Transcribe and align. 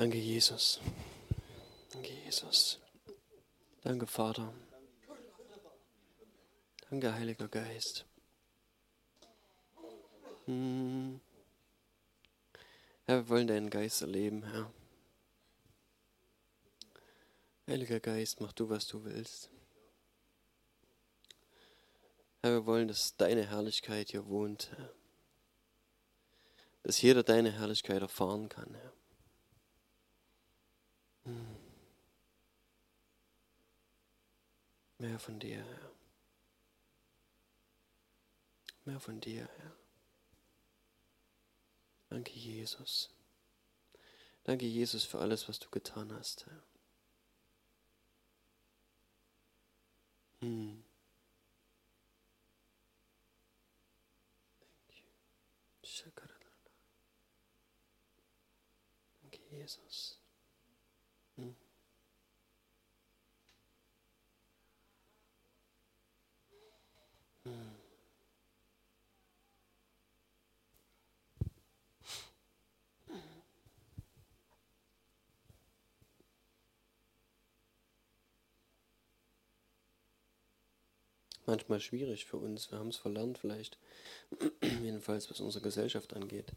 Danke, 0.00 0.16
Jesus. 0.16 0.80
Danke, 1.90 2.08
Jesus. 2.24 2.78
Danke, 3.82 4.06
Vater. 4.06 4.50
Danke, 6.88 7.12
Heiliger 7.12 7.48
Geist. 7.48 8.06
Hm. 10.46 11.20
Herr, 13.04 13.16
wir 13.16 13.28
wollen 13.28 13.46
deinen 13.46 13.68
Geist 13.68 14.00
erleben, 14.00 14.42
Herr. 14.44 14.72
Heiliger 17.66 18.00
Geist, 18.00 18.40
mach 18.40 18.54
du, 18.54 18.70
was 18.70 18.86
du 18.86 19.04
willst. 19.04 19.50
Herr, 22.40 22.52
wir 22.52 22.64
wollen, 22.64 22.88
dass 22.88 23.18
deine 23.18 23.46
Herrlichkeit 23.46 24.12
hier 24.12 24.26
wohnt, 24.28 24.70
Herr. 24.78 24.94
Dass 26.84 27.02
jeder 27.02 27.22
deine 27.22 27.52
Herrlichkeit 27.52 28.00
erfahren 28.00 28.48
kann, 28.48 28.72
Herr. 28.72 28.94
Mehr 35.00 35.18
von 35.18 35.38
dir, 35.40 35.64
Herr. 35.64 35.90
Mehr 38.84 39.00
von 39.00 39.18
dir, 39.18 39.48
Herr. 39.56 39.76
Danke, 42.10 42.32
Jesus. 42.32 43.08
Danke, 44.44 44.66
Jesus, 44.66 45.04
für 45.04 45.18
alles, 45.18 45.48
was 45.48 45.58
du 45.58 45.70
getan 45.70 46.12
hast, 46.12 46.44
Herr. 46.44 46.62
Hm. 50.42 50.84
Danke, 59.22 59.40
Jesus. 59.50 60.19
Manchmal 81.50 81.80
schwierig 81.80 82.26
für 82.26 82.36
uns. 82.36 82.70
Wir 82.70 82.78
haben 82.78 82.88
es 82.88 82.96
verlernt 82.96 83.38
vielleicht, 83.38 83.76
jedenfalls 84.82 85.28
was 85.30 85.40
unsere 85.40 85.62
Gesellschaft 85.62 86.14
angeht. 86.14 86.52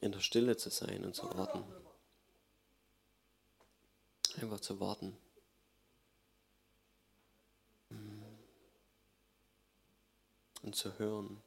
In 0.00 0.12
der 0.12 0.20
Stille 0.20 0.56
zu 0.56 0.70
sein 0.70 1.04
und 1.04 1.14
zu 1.14 1.24
warten. 1.34 1.64
Einfach 4.40 4.60
zu 4.60 4.78
warten. 4.78 5.16
Und 10.62 10.76
zu 10.76 10.98
hören. 10.98 11.42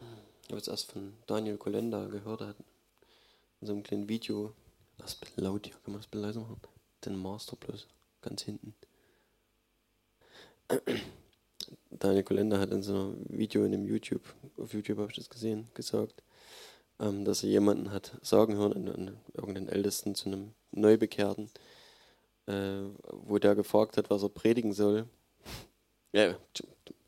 Ich 0.00 0.48
habe 0.48 0.56
jetzt 0.56 0.68
erst 0.68 0.90
von 0.92 1.14
Daniel 1.26 1.56
Kolenda 1.56 2.06
gehört, 2.06 2.40
hat 2.40 2.56
in 3.60 3.66
so 3.66 3.72
einem 3.72 3.82
kleinen 3.82 4.08
Video, 4.08 4.54
das 4.96 5.20
laut 5.36 5.66
hier, 5.66 5.74
kann 5.74 5.92
man 5.92 6.00
das 6.00 6.08
bisschen 6.08 6.22
leiser 6.22 6.40
machen? 6.40 6.60
Den 7.04 7.16
Master 7.16 7.56
bloß 7.56 7.86
ganz 8.22 8.42
hinten. 8.42 8.74
Daniel 11.90 12.22
Kolender 12.22 12.60
hat 12.60 12.70
in 12.72 12.82
so 12.82 12.92
einem 12.92 13.26
Video 13.28 13.64
in 13.64 13.72
dem 13.72 13.86
YouTube, 13.86 14.22
auf 14.56 14.72
YouTube 14.72 14.98
habe 14.98 15.10
ich 15.10 15.16
das 15.16 15.30
gesehen, 15.30 15.68
gesagt, 15.74 16.22
ähm, 17.00 17.24
dass 17.24 17.42
er 17.42 17.50
jemanden 17.50 17.90
hat 17.90 18.12
sagen 18.22 18.56
hören, 18.56 18.72
an, 18.74 18.88
an 18.88 19.16
irgendeinen 19.34 19.68
Ältesten 19.68 20.14
zu 20.14 20.26
einem 20.26 20.52
Neubekehrten, 20.72 21.50
äh, 22.46 22.80
wo 23.10 23.38
der 23.38 23.54
gefragt 23.54 23.96
hat, 23.96 24.10
was 24.10 24.22
er 24.22 24.30
predigen 24.30 24.72
soll. 24.72 25.06
Ja, 26.10 26.34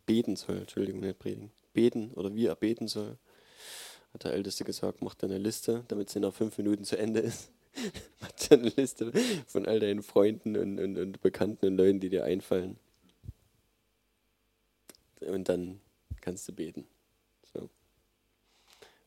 beten 0.04 0.36
soll, 0.36 0.58
Entschuldigung, 0.58 1.00
nicht 1.00 1.18
predigen. 1.18 1.50
Beten 1.72 2.12
oder 2.12 2.34
wie 2.34 2.44
er 2.44 2.54
beten 2.54 2.86
soll. 2.86 3.16
Hat 4.12 4.24
der 4.24 4.34
Älteste 4.34 4.62
gesagt, 4.62 5.00
macht 5.00 5.24
eine 5.24 5.38
Liste, 5.38 5.84
damit 5.88 6.10
sie 6.10 6.20
nach 6.20 6.34
fünf 6.34 6.58
Minuten 6.58 6.84
zu 6.84 6.98
Ende 6.98 7.20
ist. 7.20 7.50
Hat 8.20 8.52
eine 8.52 8.68
Liste 8.68 9.12
von 9.46 9.66
all 9.66 9.80
deinen 9.80 10.02
Freunden 10.02 10.56
und, 10.56 10.78
und, 10.78 10.98
und 10.98 11.20
Bekannten 11.20 11.66
und 11.66 11.76
Leuten, 11.76 12.00
die 12.00 12.08
dir 12.08 12.24
einfallen. 12.24 12.78
Und 15.20 15.48
dann 15.48 15.80
kannst 16.20 16.48
du 16.48 16.52
beten. 16.52 16.86
So. 17.52 17.68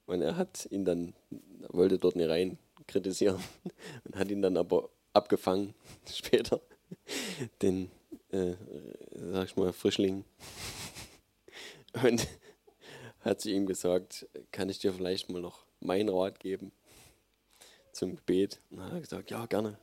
Und 0.06 0.22
er 0.22 0.38
hat 0.38 0.68
ihn 0.72 0.86
dann, 0.86 1.14
er 1.62 1.74
wollte 1.74 1.98
dort 1.98 2.16
nicht 2.16 2.30
rein 2.30 2.58
kritisieren 2.88 3.42
und 4.04 4.16
hat 4.16 4.30
ihn 4.30 4.42
dann 4.42 4.58
aber 4.58 4.90
abgefangen 5.14 5.74
später, 6.12 6.62
den, 7.62 7.90
äh, 8.32 8.56
sag 9.32 9.46
ich 9.46 9.56
mal, 9.56 9.74
Frischling. 9.74 10.26
Und 12.04 12.28
hat 13.22 13.42
zu 13.42 13.50
ihm 13.50 13.66
gesagt, 13.66 14.28
kann 14.52 14.70
ich 14.70 14.80
dir 14.80 14.94
vielleicht 14.94 15.30
mal 15.30 15.42
noch 15.42 15.66
meinen 15.80 16.10
Rat 16.10 16.40
geben? 16.40 16.72
Zum 17.94 18.16
Gebet. 18.16 18.60
Und 18.70 18.78
dann 18.78 18.88
hat 18.88 18.94
er 18.94 19.02
gesagt, 19.02 19.32
ja, 19.32 19.46
gerne. 19.46 19.80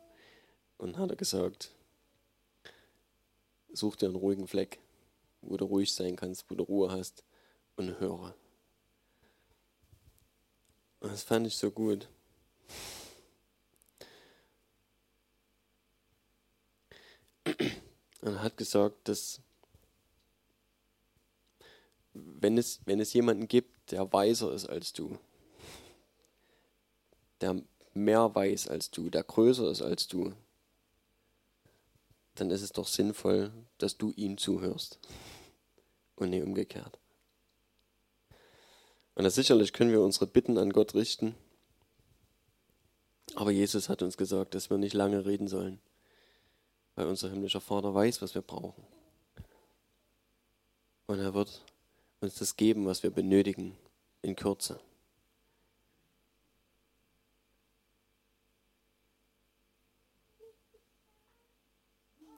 Und 0.78 0.92
dann 0.92 1.02
hat 1.02 1.10
er 1.10 1.16
gesagt, 1.16 1.70
such 3.72 3.96
dir 3.96 4.06
einen 4.06 4.16
ruhigen 4.16 4.46
Fleck, 4.46 4.78
wo 5.42 5.56
du 5.56 5.64
ruhig 5.64 5.92
sein 5.92 6.16
kannst, 6.16 6.50
wo 6.50 6.54
du 6.54 6.64
Ruhe 6.64 6.90
hast 6.90 7.24
und 7.76 7.98
höre. 8.00 8.34
Und 11.00 11.12
das 11.12 11.22
fand 11.22 11.46
ich 11.46 11.56
so 11.56 11.70
gut. 11.70 12.08
Und 18.22 18.34
er 18.34 18.42
hat 18.42 18.58
gesagt, 18.58 19.08
dass 19.08 19.40
wenn 22.12 22.58
es, 22.58 22.80
wenn 22.84 23.00
es 23.00 23.14
jemanden 23.14 23.48
gibt, 23.48 23.92
der 23.92 24.12
weiser 24.12 24.52
ist 24.52 24.68
als 24.68 24.92
du, 24.92 25.18
der 27.40 27.62
mehr 27.94 28.34
weiß 28.34 28.68
als 28.68 28.90
du, 28.90 29.10
der 29.10 29.24
größer 29.24 29.70
ist 29.70 29.82
als 29.82 30.08
du, 30.08 30.32
dann 32.34 32.50
ist 32.50 32.62
es 32.62 32.72
doch 32.72 32.86
sinnvoll, 32.86 33.52
dass 33.78 33.96
du 33.98 34.12
ihm 34.16 34.38
zuhörst 34.38 34.98
und 36.16 36.30
nicht 36.30 36.42
umgekehrt. 36.42 36.98
Und 39.14 39.28
sicherlich 39.30 39.72
können 39.72 39.90
wir 39.90 40.00
unsere 40.00 40.26
Bitten 40.26 40.56
an 40.56 40.70
Gott 40.72 40.94
richten, 40.94 41.34
aber 43.34 43.50
Jesus 43.50 43.88
hat 43.88 44.02
uns 44.02 44.16
gesagt, 44.16 44.54
dass 44.54 44.70
wir 44.70 44.78
nicht 44.78 44.94
lange 44.94 45.24
reden 45.24 45.48
sollen, 45.48 45.80
weil 46.94 47.06
unser 47.06 47.30
himmlischer 47.30 47.60
Vater 47.60 47.94
weiß, 47.94 48.22
was 48.22 48.34
wir 48.34 48.42
brauchen. 48.42 48.84
Und 51.06 51.18
er 51.18 51.34
wird 51.34 51.64
uns 52.20 52.34
das 52.34 52.56
geben, 52.56 52.86
was 52.86 53.02
wir 53.02 53.10
benötigen, 53.10 53.76
in 54.22 54.36
Kürze. 54.36 54.80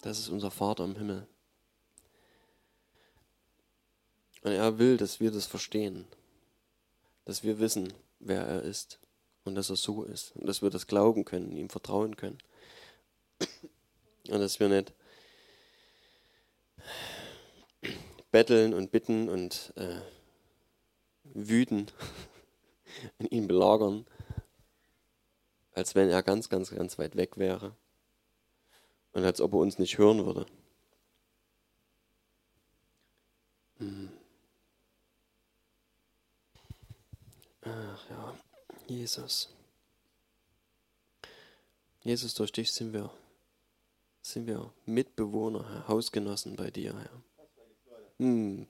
Das 0.02 0.18
ist 0.18 0.28
unser 0.28 0.50
Vater 0.50 0.84
im 0.84 0.96
Himmel. 0.96 1.26
Und 4.42 4.50
er 4.50 4.78
will, 4.78 4.96
dass 4.96 5.20
wir 5.20 5.30
das 5.30 5.46
verstehen, 5.46 6.06
dass 7.24 7.44
wir 7.44 7.60
wissen, 7.60 7.92
wer 8.18 8.44
er 8.44 8.62
ist 8.62 8.98
und 9.44 9.54
dass 9.54 9.70
er 9.70 9.76
so 9.76 10.02
ist 10.02 10.34
und 10.34 10.46
dass 10.46 10.60
wir 10.60 10.70
das 10.70 10.88
glauben 10.88 11.24
können, 11.24 11.56
ihm 11.56 11.70
vertrauen 11.70 12.16
können 12.16 12.38
und 14.28 14.40
dass 14.40 14.58
wir 14.58 14.68
nicht 14.68 14.92
betteln 18.32 18.74
und 18.74 18.90
bitten 18.90 19.28
und 19.28 19.72
äh, 19.76 20.00
wüten 21.22 21.86
und 23.18 23.30
ihn 23.30 23.46
belagern, 23.46 24.04
als 25.74 25.94
wenn 25.94 26.08
er 26.08 26.24
ganz, 26.24 26.48
ganz, 26.48 26.70
ganz 26.70 26.98
weit 26.98 27.14
weg 27.14 27.36
wäre 27.36 27.76
und 29.12 29.24
als 29.24 29.40
ob 29.40 29.52
er 29.52 29.58
uns 29.58 29.78
nicht 29.78 29.98
hören 29.98 30.24
würde. 30.24 30.46
Ach 37.64 38.10
ja, 38.10 38.34
Jesus. 38.86 39.48
Jesus, 42.02 42.34
durch 42.34 42.50
dich 42.52 42.72
sind 42.72 42.92
wir, 42.92 43.10
sind 44.20 44.46
wir 44.46 44.72
Mitbewohner, 44.86 45.68
Herr, 45.68 45.88
Hausgenossen 45.88 46.56
bei 46.56 46.70
dir, 46.70 46.94
Herr. 46.98 47.22
Hm. 48.18 48.66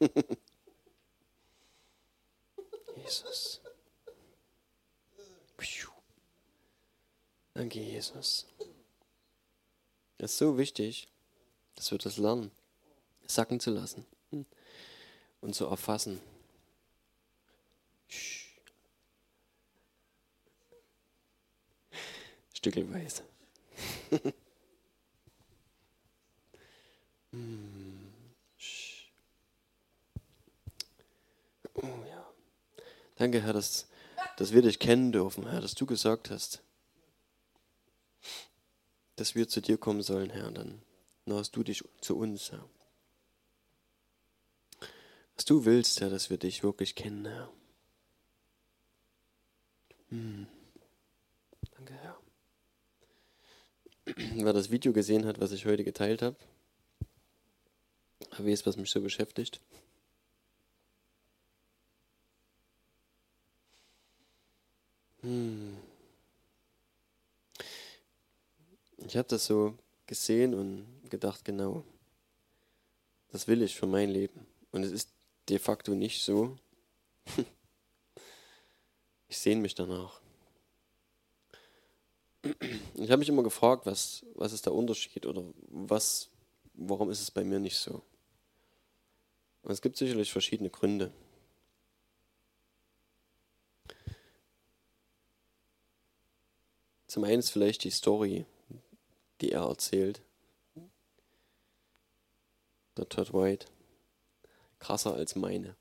Jesus. 2.96 3.60
Danke, 7.60 7.78
Jesus. 7.78 8.46
Es 10.16 10.32
ist 10.32 10.38
so 10.38 10.56
wichtig, 10.56 11.08
dass 11.74 11.90
wir 11.90 11.98
das 11.98 12.16
lernen, 12.16 12.50
sacken 13.26 13.60
zu 13.60 13.70
lassen 13.70 14.06
hm, 14.30 14.46
und 15.42 15.54
zu 15.54 15.66
erfassen. 15.66 16.22
Stückelweise. 22.54 23.24
Hm, 27.32 28.12
oh 31.74 31.86
ja. 32.08 32.26
Danke, 33.16 33.40
Herr, 33.42 33.52
dass, 33.52 33.86
dass 34.36 34.52
wir 34.52 34.62
dich 34.62 34.80
kennen 34.80 35.12
dürfen, 35.12 35.48
Herr, 35.48 35.60
dass 35.60 35.76
du 35.76 35.86
gesagt 35.86 36.30
hast, 36.30 36.60
dass 39.20 39.34
wir 39.34 39.48
zu 39.48 39.60
dir 39.60 39.76
kommen 39.76 40.00
sollen, 40.02 40.30
Herr. 40.30 40.50
Dann 40.50 40.80
hast 41.28 41.54
du 41.54 41.62
dich 41.62 41.84
zu 42.00 42.16
uns, 42.16 42.52
Herr. 42.52 42.66
Was 45.36 45.44
du 45.44 45.66
willst, 45.66 46.00
Herr, 46.00 46.08
dass 46.08 46.30
wir 46.30 46.38
dich 46.38 46.62
wirklich 46.62 46.94
kennen, 46.94 47.26
Herr. 47.26 47.52
Hm. 50.08 50.46
Danke, 51.72 51.92
Herr. 51.92 52.18
Wer 54.44 54.52
das 54.54 54.70
Video 54.70 54.94
gesehen 54.94 55.26
hat, 55.26 55.38
was 55.38 55.52
ich 55.52 55.66
heute 55.66 55.84
geteilt 55.84 56.22
habe, 56.22 56.36
weiß, 58.38 58.64
was 58.64 58.78
mich 58.78 58.90
so 58.90 59.02
beschäftigt. 59.02 59.60
Ich 69.10 69.16
habe 69.16 69.26
das 69.26 69.46
so 69.46 69.76
gesehen 70.06 70.54
und 70.54 70.86
gedacht, 71.10 71.44
genau, 71.44 71.82
das 73.32 73.48
will 73.48 73.60
ich 73.60 73.74
für 73.74 73.88
mein 73.88 74.08
Leben. 74.08 74.46
Und 74.70 74.84
es 74.84 74.92
ist 74.92 75.10
de 75.48 75.58
facto 75.58 75.96
nicht 75.96 76.22
so. 76.22 76.56
Ich 79.26 79.38
sehne 79.38 79.60
mich 79.60 79.76
danach. 79.76 80.20
Ich 82.94 83.10
habe 83.10 83.18
mich 83.18 83.28
immer 83.28 83.44
gefragt, 83.44 83.86
was, 83.86 84.26
was 84.34 84.52
ist 84.52 84.66
der 84.66 84.74
Unterschied 84.74 85.24
oder 85.24 85.44
was, 85.68 86.30
warum 86.74 87.10
ist 87.10 87.20
es 87.20 87.30
bei 87.30 87.44
mir 87.44 87.60
nicht 87.60 87.78
so? 87.78 88.02
Und 89.62 89.70
es 89.70 89.82
gibt 89.82 89.96
sicherlich 89.96 90.32
verschiedene 90.32 90.70
Gründe. 90.70 91.12
Zum 97.06 97.22
einen 97.22 97.38
ist 97.38 97.50
vielleicht 97.50 97.84
die 97.84 97.90
Story, 97.90 98.46
die 99.40 99.52
er 99.52 99.62
erzählt. 99.62 100.20
Der 102.96 103.08
Todd 103.08 103.32
White. 103.32 103.66
Krasser 104.78 105.14
als 105.14 105.36
meine. 105.36 105.76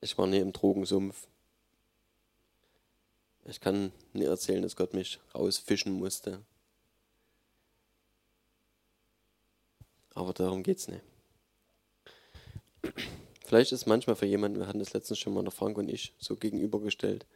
Ich 0.00 0.16
war 0.18 0.26
nie 0.26 0.38
im 0.38 0.52
Drogensumpf. 0.52 1.26
Ich 3.44 3.60
kann 3.60 3.92
nie 4.12 4.24
erzählen, 4.24 4.62
dass 4.62 4.76
Gott 4.76 4.92
mich 4.92 5.20
rausfischen 5.34 5.92
musste. 5.92 6.42
Aber 10.14 10.32
darum 10.32 10.62
geht's 10.62 10.88
nicht. 10.88 11.04
Vielleicht 13.44 13.70
ist 13.70 13.86
manchmal 13.86 14.16
für 14.16 14.26
jemanden, 14.26 14.58
wir 14.58 14.66
hatten 14.66 14.80
das 14.80 14.92
letztens 14.92 15.20
schon 15.20 15.34
mal 15.34 15.42
der 15.42 15.52
Frank 15.52 15.78
und 15.78 15.88
ich 15.88 16.14
so 16.18 16.36
gegenübergestellt, 16.36 17.26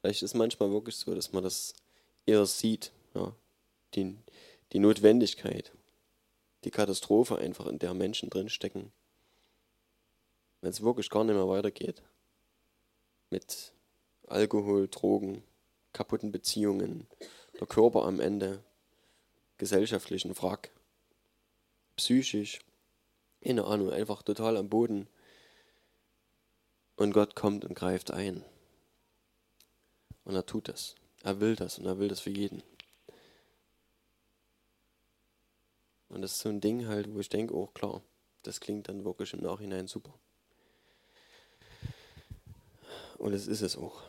vielleicht 0.00 0.22
ist 0.22 0.34
manchmal 0.34 0.70
wirklich 0.70 0.96
so, 0.96 1.14
dass 1.14 1.32
man 1.32 1.42
das 1.42 1.74
eher 2.28 2.44
sieht, 2.46 2.92
ja, 3.14 3.34
die, 3.94 4.16
die 4.72 4.78
Notwendigkeit, 4.78 5.72
die 6.64 6.70
Katastrophe 6.70 7.38
einfach, 7.38 7.66
in 7.66 7.78
der 7.78 7.94
Menschen 7.94 8.28
drinstecken, 8.28 8.92
wenn 10.60 10.70
es 10.70 10.82
wirklich 10.82 11.08
gar 11.08 11.24
nicht 11.24 11.34
mehr 11.34 11.48
weitergeht. 11.48 12.02
Mit 13.30 13.72
Alkohol, 14.26 14.88
Drogen, 14.88 15.42
kaputten 15.92 16.30
Beziehungen, 16.30 17.06
der 17.58 17.66
Körper 17.66 18.04
am 18.04 18.20
Ende, 18.20 18.62
gesellschaftlichen 19.56 20.36
Wrack, 20.36 20.70
psychisch, 21.96 22.60
keine 23.42 23.64
Ahnung, 23.64 23.90
einfach 23.90 24.22
total 24.22 24.56
am 24.56 24.68
Boden. 24.68 25.08
Und 26.96 27.12
Gott 27.12 27.34
kommt 27.34 27.64
und 27.64 27.74
greift 27.74 28.10
ein. 28.10 28.44
Und 30.24 30.34
er 30.34 30.44
tut 30.44 30.68
das. 30.68 30.96
Er 31.28 31.40
will 31.40 31.56
das 31.56 31.78
und 31.78 31.84
er 31.84 31.98
will 31.98 32.08
das 32.08 32.20
für 32.20 32.30
jeden. 32.30 32.62
Und 36.08 36.22
das 36.22 36.32
ist 36.32 36.38
so 36.38 36.48
ein 36.48 36.62
Ding 36.62 36.86
halt, 36.86 37.12
wo 37.12 37.20
ich 37.20 37.28
denke, 37.28 37.54
oh 37.54 37.66
klar, 37.66 38.00
das 38.44 38.60
klingt 38.60 38.88
dann 38.88 39.04
wirklich 39.04 39.34
im 39.34 39.40
Nachhinein 39.40 39.88
super. 39.88 40.14
Und 43.18 43.34
es 43.34 43.46
ist 43.46 43.60
es 43.60 43.76
auch. 43.76 44.04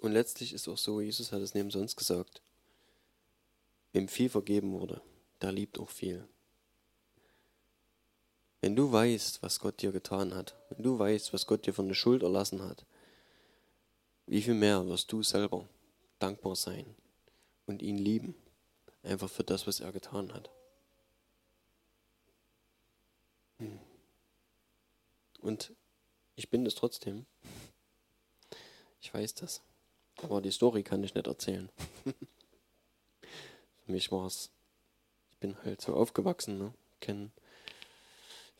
Und 0.00 0.10
letztlich 0.10 0.52
ist 0.52 0.66
auch 0.66 0.78
so, 0.78 1.00
Jesus 1.00 1.30
hat 1.30 1.40
es 1.40 1.54
neben 1.54 1.70
sonst 1.70 1.94
gesagt, 1.94 2.42
wem 3.92 4.08
viel 4.08 4.28
vergeben 4.28 4.72
wurde, 4.72 5.00
der 5.40 5.52
liebt 5.52 5.78
auch 5.78 5.90
viel. 5.90 6.26
Wenn 8.62 8.76
du 8.76 8.92
weißt, 8.92 9.42
was 9.42 9.58
Gott 9.58 9.82
dir 9.82 9.90
getan 9.90 10.34
hat, 10.34 10.54
wenn 10.70 10.84
du 10.84 10.96
weißt, 10.96 11.32
was 11.32 11.46
Gott 11.46 11.66
dir 11.66 11.74
von 11.74 11.88
der 11.88 11.96
Schuld 11.96 12.22
erlassen 12.22 12.62
hat, 12.62 12.86
wie 14.26 14.40
viel 14.40 14.54
mehr 14.54 14.86
wirst 14.86 15.10
du 15.10 15.24
selber 15.24 15.68
dankbar 16.20 16.54
sein 16.54 16.94
und 17.66 17.82
ihn 17.82 17.98
lieben, 17.98 18.36
einfach 19.02 19.28
für 19.28 19.42
das, 19.42 19.66
was 19.66 19.80
er 19.80 19.90
getan 19.90 20.32
hat. 20.32 20.48
Hm. 23.58 23.80
Und 25.40 25.72
ich 26.36 26.48
bin 26.48 26.64
es 26.64 26.76
trotzdem. 26.76 27.26
Ich 29.00 29.12
weiß 29.12 29.34
das. 29.34 29.60
Aber 30.18 30.40
die 30.40 30.52
Story 30.52 30.84
kann 30.84 31.02
ich 31.02 31.14
nicht 31.14 31.26
erzählen. 31.26 31.68
Für 33.84 33.90
mich 33.90 34.12
war 34.12 34.26
es, 34.26 34.52
ich 35.32 35.38
bin 35.38 35.56
halt 35.64 35.80
so 35.80 35.94
aufgewachsen, 35.94 36.58
ne? 36.58 36.72
kenne 37.00 37.32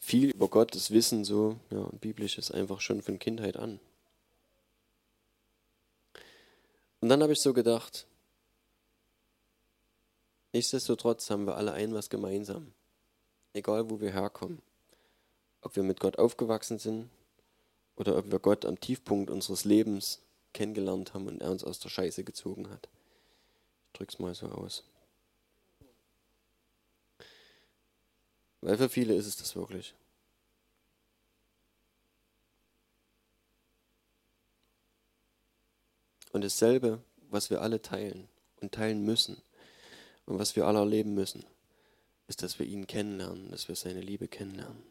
viel 0.02 0.28
über 0.30 0.48
Gottes 0.48 0.90
Wissen, 0.90 1.24
so, 1.24 1.58
ja, 1.70 1.88
biblisches 2.00 2.50
einfach 2.50 2.82
schon 2.82 3.00
von 3.00 3.18
Kindheit 3.18 3.56
an. 3.56 3.80
Und 7.00 7.08
dann 7.08 7.22
habe 7.22 7.32
ich 7.32 7.40
so 7.40 7.54
gedacht, 7.54 8.06
nichtsdestotrotz 10.52 11.30
haben 11.30 11.46
wir 11.46 11.56
alle 11.56 11.72
ein 11.72 11.94
was 11.94 12.10
gemeinsam. 12.10 12.74
Egal 13.54 13.90
wo 13.90 14.00
wir 14.00 14.12
herkommen 14.12 14.60
ob 15.62 15.76
wir 15.76 15.82
mit 15.82 16.00
Gott 16.00 16.18
aufgewachsen 16.18 16.78
sind 16.78 17.08
oder 17.96 18.18
ob 18.18 18.30
wir 18.30 18.40
Gott 18.40 18.66
am 18.66 18.78
Tiefpunkt 18.78 19.30
unseres 19.30 19.64
Lebens 19.64 20.20
kennengelernt 20.52 21.14
haben 21.14 21.28
und 21.28 21.40
er 21.40 21.50
uns 21.50 21.64
aus 21.64 21.78
der 21.78 21.88
Scheiße 21.88 22.24
gezogen 22.24 22.68
hat. 22.68 22.88
Ich 23.86 23.98
drück's 23.98 24.18
mal 24.18 24.34
so 24.34 24.48
aus. 24.48 24.84
Weil 28.62 28.78
für 28.78 28.88
viele 28.88 29.14
ist 29.14 29.26
es 29.26 29.36
das 29.36 29.54
wirklich. 29.54 29.94
Und 36.32 36.42
dasselbe, 36.42 37.02
was 37.28 37.50
wir 37.50 37.60
alle 37.60 37.82
teilen 37.82 38.28
und 38.60 38.72
teilen 38.72 39.04
müssen 39.04 39.42
und 40.24 40.38
was 40.38 40.56
wir 40.56 40.66
alle 40.66 40.78
erleben 40.78 41.12
müssen, 41.12 41.44
ist, 42.26 42.42
dass 42.42 42.58
wir 42.58 42.64
ihn 42.64 42.86
kennenlernen, 42.86 43.50
dass 43.50 43.68
wir 43.68 43.76
seine 43.76 44.00
Liebe 44.00 44.28
kennenlernen 44.28 44.82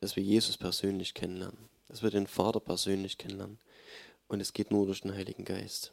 dass 0.00 0.16
wir 0.16 0.22
Jesus 0.22 0.56
persönlich 0.56 1.14
kennenlernen, 1.14 1.68
dass 1.88 2.02
wir 2.02 2.10
den 2.10 2.26
Vater 2.26 2.60
persönlich 2.60 3.18
kennenlernen. 3.18 3.58
Und 4.28 4.40
es 4.40 4.52
geht 4.52 4.70
nur 4.70 4.86
durch 4.86 5.02
den 5.02 5.14
Heiligen 5.14 5.44
Geist. 5.44 5.92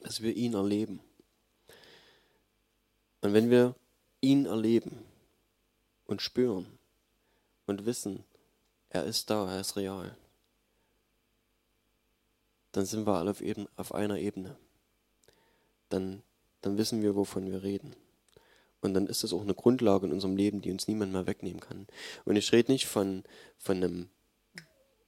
Dass 0.00 0.20
wir 0.20 0.34
ihn 0.34 0.54
erleben. 0.54 1.00
Und 3.20 3.34
wenn 3.34 3.50
wir 3.50 3.76
ihn 4.22 4.46
erleben 4.46 5.04
und 6.06 6.22
spüren 6.22 6.66
und 7.66 7.84
wissen, 7.84 8.24
er 8.88 9.04
ist 9.04 9.28
da, 9.28 9.52
er 9.52 9.60
ist 9.60 9.76
real, 9.76 10.16
dann 12.72 12.86
sind 12.86 13.06
wir 13.06 13.14
alle 13.14 13.34
auf, 13.76 13.94
einer 13.94 14.18
Ebene. 14.18 14.56
Dann, 15.90 16.22
dann 16.62 16.78
wissen 16.78 17.02
wir, 17.02 17.14
wovon 17.14 17.50
wir 17.50 17.62
reden. 17.62 17.94
Und 18.80 18.94
dann 18.94 19.06
ist 19.06 19.22
das 19.22 19.32
auch 19.32 19.42
eine 19.42 19.54
Grundlage 19.54 20.06
in 20.06 20.12
unserem 20.12 20.36
Leben, 20.36 20.62
die 20.62 20.72
uns 20.72 20.88
niemand 20.88 21.12
mehr 21.12 21.26
wegnehmen 21.26 21.60
kann. 21.60 21.86
Und 22.24 22.36
ich 22.36 22.50
rede 22.50 22.72
nicht 22.72 22.86
von, 22.86 23.24
von, 23.58 23.76
einem, 23.76 24.08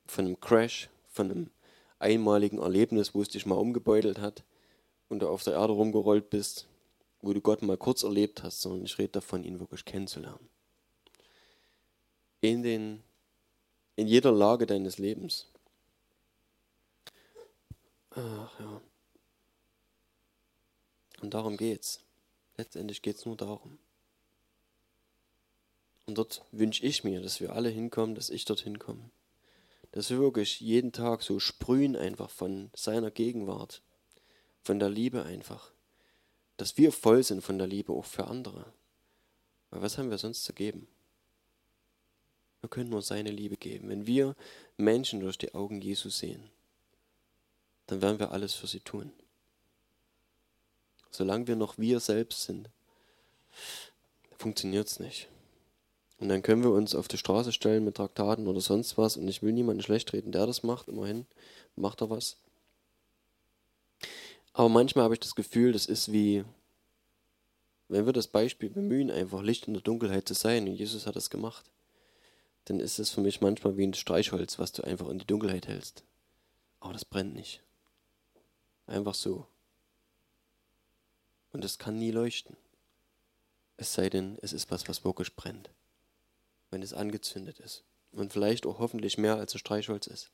von 0.07 0.27
einem 0.27 0.41
Crash, 0.41 0.91
von 1.09 1.31
einem 1.31 1.51
einmaligen 1.99 2.59
Erlebnis, 2.59 3.15
wo 3.15 3.23
es 3.23 3.31
dich 3.31 3.47
mal 3.47 3.57
umgebeutelt 3.57 4.19
hat 4.19 4.45
und 5.09 5.21
du 5.21 5.29
auf 5.29 5.43
der 5.43 5.55
Erde 5.55 5.73
rumgerollt 5.73 6.29
bist, 6.29 6.69
wo 7.25 7.33
du 7.33 7.41
Gott 7.41 7.63
mal 7.63 7.77
kurz 7.79 8.03
erlebt 8.03 8.43
hast, 8.43 8.61
sondern 8.61 8.85
ich 8.85 8.99
rede 8.99 9.13
davon, 9.13 9.45
ihn 9.45 9.61
wirklich 9.61 9.85
kennenzulernen. 9.85 10.49
In, 12.41 12.63
den, 12.63 13.03
in 13.97 14.07
jeder 14.07 14.31
Lage 14.33 14.67
deines 14.67 14.99
Lebens. 14.99 15.49
Ach 18.11 18.61
ja. 18.61 18.81
Und 21.23 21.33
darum 21.33 21.57
geht's. 21.57 22.01
Letztendlich 22.57 23.01
geht 23.01 23.17
es 23.17 23.25
nur 23.25 23.37
darum. 23.37 23.79
Und 26.07 26.19
dort 26.19 26.45
wünsche 26.53 26.85
ich 26.85 27.03
mir, 27.03 27.23
dass 27.23 27.41
wir 27.41 27.55
alle 27.55 27.71
hinkommen, 27.71 28.15
dass 28.15 28.29
ich 28.29 28.45
dort 28.45 28.61
hinkomme. 28.61 29.11
Dass 29.93 30.11
wir 30.11 30.19
wirklich 30.19 30.61
jeden 30.61 30.93
Tag 30.93 31.23
so 31.23 31.41
sprühen 31.41 31.97
einfach 31.97 32.29
von 32.29 32.71
seiner 32.75 33.11
Gegenwart, 33.11 33.81
von 34.63 34.79
der 34.79 34.91
Liebe 34.91 35.25
einfach. 35.25 35.74
Dass 36.57 36.77
wir 36.77 36.93
voll 36.93 37.23
sind 37.23 37.43
von 37.43 37.59
der 37.59 37.67
Liebe 37.67 37.93
auch 37.93 38.05
für 38.05 38.27
andere. 38.27 38.73
Weil 39.71 39.83
was 39.83 39.99
haben 39.99 40.11
wir 40.11 40.19
sonst 40.19 40.45
zu 40.45 40.53
geben? 40.53 40.87
Wir 42.61 42.71
können 42.71 42.91
nur 42.91 43.03
seine 43.03 43.31
Liebe 43.31 43.57
geben. 43.57 43.89
Wenn 43.89 44.07
wir 44.07 44.37
Menschen 44.77 45.21
durch 45.21 45.37
die 45.37 45.55
Augen 45.55 45.81
Jesu 45.81 46.09
sehen, 46.09 46.51
dann 47.87 48.01
werden 48.01 48.19
wir 48.19 48.33
alles 48.33 48.55
für 48.55 48.67
sie 48.67 48.81
tun. 48.81 49.13
Solange 51.11 51.47
wir 51.47 51.57
noch 51.57 51.77
wir 51.77 52.01
selbst 52.01 52.45
sind, 52.45 52.71
funktioniert 54.39 54.89
es 54.89 55.01
nicht. 55.01 55.29
Und 56.19 56.29
dann 56.29 56.43
können 56.43 56.63
wir 56.63 56.71
uns 56.71 56.95
auf 56.95 57.09
die 57.09 57.19
Straße 57.19 57.53
stellen 57.53 57.85
mit 57.85 57.97
Traktaten 57.97 58.47
oder 58.47 58.61
sonst 58.61 58.97
was. 58.97 59.17
Und 59.17 59.29
ich 59.29 59.43
will 59.43 59.53
niemanden 59.53 59.83
schlecht 59.83 60.13
reden, 60.13 60.33
der 60.33 60.47
das 60.47 60.63
macht. 60.63 60.89
Immerhin 60.89 61.27
macht 61.77 62.01
er 62.01 62.11
was. 62.11 62.37
Aber 64.55 64.69
manchmal 64.69 65.05
habe 65.05 65.15
ich 65.15 65.21
das 65.21 65.35
Gefühl, 65.35 65.73
das 65.73 65.87
ist 65.87 66.13
wie, 66.13 66.45
wenn 67.89 68.07
wir 68.07 68.13
das 68.13 68.29
Beispiel 68.29 68.71
bemühen, 68.71 69.11
einfach 69.11 69.43
Licht 69.43 69.67
in 69.67 69.75
der 69.75 69.83
Dunkelheit 69.83 70.29
zu 70.29 70.35
sein. 70.35 70.69
Und 70.69 70.77
Jesus 70.77 71.07
hat 71.07 71.17
das 71.17 71.29
gemacht. 71.29 71.71
Dann 72.67 72.81
ist 72.81 72.99
es 72.99 73.11
für 73.11 73.21
mich 73.21 73.41
manchmal 73.41 73.77
wie 73.77 73.87
ein 73.87 73.95
Streichholz, 73.95 74.59
was 74.59 74.73
du 74.73 74.83
einfach 74.85 75.09
in 75.09 75.19
die 75.19 75.27
Dunkelheit 75.27 75.67
hältst. 75.67 76.05
Aber 76.81 76.93
das 76.93 77.05
brennt 77.05 77.35
nicht. 77.35 77.63
Einfach 78.87 79.15
so. 79.15 79.47
Und 81.53 81.65
es 81.65 81.79
kann 81.79 81.99
nie 81.99 82.13
leuchten. 82.13 82.57
Es 83.77 83.93
sei 83.93 84.09
denn, 84.09 84.39
es 84.41 84.53
ist 84.53 84.71
was, 84.71 84.89
was 84.89 85.05
wirklich 85.05 85.35
brennt. 85.35 85.71
Wenn 86.71 86.83
es 86.83 86.95
angezündet 86.95 87.59
ist. 87.59 87.83
Und 88.13 88.33
vielleicht 88.33 88.67
auch 88.67 88.79
hoffentlich 88.79 89.19
mehr 89.19 89.37
als 89.37 89.55
ein 89.55 89.59
Streichholz 89.59 90.07
ist. 90.07 90.31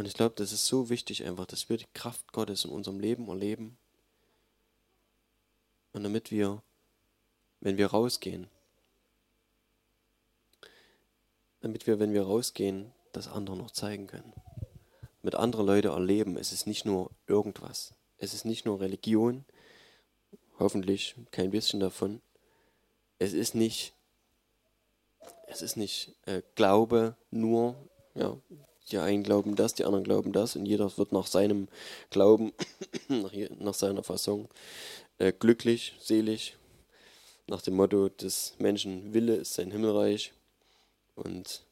Und 0.00 0.06
ich 0.06 0.14
glaube, 0.14 0.34
das 0.34 0.50
ist 0.50 0.64
so 0.64 0.88
wichtig 0.88 1.26
einfach, 1.26 1.44
dass 1.44 1.68
wir 1.68 1.76
die 1.76 1.84
Kraft 1.92 2.32
Gottes 2.32 2.64
in 2.64 2.70
unserem 2.70 3.00
Leben 3.00 3.28
erleben. 3.28 3.76
Und 5.92 6.04
damit 6.04 6.30
wir, 6.30 6.62
wenn 7.60 7.76
wir 7.76 7.88
rausgehen, 7.88 8.48
damit 11.60 11.86
wir, 11.86 11.98
wenn 11.98 12.14
wir 12.14 12.22
rausgehen, 12.22 12.94
das 13.12 13.28
andere 13.28 13.58
noch 13.58 13.72
zeigen 13.72 14.06
können. 14.06 14.32
Mit 15.20 15.34
anderen 15.34 15.66
Leuten 15.66 15.88
erleben, 15.88 16.38
es 16.38 16.50
ist 16.50 16.66
nicht 16.66 16.86
nur 16.86 17.10
irgendwas. 17.26 17.92
Es 18.16 18.32
ist 18.32 18.46
nicht 18.46 18.64
nur 18.64 18.80
Religion, 18.80 19.44
hoffentlich 20.58 21.14
kein 21.30 21.50
bisschen 21.50 21.78
davon. 21.78 22.22
Es 23.18 23.34
ist 23.34 23.54
nicht, 23.54 23.92
es 25.46 25.60
ist 25.60 25.76
nicht 25.76 26.16
äh, 26.24 26.40
Glaube 26.54 27.16
nur, 27.30 27.76
ja, 28.14 28.38
die 28.90 28.98
einen 28.98 29.22
glauben 29.22 29.56
das, 29.56 29.74
die 29.74 29.84
anderen 29.84 30.04
glauben 30.04 30.32
das 30.32 30.56
und 30.56 30.66
jeder 30.66 30.96
wird 30.98 31.12
nach 31.12 31.26
seinem 31.26 31.68
Glauben, 32.10 32.52
nach, 33.08 33.32
nach, 33.58 33.74
seiner 33.74 34.02
Fassung 34.02 34.48
äh, 35.18 35.32
glücklich, 35.32 35.94
selig, 36.00 36.56
nach 37.46 37.62
dem 37.62 37.74
Motto 37.74 38.08
des 38.08 38.54
Menschen 38.58 39.12
Wille 39.12 39.36
ist 39.36 39.54
sein 39.54 39.70
Himmelreich 39.70 40.32
und 41.14 41.62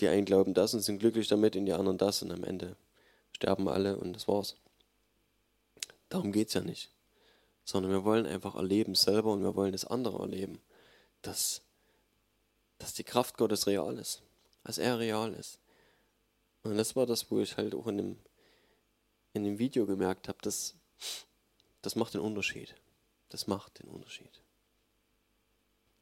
die 0.00 0.08
einen 0.08 0.24
glauben 0.24 0.54
das 0.54 0.74
und 0.74 0.80
sind 0.80 0.98
glücklich 0.98 1.28
damit 1.28 1.56
und 1.56 1.66
die 1.66 1.72
anderen 1.72 1.98
das 1.98 2.22
und 2.22 2.32
am 2.32 2.44
Ende 2.44 2.76
sterben 3.32 3.68
alle 3.68 3.96
und 3.96 4.14
das 4.14 4.28
war's. 4.28 4.56
Darum 6.08 6.32
geht 6.32 6.48
es 6.48 6.54
ja 6.54 6.60
nicht. 6.60 6.90
Sondern 7.64 7.92
wir 7.92 8.04
wollen 8.04 8.26
einfach 8.26 8.54
erleben 8.54 8.94
selber 8.94 9.32
und 9.32 9.42
wir 9.42 9.54
wollen 9.54 9.72
das 9.72 9.84
andere 9.84 10.18
erleben. 10.20 10.58
Dass, 11.20 11.60
dass 12.78 12.94
die 12.94 13.04
Kraft 13.04 13.36
Gottes 13.36 13.66
real 13.66 13.98
ist. 13.98 14.22
Dass 14.64 14.78
er 14.78 14.98
real 14.98 15.34
ist. 15.34 15.58
Und 16.68 16.76
das 16.76 16.94
war 16.96 17.06
das, 17.06 17.30
wo 17.30 17.40
ich 17.40 17.56
halt 17.56 17.74
auch 17.74 17.86
in 17.86 17.96
dem, 17.96 18.16
in 19.32 19.44
dem 19.44 19.58
Video 19.58 19.86
gemerkt 19.86 20.28
habe, 20.28 20.38
dass 20.42 20.74
das 21.80 21.96
macht 21.96 22.12
den 22.12 22.20
Unterschied. 22.20 22.74
Das 23.30 23.46
macht 23.46 23.82
den 23.82 23.88
Unterschied. 23.88 24.42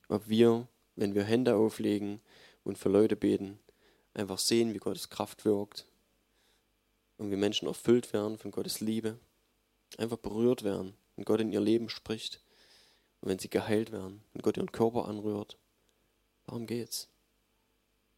Ob 0.08 0.28
wir, 0.28 0.66
wenn 0.96 1.14
wir 1.14 1.22
Hände 1.22 1.54
auflegen 1.54 2.20
und 2.64 2.78
für 2.78 2.88
Leute 2.88 3.14
beten, 3.14 3.60
einfach 4.12 4.38
sehen, 4.38 4.74
wie 4.74 4.78
Gottes 4.78 5.08
Kraft 5.08 5.44
wirkt 5.44 5.86
und 7.18 7.30
wie 7.30 7.36
Menschen 7.36 7.68
erfüllt 7.68 8.12
werden 8.12 8.36
von 8.36 8.50
Gottes 8.50 8.80
Liebe 8.80 9.18
einfach 9.98 10.18
berührt 10.18 10.64
werden, 10.64 10.94
wenn 11.14 11.24
Gott 11.24 11.40
in 11.40 11.52
ihr 11.52 11.60
Leben 11.60 11.88
spricht 11.88 12.42
und 13.20 13.28
wenn 13.28 13.38
sie 13.38 13.50
geheilt 13.50 13.92
werden, 13.92 14.24
wenn 14.32 14.42
Gott 14.42 14.56
ihren 14.56 14.72
Körper 14.72 15.06
anrührt. 15.06 15.58
Darum 16.46 16.66
geht's. 16.66 17.08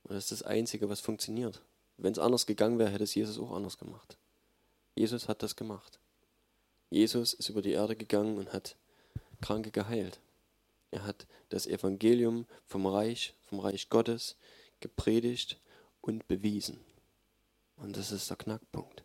Und 0.04 0.14
das 0.14 0.24
ist 0.24 0.40
das 0.40 0.42
Einzige, 0.44 0.88
was 0.88 1.00
funktioniert. 1.00 1.60
Wenn 1.98 2.12
es 2.12 2.18
anders 2.18 2.46
gegangen 2.46 2.78
wäre, 2.78 2.90
hätte 2.90 3.04
es 3.04 3.14
Jesus 3.14 3.38
auch 3.38 3.52
anders 3.52 3.76
gemacht. 3.76 4.16
Jesus 4.94 5.28
hat 5.28 5.42
das 5.42 5.56
gemacht. 5.56 5.98
Jesus 6.90 7.34
ist 7.34 7.48
über 7.48 7.60
die 7.60 7.72
Erde 7.72 7.96
gegangen 7.96 8.38
und 8.38 8.52
hat 8.52 8.76
Kranke 9.40 9.70
geheilt. 9.70 10.20
Er 10.90 11.04
hat 11.04 11.26
das 11.50 11.66
Evangelium 11.66 12.46
vom 12.66 12.86
Reich, 12.86 13.34
vom 13.48 13.60
Reich 13.60 13.90
Gottes 13.90 14.36
gepredigt 14.80 15.58
und 16.00 16.26
bewiesen. 16.28 16.80
Und 17.76 17.96
das 17.96 18.10
ist 18.12 18.30
der 18.30 18.36
Knackpunkt. 18.36 19.02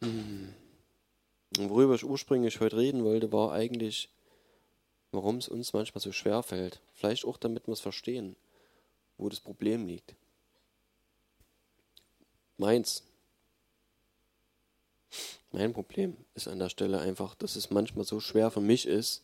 Hm. 0.00 0.54
Worüber 1.58 1.94
ich 1.94 2.04
ursprünglich 2.04 2.60
heute 2.60 2.76
reden 2.76 3.04
wollte, 3.04 3.32
war 3.32 3.52
eigentlich, 3.52 4.10
warum 5.12 5.36
es 5.36 5.48
uns 5.48 5.72
manchmal 5.72 6.00
so 6.00 6.12
schwer 6.12 6.42
fällt. 6.42 6.80
Vielleicht 6.94 7.24
auch, 7.24 7.36
damit 7.36 7.66
wir 7.66 7.72
es 7.72 7.80
verstehen, 7.80 8.36
wo 9.18 9.28
das 9.28 9.40
Problem 9.40 9.86
liegt. 9.86 10.14
Meins. 12.58 13.02
Mein 15.52 15.72
Problem 15.72 16.16
ist 16.34 16.48
an 16.48 16.58
der 16.58 16.68
Stelle 16.68 17.00
einfach, 17.00 17.34
dass 17.34 17.56
es 17.56 17.70
manchmal 17.70 18.04
so 18.04 18.20
schwer 18.20 18.50
für 18.50 18.60
mich 18.60 18.86
ist, 18.86 19.22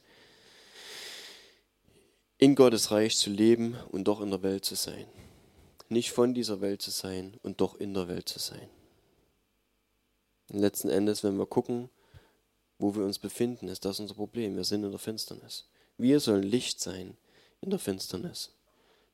in 2.39 2.55
Gottes 2.55 2.91
Reich 2.91 3.17
zu 3.17 3.31
leben 3.31 3.77
und 3.91 4.05
doch 4.05 4.21
in 4.21 4.31
der 4.31 4.43
Welt 4.43 4.65
zu 4.65 4.75
sein. 4.75 5.07
Nicht 5.89 6.11
von 6.11 6.35
dieser 6.35 6.61
Welt 6.61 6.83
zu 6.83 6.91
sein 6.91 7.39
und 7.43 7.61
doch 7.61 7.77
in 7.77 7.95
der 7.95 8.09
Welt 8.09 8.29
zu 8.29 8.39
sein. 8.39 8.69
Und 10.51 10.59
letzten 10.59 10.89
Endes, 10.89 11.23
wenn 11.23 11.37
wir 11.39 11.47
gucken, 11.47 11.91
wo 12.79 12.95
wir 12.95 13.05
uns 13.05 13.19
befinden, 13.19 13.69
ist 13.69 13.85
das 13.85 14.01
unser 14.01 14.15
Problem. 14.15 14.57
Wir 14.57 14.65
sind 14.65 14.85
in 14.85 14.91
der 14.91 14.99
Finsternis. 14.99 15.67
Wir 15.97 16.21
sollen 16.21 16.43
Licht 16.43 16.81
sein 16.81 17.17
in 17.61 17.71
der 17.71 17.79
Finsternis. 17.79 18.55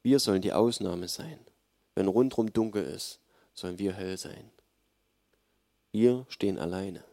Wir 0.02 0.18
sollen 0.18 0.42
die 0.42 0.52
Ausnahme 0.52 1.08
sein. 1.08 1.38
Wenn 1.94 2.08
rundherum 2.08 2.52
dunkel 2.52 2.84
ist, 2.84 3.20
sollen 3.54 3.78
wir 3.78 3.92
hell 3.92 4.16
sein. 4.16 4.50
Wir 5.90 6.26
stehen 6.28 6.58
alleine. 6.58 7.04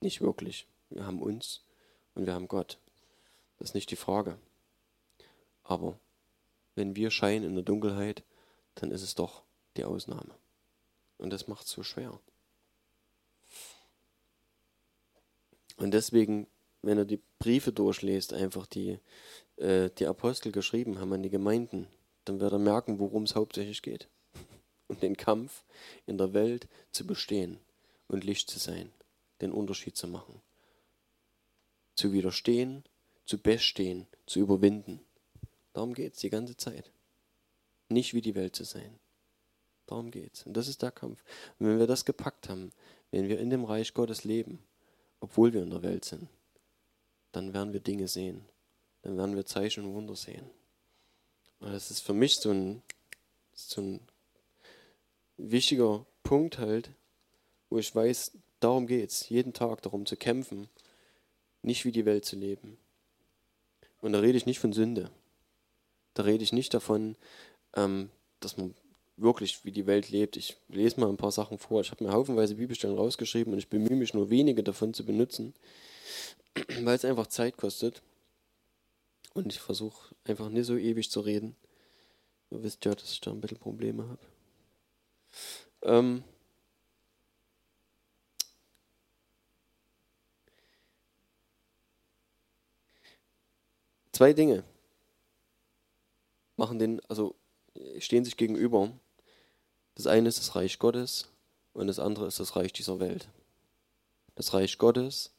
Nicht 0.00 0.20
wirklich. 0.20 0.66
Wir 0.90 1.06
haben 1.06 1.22
uns 1.22 1.62
und 2.14 2.26
wir 2.26 2.34
haben 2.34 2.48
Gott. 2.48 2.78
Das 3.58 3.70
ist 3.70 3.74
nicht 3.74 3.90
die 3.90 3.96
Frage. 3.96 4.38
Aber 5.62 5.98
wenn 6.74 6.94
wir 6.94 7.10
scheinen 7.10 7.44
in 7.44 7.54
der 7.54 7.64
Dunkelheit, 7.64 8.22
dann 8.74 8.90
ist 8.90 9.02
es 9.02 9.14
doch 9.14 9.42
die 9.76 9.84
Ausnahme. 9.84 10.34
Und 11.18 11.30
das 11.30 11.48
macht 11.48 11.66
es 11.66 11.72
so 11.72 11.82
schwer. 11.82 12.20
Und 15.76 15.92
deswegen, 15.92 16.46
wenn 16.82 16.98
er 16.98 17.04
die 17.04 17.20
Briefe 17.38 17.72
durchliest, 17.72 18.32
einfach 18.32 18.66
die 18.66 18.98
äh, 19.56 19.90
die 19.98 20.06
Apostel 20.06 20.52
geschrieben 20.52 20.98
haben 20.98 21.12
an 21.12 21.22
die 21.22 21.30
Gemeinden, 21.30 21.86
dann 22.24 22.40
wird 22.40 22.52
er 22.52 22.58
merken, 22.58 22.98
worum 22.98 23.24
es 23.24 23.34
hauptsächlich 23.34 23.82
geht. 23.82 24.08
Um 24.88 25.00
den 25.00 25.16
Kampf 25.16 25.64
in 26.06 26.16
der 26.16 26.32
Welt 26.32 26.68
zu 26.92 27.06
bestehen 27.06 27.58
und 28.06 28.22
Licht 28.22 28.48
zu 28.48 28.60
sein, 28.60 28.92
den 29.40 29.50
Unterschied 29.50 29.96
zu 29.96 30.06
machen. 30.06 30.40
Zu 31.96 32.12
widerstehen, 32.12 32.84
zu 33.24 33.38
bestehen, 33.38 34.06
zu 34.26 34.38
überwinden. 34.38 35.00
Darum 35.72 35.92
geht 35.92 36.14
es 36.14 36.20
die 36.20 36.30
ganze 36.30 36.56
Zeit. 36.56 36.92
Nicht 37.88 38.14
wie 38.14 38.20
die 38.20 38.36
Welt 38.36 38.54
zu 38.54 38.62
sein. 38.62 39.00
Darum 39.86 40.12
geht 40.12 40.34
es. 40.34 40.42
Und 40.44 40.56
das 40.56 40.68
ist 40.68 40.82
der 40.82 40.92
Kampf. 40.92 41.24
Und 41.58 41.66
wenn 41.66 41.78
wir 41.80 41.88
das 41.88 42.04
gepackt 42.04 42.48
haben, 42.48 42.70
wenn 43.10 43.28
wir 43.28 43.40
in 43.40 43.50
dem 43.50 43.64
Reich 43.64 43.92
Gottes 43.92 44.22
leben, 44.22 44.62
obwohl 45.18 45.52
wir 45.52 45.62
in 45.62 45.70
der 45.70 45.82
Welt 45.82 46.04
sind, 46.04 46.28
dann 47.32 47.54
werden 47.54 47.72
wir 47.72 47.80
Dinge 47.80 48.08
sehen. 48.08 48.44
Dann 49.02 49.16
werden 49.16 49.36
wir 49.36 49.46
Zeichen 49.46 49.84
und 49.84 49.94
Wunder 49.94 50.16
sehen. 50.16 50.50
Das 51.60 51.90
ist 51.90 52.00
für 52.00 52.14
mich 52.14 52.36
so 52.36 52.50
ein, 52.50 52.82
so 53.52 53.80
ein 53.80 54.00
wichtiger 55.36 56.04
Punkt 56.22 56.58
halt, 56.58 56.90
wo 57.70 57.78
ich 57.78 57.94
weiß, 57.94 58.32
darum 58.60 58.86
geht 58.86 59.10
es, 59.10 59.28
jeden 59.28 59.52
Tag 59.52 59.82
darum 59.82 60.06
zu 60.06 60.16
kämpfen, 60.16 60.68
nicht 61.62 61.84
wie 61.84 61.92
die 61.92 62.04
Welt 62.04 62.24
zu 62.24 62.36
leben. 62.36 62.78
Und 64.00 64.12
da 64.12 64.20
rede 64.20 64.38
ich 64.38 64.46
nicht 64.46 64.58
von 64.58 64.72
Sünde. 64.72 65.10
Da 66.14 66.22
rede 66.22 66.44
ich 66.44 66.52
nicht 66.52 66.72
davon, 66.74 67.16
ähm, 67.74 68.10
dass 68.40 68.56
man 68.56 68.74
wirklich, 69.16 69.64
wie 69.64 69.72
die 69.72 69.86
Welt 69.86 70.10
lebt. 70.10 70.36
Ich 70.36 70.56
lese 70.68 71.00
mal 71.00 71.08
ein 71.08 71.16
paar 71.16 71.32
Sachen 71.32 71.58
vor. 71.58 71.80
Ich 71.80 71.90
habe 71.90 72.04
mir 72.04 72.12
haufenweise 72.12 72.54
Bibelstellen 72.54 72.96
rausgeschrieben 72.96 73.52
und 73.52 73.58
ich 73.58 73.68
bemühe 73.68 73.96
mich 73.96 74.14
nur 74.14 74.30
wenige 74.30 74.62
davon 74.62 74.94
zu 74.94 75.04
benutzen. 75.04 75.54
Weil 76.80 76.96
es 76.96 77.04
einfach 77.04 77.26
Zeit 77.26 77.56
kostet. 77.56 78.02
Und 79.34 79.52
ich 79.52 79.60
versuche 79.60 80.14
einfach 80.24 80.48
nicht 80.48 80.66
so 80.66 80.76
ewig 80.76 81.10
zu 81.10 81.20
reden. 81.20 81.56
Ihr 82.50 82.62
wisst 82.62 82.84
ja, 82.84 82.94
dass 82.94 83.12
ich 83.12 83.20
da 83.20 83.30
ein 83.30 83.40
bisschen 83.40 83.58
Probleme 83.58 84.08
habe. 84.08 84.26
Ähm 85.82 86.24
Zwei 94.12 94.32
Dinge 94.32 94.64
machen 96.56 96.78
den, 96.78 97.04
also 97.04 97.34
stehen 97.98 98.24
sich 98.24 98.38
gegenüber. 98.38 98.90
Das 99.94 100.06
eine 100.06 100.30
ist 100.30 100.38
das 100.38 100.56
Reich 100.56 100.78
Gottes 100.78 101.28
und 101.74 101.86
das 101.86 101.98
andere 101.98 102.26
ist 102.26 102.40
das 102.40 102.56
Reich 102.56 102.72
dieser 102.72 102.98
Welt. 102.98 103.28
Das 104.34 104.54
Reich 104.54 104.78
Gottes 104.78 105.35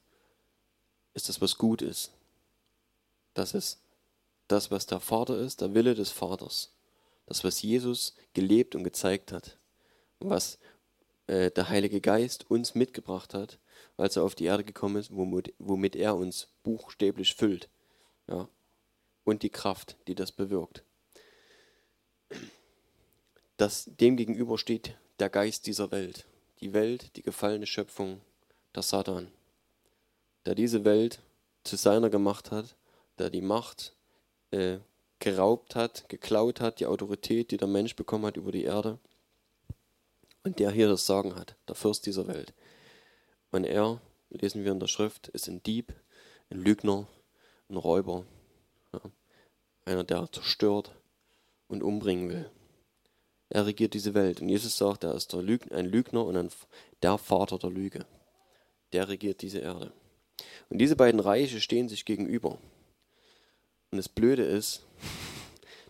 ist 1.18 1.30
das, 1.30 1.42
was 1.42 1.58
gut 1.58 1.82
ist. 1.82 2.12
Das 3.34 3.54
ist 3.54 3.82
das, 4.48 4.72
was 4.72 4.86
der 4.86 5.00
Vater 5.00 5.38
ist, 5.40 5.62
der 5.62 5.74
Wille 5.74 5.96
des 5.96 6.12
Vaters. 6.12 6.72
Das, 7.26 7.44
was 7.44 7.62
Jesus 7.62 8.16
gelebt 8.34 8.76
und 8.76 8.84
gezeigt 8.84 9.32
hat. 9.32 9.58
Was 10.20 10.60
äh, 11.26 11.52
der 11.52 11.70
Heilige 11.70 12.02
Geist 12.02 12.50
uns 12.50 12.76
mitgebracht 12.76 13.34
hat, 13.34 13.58
als 13.98 14.16
er 14.16 14.24
auf 14.24 14.36
die 14.36 14.46
Erde 14.46 14.64
gekommen 14.64 14.98
ist, 14.98 15.14
womit, 15.14 15.54
womit 15.58 15.96
er 15.96 16.16
uns 16.16 16.48
buchstäblich 16.64 17.34
füllt. 17.36 17.68
Ja. 18.28 18.48
Und 19.26 19.44
die 19.44 19.50
Kraft, 19.50 19.98
die 20.08 20.16
das 20.16 20.32
bewirkt. 20.32 20.84
Das, 23.58 23.86
dem 23.86 24.16
gegenüber 24.18 24.58
steht 24.58 24.96
der 25.20 25.30
Geist 25.30 25.66
dieser 25.66 25.92
Welt. 25.92 26.26
Die 26.62 26.74
Welt, 26.74 27.16
die 27.16 27.24
gefallene 27.24 27.66
Schöpfung, 27.66 28.22
der 28.76 28.84
Satan. 28.84 29.32
Der 30.48 30.56
diese 30.56 30.86
Welt 30.86 31.20
zu 31.66 31.76
seiner 31.76 32.10
gemacht 32.10 32.52
hat, 32.52 32.78
der 33.20 33.30
die 33.30 33.42
Macht 33.42 33.98
äh, 34.52 34.78
geraubt 35.20 35.76
hat, 35.76 36.08
geklaut 36.08 36.62
hat, 36.62 36.80
die 36.80 36.86
Autorität, 36.86 37.52
die 37.52 37.58
der 37.58 37.68
Mensch 37.68 37.98
bekommen 37.98 38.26
hat 38.26 38.38
über 38.38 38.54
die 38.54 38.64
Erde. 38.64 38.98
Und 40.46 40.60
der 40.60 40.72
hier 40.72 40.88
das 40.88 41.06
Sagen 41.06 41.36
hat, 41.36 41.58
der 41.68 41.76
Fürst 41.76 42.06
dieser 42.06 42.28
Welt. 42.28 42.54
Und 43.52 43.66
er, 43.66 44.00
lesen 44.30 44.64
wir 44.64 44.72
in 44.72 44.80
der 44.80 44.88
Schrift, 44.88 45.28
ist 45.28 45.50
ein 45.50 45.62
Dieb, 45.64 45.94
ein 46.50 46.62
Lügner, 46.62 47.08
ein 47.68 47.76
Räuber. 47.76 48.26
Ja. 48.94 49.02
Einer, 49.84 50.06
der 50.06 50.32
zerstört 50.32 50.96
und 51.68 51.84
umbringen 51.84 52.30
will. 52.30 52.50
Er 53.50 53.66
regiert 53.66 53.94
diese 53.94 54.14
Welt. 54.14 54.40
Und 54.40 54.48
Jesus 54.48 54.78
sagt, 54.78 55.04
er 55.04 55.14
ist 55.14 55.34
Lügner, 55.34 55.76
ein 55.76 55.88
Lügner 55.88 56.24
und 56.24 56.38
ein, 56.38 56.50
der 57.04 57.18
Vater 57.18 57.60
der 57.60 57.70
Lüge. 57.70 58.06
Der 58.94 59.10
regiert 59.10 59.42
diese 59.42 59.60
Erde. 59.60 59.92
Und 60.70 60.80
diese 60.80 60.96
beiden 60.96 61.20
Reiche 61.20 61.62
stehen 61.62 61.90
sich 61.90 62.06
gegenüber. 62.06 62.58
Und 63.92 63.98
das 63.98 64.10
Blöde 64.10 64.44
ist, 64.44 64.86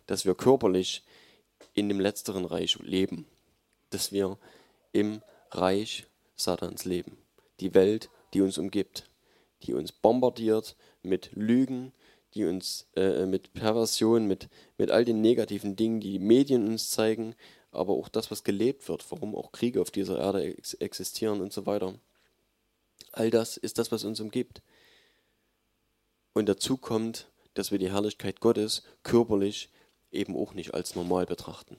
dass 0.05 0.25
wir 0.25 0.35
körperlich 0.35 1.03
in 1.73 1.89
dem 1.89 1.99
letzteren 1.99 2.45
Reich 2.45 2.77
leben. 2.79 3.25
Dass 3.89 4.11
wir 4.11 4.37
im 4.91 5.21
Reich 5.51 6.05
Satans 6.35 6.85
leben. 6.85 7.17
Die 7.59 7.73
Welt, 7.73 8.09
die 8.33 8.41
uns 8.41 8.57
umgibt. 8.57 9.09
Die 9.63 9.73
uns 9.73 9.91
bombardiert 9.91 10.75
mit 11.01 11.31
Lügen, 11.33 11.93
die 12.33 12.45
uns 12.45 12.87
äh, 12.95 13.25
mit 13.25 13.53
Perversion, 13.53 14.27
mit, 14.27 14.49
mit 14.77 14.91
all 14.91 15.05
den 15.05 15.21
negativen 15.21 15.75
Dingen, 15.75 15.99
die 15.99 16.11
die 16.11 16.19
Medien 16.19 16.67
uns 16.67 16.91
zeigen, 16.91 17.35
aber 17.71 17.93
auch 17.93 18.09
das, 18.09 18.29
was 18.31 18.43
gelebt 18.43 18.87
wird, 18.87 19.09
warum 19.11 19.35
auch 19.35 19.51
Kriege 19.51 19.81
auf 19.81 19.91
dieser 19.91 20.19
Erde 20.19 20.43
ex 20.43 20.73
existieren 20.75 21.41
und 21.41 21.53
so 21.53 21.65
weiter. 21.65 21.95
All 23.11 23.29
das 23.29 23.57
ist 23.57 23.77
das, 23.77 23.91
was 23.91 24.03
uns 24.03 24.19
umgibt. 24.19 24.61
Und 26.33 26.47
dazu 26.47 26.77
kommt, 26.77 27.27
dass 27.53 27.71
wir 27.71 27.79
die 27.79 27.91
Herrlichkeit 27.91 28.39
Gottes 28.39 28.83
körperlich 29.03 29.69
eben 30.11 30.35
auch 30.35 30.53
nicht 30.53 30.73
als 30.73 30.95
normal 30.95 31.25
betrachten. 31.25 31.77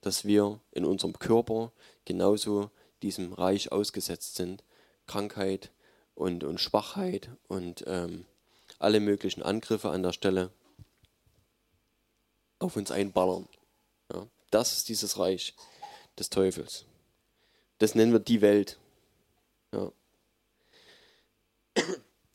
Dass 0.00 0.24
wir 0.24 0.60
in 0.72 0.84
unserem 0.84 1.18
Körper 1.18 1.72
genauso 2.04 2.70
diesem 3.02 3.32
Reich 3.32 3.72
ausgesetzt 3.72 4.36
sind. 4.36 4.64
Krankheit 5.06 5.70
und, 6.14 6.44
und 6.44 6.60
Schwachheit 6.60 7.30
und 7.48 7.84
ähm, 7.86 8.26
alle 8.78 9.00
möglichen 9.00 9.42
Angriffe 9.42 9.90
an 9.90 10.02
der 10.02 10.12
Stelle 10.12 10.50
auf 12.58 12.76
uns 12.76 12.90
einballern. 12.90 13.48
Ja, 14.12 14.26
das 14.50 14.76
ist 14.76 14.88
dieses 14.88 15.18
Reich 15.18 15.54
des 16.18 16.30
Teufels. 16.30 16.84
Das 17.78 17.94
nennen 17.94 18.12
wir 18.12 18.20
die 18.20 18.40
Welt. 18.40 18.78
Ja. 19.72 19.92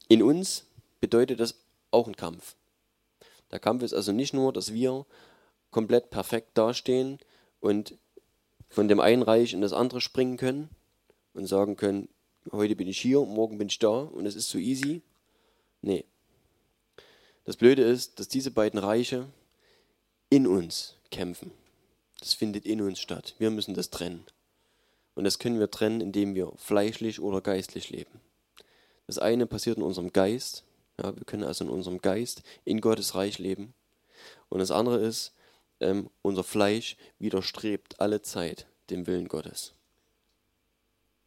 In 0.08 0.22
uns 0.24 0.66
bedeutet 1.00 1.40
das 1.40 1.56
auch 1.92 2.08
ein 2.08 2.16
Kampf. 2.16 2.56
Der 3.52 3.60
Kampf 3.60 3.84
ist 3.84 3.94
also 3.94 4.12
nicht 4.12 4.34
nur, 4.34 4.52
dass 4.54 4.74
wir 4.74 5.06
komplett 5.72 6.10
perfekt 6.10 6.58
dastehen 6.58 7.20
und 7.60 7.98
von 8.70 8.88
dem 8.88 9.00
einen 9.00 9.24
Reich 9.24 9.54
in 9.54 9.62
das 9.62 9.74
andere 9.74 10.02
springen 10.02 10.38
können 10.38 10.70
und 11.34 11.46
sagen 11.46 11.76
können, 11.76 12.10
heute 12.52 12.76
bin 12.76 12.88
ich 12.88 13.00
hier, 13.00 13.22
morgen 13.22 13.58
bin 13.58 13.68
ich 13.68 13.80
da 13.80 14.02
und 14.02 14.26
es 14.26 14.36
ist 14.36 14.50
so 14.50 14.58
easy. 14.58 15.02
Nee, 15.82 16.06
das 17.46 17.58
Blöde 17.58 17.84
ist, 17.84 18.20
dass 18.20 18.30
diese 18.30 18.52
beiden 18.52 18.80
Reiche 18.80 19.28
in 20.30 20.48
uns 20.48 20.96
kämpfen. 21.12 21.52
Das 22.20 22.34
findet 22.34 22.66
in 22.66 22.82
uns 22.82 23.00
statt. 23.00 23.36
Wir 23.38 23.52
müssen 23.52 23.74
das 23.74 23.90
trennen. 23.90 24.26
Und 25.14 25.26
das 25.26 25.40
können 25.40 25.60
wir 25.60 25.70
trennen, 25.70 26.00
indem 26.00 26.36
wir 26.36 26.54
fleischlich 26.56 27.20
oder 27.20 27.42
geistlich 27.42 27.90
leben. 27.90 28.22
Das 29.08 29.20
eine 29.20 29.46
passiert 29.46 29.78
in 29.78 29.84
unserem 29.84 30.14
Geist. 30.14 30.64
Ja, 31.02 31.16
wir 31.16 31.26
können 31.26 31.44
also 31.44 31.64
in 31.64 31.70
unserem 31.70 32.02
Geist 32.02 32.44
in 32.66 32.82
Gottes 32.82 33.16
Reich 33.16 33.40
leben. 33.40 33.74
Und 34.50 34.60
das 34.60 34.72
andere 34.72 35.00
ist, 35.00 35.34
ähm, 35.80 36.10
unser 36.22 36.44
Fleisch 36.44 36.96
widerstrebt 37.20 38.00
alle 38.00 38.22
Zeit 38.22 38.68
dem 38.90 39.08
Willen 39.08 39.28
Gottes. 39.28 39.74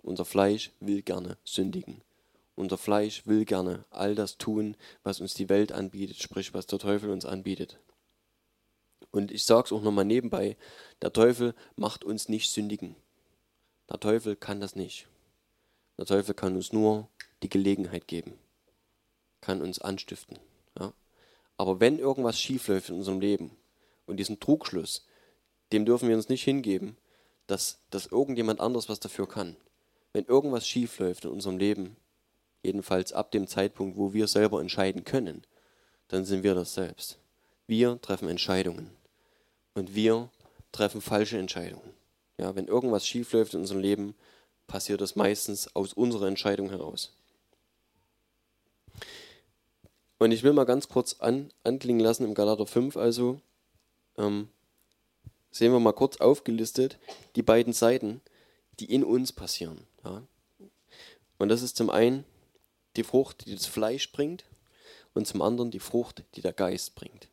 Unser 0.03 0.25
Fleisch 0.25 0.71
will 0.81 1.03
gerne 1.03 1.37
sündigen. 1.45 2.01
Unser 2.55 2.79
Fleisch 2.79 3.27
will 3.27 3.45
gerne 3.45 3.85
all 3.91 4.15
das 4.15 4.39
tun, 4.39 4.77
was 5.03 5.21
uns 5.21 5.35
die 5.35 5.49
Welt 5.49 5.73
anbietet, 5.73 6.23
sprich 6.23 6.55
was 6.55 6.67
der 6.67 6.79
Teufel 6.79 7.11
uns 7.11 7.27
anbietet. 7.27 7.79
Und 9.11 9.31
ich 9.31 9.45
sage 9.45 9.67
es 9.67 9.73
auch 9.73 9.83
nochmal 9.83 10.05
nebenbei, 10.05 10.57
der 11.03 11.13
Teufel 11.13 11.55
macht 11.77 12.05
uns 12.05 12.29
nicht 12.29 12.51
sündigen. 12.51 12.97
Der 13.91 14.01
Teufel 14.01 14.37
kann 14.37 14.61
das 14.61 14.75
nicht. 14.75 15.07
Der 15.99 16.07
Teufel 16.07 16.35
kann 16.35 16.57
uns 16.57 16.73
nur 16.73 17.09
die 17.43 17.49
Gelegenheit 17.49 18.09
geben, 18.09 18.39
kann 19.41 19.63
uns 19.63 19.79
anstiften. 19.81 20.39
Ja? 20.79 20.93
Aber 21.57 21.81
wenn 21.81 21.99
irgendwas 21.99 22.41
schiefläuft 22.41 22.91
in 22.91 22.97
unserem 22.97 23.21
Leben 23.21 23.57
und 24.07 24.19
diesen 24.19 24.41
Trugschluss, 24.41 25.07
dem 25.73 25.85
dürfen 25.85 26.09
wir 26.09 26.17
uns 26.17 26.29
nicht 26.29 26.45
hingeben, 26.45 26.97
dass, 27.47 27.79
dass 27.91 28.07
irgendjemand 28.07 28.61
anders 28.61 28.89
was 28.89 29.01
dafür 29.01 29.29
kann. 29.29 29.57
Wenn 30.13 30.25
irgendwas 30.25 30.67
schiefläuft 30.67 31.25
in 31.25 31.31
unserem 31.31 31.59
Leben, 31.59 31.97
jedenfalls 32.63 33.13
ab 33.13 33.31
dem 33.31 33.47
Zeitpunkt, 33.47 33.97
wo 33.97 34.13
wir 34.13 34.27
selber 34.27 34.61
entscheiden 34.61 35.05
können, 35.05 35.47
dann 36.09 36.25
sind 36.25 36.43
wir 36.43 36.55
das 36.55 36.75
selbst. 36.75 37.19
Wir 37.67 38.01
treffen 38.01 38.29
Entscheidungen 38.29 38.91
und 39.75 39.95
wir 39.95 40.31
treffen 40.73 41.01
falsche 41.01 41.39
Entscheidungen. 41.39 41.95
Ja, 42.39 42.55
wenn 42.55 42.69
irgendwas 42.69 43.07
schiefläuft 43.07 43.55
in 43.55 43.61
unserem 43.61 43.81
Leben, 43.81 44.15
passiert 44.67 45.01
das 45.01 45.17
meistens 45.17 45.75
aus 45.75 45.93
unserer 45.93 46.29
Entscheidung 46.29 46.71
heraus. 46.71 47.17
Und 50.19 50.33
ich 50.33 50.43
will 50.43 50.53
mal 50.53 50.65
ganz 50.65 50.89
kurz 50.89 51.17
an, 51.21 51.53
anklingen 51.63 52.01
lassen 52.01 52.25
im 52.25 52.35
Galater 52.35 52.67
5, 52.67 52.97
also 52.97 53.41
ähm, 54.17 54.49
sehen 55.51 55.73
wir 55.73 55.81
mal 55.81 55.93
kurz 55.93 56.19
aufgelistet 56.19 56.99
die 57.35 57.43
beiden 57.43 57.73
Seiten, 57.73 58.21
die 58.81 58.93
in 58.93 59.05
uns 59.05 59.33
passieren. 59.33 59.87
Ja. 60.05 60.23
Und 61.39 61.49
das 61.49 61.63
ist 61.63 61.77
zum 61.77 61.91
einen 61.91 62.25
die 62.97 63.05
Frucht, 63.05 63.47
die 63.47 63.55
das 63.55 63.67
Fleisch 63.67 64.11
bringt, 64.13 64.45
und 65.17 65.27
zum 65.27 65.41
anderen 65.41 65.71
die 65.71 65.81
Frucht, 65.81 66.25
die 66.35 66.43
der 66.43 66.53
Geist 66.53 66.95
bringt. 66.95 67.29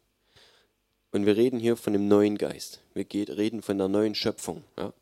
Und 1.12 1.26
wir 1.26 1.36
reden 1.36 1.60
hier 1.60 1.76
von 1.76 1.94
dem 1.94 2.08
neuen 2.08 2.38
Geist. 2.38 2.80
Wir 2.94 3.04
geht, 3.04 3.30
reden 3.30 3.62
von 3.62 3.78
der 3.78 3.90
neuen 3.90 4.16
Schöpfung. 4.16 4.64
Ja? 4.78 4.94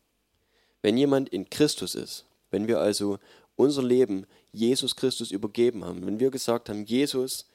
Wenn 0.82 0.98
jemand 0.98 1.28
in 1.28 1.48
Christus 1.48 1.94
ist, 1.94 2.24
wenn 2.50 2.66
wir 2.66 2.80
also 2.80 3.18
unser 3.56 3.82
Leben 3.82 4.26
Jesus 4.52 4.96
Christus 4.96 5.30
übergeben 5.30 5.84
haben, 5.84 6.04
wenn 6.04 6.18
wir 6.18 6.30
gesagt 6.30 6.68
haben, 6.68 6.84
Jesus, 6.84 7.46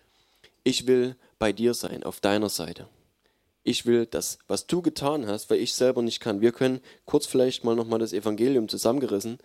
ich 0.68 0.86
will 0.86 1.16
bei 1.40 1.54
dir 1.54 1.74
sein, 1.74 2.04
auf 2.04 2.20
deiner 2.20 2.50
Seite. 2.50 2.90
Ich 3.64 3.86
will 3.86 4.06
das, 4.06 4.38
was 4.50 4.68
du 4.68 4.82
getan 4.82 5.26
hast, 5.26 5.50
weil 5.50 5.60
ich 5.60 5.74
selber 5.74 6.02
nicht 6.02 6.20
kann. 6.20 6.42
Wir 6.42 6.52
können 6.52 6.82
kurz 7.06 7.26
vielleicht 7.26 7.64
mal 7.64 7.74
nochmal 7.74 8.00
das 8.00 8.12
Evangelium 8.12 8.68
zusammengerissen. 8.68 9.40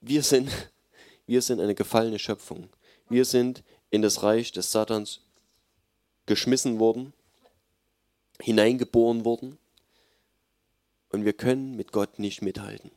Wir 0.00 0.24
sind, 0.24 0.50
wir 1.26 1.40
sind 1.40 1.60
eine 1.60 1.76
gefallene 1.76 2.18
Schöpfung. 2.18 2.68
Wir 3.08 3.24
sind 3.24 3.62
in 3.90 4.02
das 4.02 4.24
Reich 4.24 4.50
des 4.50 4.72
Satans 4.72 5.20
geschmissen 6.26 6.80
worden, 6.80 7.12
hineingeboren 8.40 9.24
worden 9.24 9.56
und 11.10 11.24
wir 11.24 11.32
können 11.32 11.76
mit 11.76 11.92
Gott 11.92 12.18
nicht 12.18 12.42
mithalten. 12.42 12.90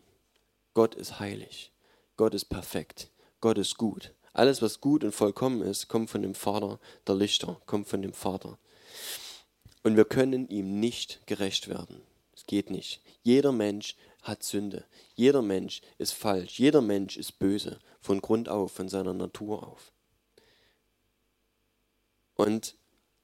Gott 0.73 0.95
ist 0.95 1.19
heilig, 1.19 1.71
Gott 2.17 2.33
ist 2.33 2.45
perfekt, 2.45 3.11
Gott 3.41 3.59
ist 3.59 3.77
gut. 3.77 4.11
Alles, 4.33 4.61
was 4.61 4.81
gut 4.81 5.03
und 5.03 5.13
vollkommen 5.13 5.61
ist, 5.61 5.87
kommt 5.87 6.09
von 6.09 6.23
dem 6.23 6.33
Vater 6.33 6.79
der 7.07 7.15
Lichter, 7.15 7.61
kommt 7.67 7.87
von 7.87 8.01
dem 8.01 8.13
Vater. 8.13 8.57
Und 9.83 9.95
wir 9.95 10.05
können 10.05 10.47
ihm 10.49 10.79
nicht 10.79 11.25
gerecht 11.27 11.67
werden. 11.67 12.01
Es 12.35 12.45
geht 12.47 12.69
nicht. 12.69 13.01
Jeder 13.21 13.51
Mensch 13.51 13.95
hat 14.23 14.43
Sünde. 14.43 14.85
Jeder 15.15 15.41
Mensch 15.41 15.81
ist 15.97 16.13
falsch. 16.13 16.59
Jeder 16.59 16.81
Mensch 16.81 17.17
ist 17.17 17.37
böse. 17.37 17.79
Von 18.01 18.21
Grund 18.21 18.49
auf, 18.49 18.71
von 18.71 18.89
seiner 18.89 19.13
Natur 19.13 19.67
auf. 19.67 19.91
Und 22.35 22.75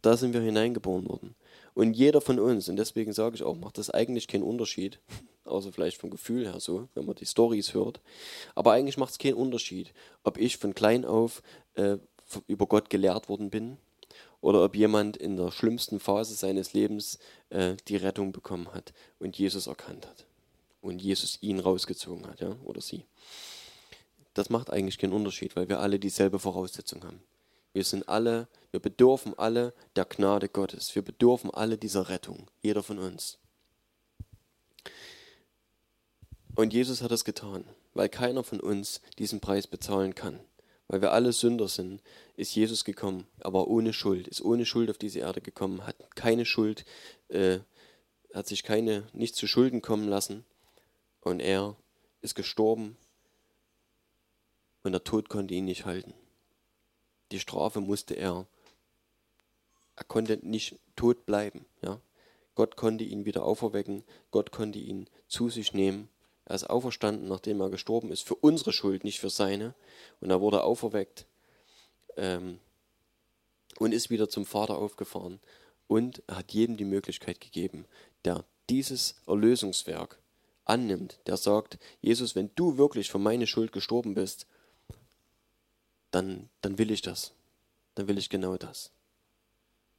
da 0.02 0.16
sind 0.16 0.34
wir 0.34 0.42
hineingeboren 0.42 1.08
worden. 1.08 1.36
Und 1.80 1.94
jeder 1.94 2.20
von 2.20 2.40
uns, 2.40 2.68
und 2.68 2.76
deswegen 2.76 3.14
sage 3.14 3.36
ich 3.36 3.44
auch, 3.44 3.56
macht 3.56 3.78
das 3.78 3.90
eigentlich 3.90 4.28
keinen 4.28 4.44
Unterschied, 4.44 5.00
außer 5.46 5.72
vielleicht 5.72 5.96
vom 5.96 6.10
Gefühl 6.10 6.46
her 6.46 6.60
so, 6.60 6.90
wenn 6.94 7.06
man 7.06 7.16
die 7.16 7.26
Stories 7.26 7.74
hört. 7.74 8.02
Aber 8.54 8.74
eigentlich 8.74 8.98
macht 8.98 9.12
es 9.12 9.18
keinen 9.18 9.36
Unterschied, 9.36 9.94
ob 10.26 10.38
ich 10.38 10.58
von 10.58 10.76
klein 10.76 11.06
auf 11.06 11.42
äh, 11.76 11.96
über 12.48 12.66
Gott 12.66 12.90
gelehrt 12.90 13.30
worden 13.30 13.50
bin 13.50 13.78
oder 14.42 14.62
ob 14.62 14.76
jemand 14.76 15.16
in 15.16 15.38
der 15.38 15.52
schlimmsten 15.52 16.02
Phase 16.02 16.34
seines 16.34 16.74
Lebens 16.74 17.18
äh, 17.50 17.78
die 17.88 17.96
Rettung 17.96 18.34
bekommen 18.34 18.74
hat 18.74 18.92
und 19.18 19.40
Jesus 19.40 19.68
erkannt 19.68 20.06
hat 20.06 20.26
und 20.82 21.02
Jesus 21.02 21.38
ihn 21.42 21.60
rausgezogen 21.60 22.28
hat, 22.28 22.42
ja, 22.42 22.58
oder 22.66 22.82
sie. 22.82 23.06
Das 24.34 24.50
macht 24.50 24.70
eigentlich 24.70 24.98
keinen 24.98 25.14
Unterschied, 25.14 25.56
weil 25.56 25.70
wir 25.70 25.80
alle 25.80 25.98
dieselbe 25.98 26.40
Voraussetzung 26.40 27.06
haben. 27.06 27.22
Wir 27.74 27.84
sind 27.84 28.10
alle, 28.10 28.48
wir 28.72 28.80
bedürfen 28.80 29.38
alle 29.38 29.74
der 29.96 30.06
Gnade 30.06 30.50
Gottes. 30.50 30.94
Wir 30.96 31.02
bedürfen 31.02 31.52
alle 31.52 31.78
dieser 31.78 32.10
Rettung. 32.10 32.50
Jeder 32.62 32.84
von 32.84 32.98
uns. 32.98 33.38
Und 36.56 36.74
Jesus 36.74 37.02
hat 37.02 37.12
es 37.12 37.24
getan, 37.24 37.64
weil 37.94 38.10
keiner 38.10 38.44
von 38.44 38.60
uns 38.60 39.02
diesen 39.18 39.40
Preis 39.40 39.68
bezahlen 39.68 40.16
kann. 40.16 40.40
Weil 40.88 41.02
wir 41.02 41.12
alle 41.12 41.32
Sünder 41.32 41.68
sind, 41.68 42.02
ist 42.36 42.56
Jesus 42.56 42.84
gekommen, 42.84 43.28
aber 43.42 43.68
ohne 43.68 43.94
Schuld, 43.94 44.28
ist 44.28 44.42
ohne 44.42 44.66
Schuld 44.66 44.90
auf 44.90 44.98
diese 44.98 45.20
Erde 45.20 45.40
gekommen, 45.40 45.86
hat 45.86 46.16
keine 46.16 46.46
Schuld, 46.46 46.84
äh, 47.28 47.60
hat 48.34 48.48
sich 48.48 48.64
keine, 48.64 49.08
nicht 49.14 49.36
zu 49.36 49.46
Schulden 49.46 49.84
kommen 49.84 50.08
lassen. 50.08 50.46
Und 51.22 51.42
er 51.42 51.76
ist 52.22 52.34
gestorben 52.34 52.98
und 54.82 54.94
der 54.94 55.04
Tod 55.04 55.30
konnte 55.30 55.54
ihn 55.54 55.66
nicht 55.66 55.86
halten 55.86 56.16
die 57.32 57.40
Strafe 57.40 57.82
musste 57.82 58.14
er. 58.16 58.46
Er 59.96 60.04
konnte 60.06 60.40
nicht 60.42 60.80
tot 60.96 61.26
bleiben. 61.26 61.66
Ja? 61.82 62.00
Gott 62.56 62.76
konnte 62.76 63.04
ihn 63.04 63.26
wieder 63.26 63.44
auferwecken. 63.44 64.04
Gott 64.32 64.52
konnte 64.52 64.80
ihn 64.80 65.08
zu 65.28 65.50
sich 65.50 65.74
nehmen. 65.74 66.10
Er 66.46 66.56
ist 66.56 66.70
auferstanden, 66.70 67.28
nachdem 67.28 67.62
er 67.62 67.70
gestorben 67.70 68.12
ist, 68.12 68.24
für 68.24 68.36
unsere 68.36 68.74
Schuld, 68.74 69.04
nicht 69.04 69.20
für 69.20 69.30
seine. 69.30 69.76
Und 70.20 70.32
er 70.32 70.42
wurde 70.42 70.64
auferweckt 70.64 71.28
ähm, 72.18 72.60
und 73.78 73.94
ist 73.94 74.10
wieder 74.10 74.30
zum 74.30 74.46
Vater 74.46 74.78
aufgefahren. 74.78 75.40
Und 75.88 76.24
er 76.28 76.38
hat 76.38 76.52
jedem 76.52 76.76
die 76.76 76.86
Möglichkeit 76.86 77.40
gegeben, 77.40 77.86
der 78.26 78.46
dieses 78.70 79.16
Erlösungswerk 79.28 80.20
annimmt, 80.66 81.20
der 81.28 81.38
sagt, 81.38 81.80
Jesus, 82.02 82.36
wenn 82.36 82.52
du 82.56 82.78
wirklich 82.78 83.10
für 83.10 83.20
meine 83.20 83.48
Schuld 83.48 83.72
gestorben 83.72 84.14
bist, 84.14 84.46
dann, 86.12 86.50
dann 86.62 86.78
will 86.78 86.92
ich 86.92 87.02
das. 87.02 87.34
Dann 87.96 88.08
will 88.08 88.18
ich 88.18 88.30
genau 88.30 88.58
das. 88.58 88.92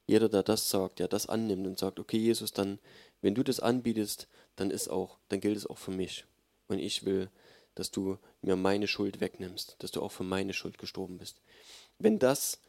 Jeder, 0.07 0.29
der 0.29 0.43
das 0.43 0.69
sagt, 0.69 0.99
der 0.99 1.07
das 1.07 1.27
annimmt 1.27 1.67
und 1.67 1.79
sagt, 1.79 1.99
okay, 1.99 2.17
Jesus, 2.17 2.51
dann, 2.51 2.79
wenn 3.21 3.35
du 3.35 3.43
das 3.43 3.59
anbietest, 3.59 4.27
dann 4.55 4.71
ist 4.71 4.89
auch, 4.89 5.17
dann 5.29 5.39
gilt 5.39 5.57
es 5.57 5.67
auch 5.67 5.77
für 5.77 5.91
mich. 5.91 6.25
Und 6.67 6.79
ich 6.79 7.05
will, 7.05 7.29
dass 7.75 7.91
du 7.91 8.17
mir 8.41 8.55
meine 8.55 8.87
Schuld 8.87 9.21
wegnimmst, 9.21 9.75
dass 9.79 9.91
du 9.91 10.01
auch 10.01 10.11
für 10.11 10.23
meine 10.23 10.53
Schuld 10.53 10.77
gestorben 10.77 11.17
bist. 11.17 11.39
Wenn 11.99 12.19
das 12.19 12.59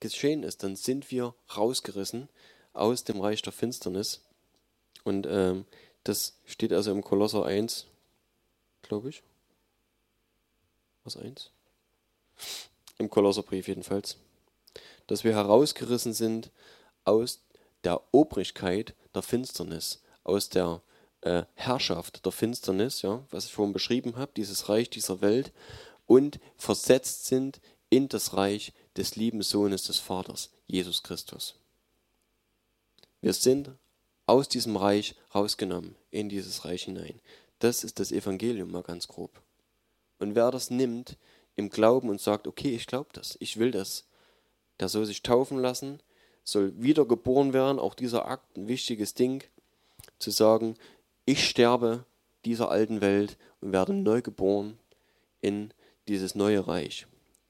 geschehen 0.00 0.42
ist, 0.42 0.62
dann 0.62 0.76
sind 0.76 1.10
wir 1.10 1.34
rausgerissen 1.56 2.28
aus 2.72 3.04
dem 3.04 3.20
Reich 3.20 3.42
der 3.42 3.52
Finsternis. 3.52 4.22
Und 5.04 5.26
ähm, 5.28 5.66
das 6.04 6.38
steht 6.44 6.72
also 6.72 6.92
im 6.92 7.02
Kolosser 7.02 7.44
1, 7.44 7.86
glaube 8.82 9.10
ich. 9.10 9.22
Was 11.04 11.16
1? 11.16 11.50
Im 12.98 13.10
Kolosserbrief 13.10 13.68
jedenfalls, 13.68 14.16
dass 15.06 15.24
wir 15.24 15.34
herausgerissen 15.34 16.12
sind 16.12 16.50
aus 17.04 17.40
der 17.84 18.00
Obrigkeit 18.12 18.94
der 19.14 19.22
Finsternis, 19.22 20.02
aus 20.24 20.48
der 20.48 20.82
äh, 21.20 21.44
Herrschaft 21.54 22.24
der 22.24 22.32
Finsternis, 22.32 23.02
ja, 23.02 23.22
was 23.30 23.46
ich 23.46 23.52
vorhin 23.52 23.72
beschrieben 23.72 24.16
habe, 24.16 24.32
dieses 24.36 24.68
Reich 24.68 24.90
dieser 24.90 25.20
Welt, 25.20 25.52
und 26.06 26.38
versetzt 26.56 27.26
sind 27.26 27.60
in 27.90 28.08
das 28.08 28.34
Reich 28.34 28.72
des 28.96 29.16
lieben 29.16 29.42
Sohnes 29.42 29.84
des 29.84 29.98
Vaters, 29.98 30.50
Jesus 30.66 31.02
Christus. 31.02 31.54
Wir 33.20 33.32
sind 33.32 33.70
aus 34.26 34.48
diesem 34.48 34.76
Reich 34.76 35.14
rausgenommen, 35.34 35.96
in 36.10 36.28
dieses 36.28 36.64
Reich 36.64 36.84
hinein. 36.84 37.20
Das 37.58 37.84
ist 37.84 38.00
das 38.00 38.12
Evangelium 38.12 38.70
mal 38.70 38.82
ganz 38.82 39.08
grob. 39.08 39.30
Und 40.18 40.34
wer 40.34 40.50
das 40.50 40.70
nimmt, 40.70 41.16
im 41.56 41.70
Glauben 41.70 42.10
und 42.10 42.20
sagt, 42.20 42.46
okay, 42.46 42.74
ich 42.74 42.86
glaube 42.86 43.08
das, 43.12 43.36
ich 43.40 43.56
will 43.58 43.70
das. 43.70 44.06
Der 44.78 44.88
soll 44.88 45.06
sich 45.06 45.22
taufen 45.22 45.58
lassen, 45.58 46.00
soll 46.44 46.72
wiedergeboren 46.76 47.52
werden, 47.52 47.78
auch 47.78 47.94
dieser 47.94 48.28
Akt, 48.28 48.56
ein 48.56 48.68
wichtiges 48.68 49.14
Ding, 49.14 49.42
zu 50.18 50.30
sagen, 50.30 50.76
ich 51.24 51.48
sterbe 51.48 52.04
dieser 52.44 52.70
alten 52.70 53.00
Welt 53.00 53.36
und 53.60 53.72
werde 53.72 53.94
neu 53.94 54.22
geboren 54.22 54.78
in 55.40 55.72
dieses 56.08 56.34
neue 56.34 56.66
Reich, 56.66 57.06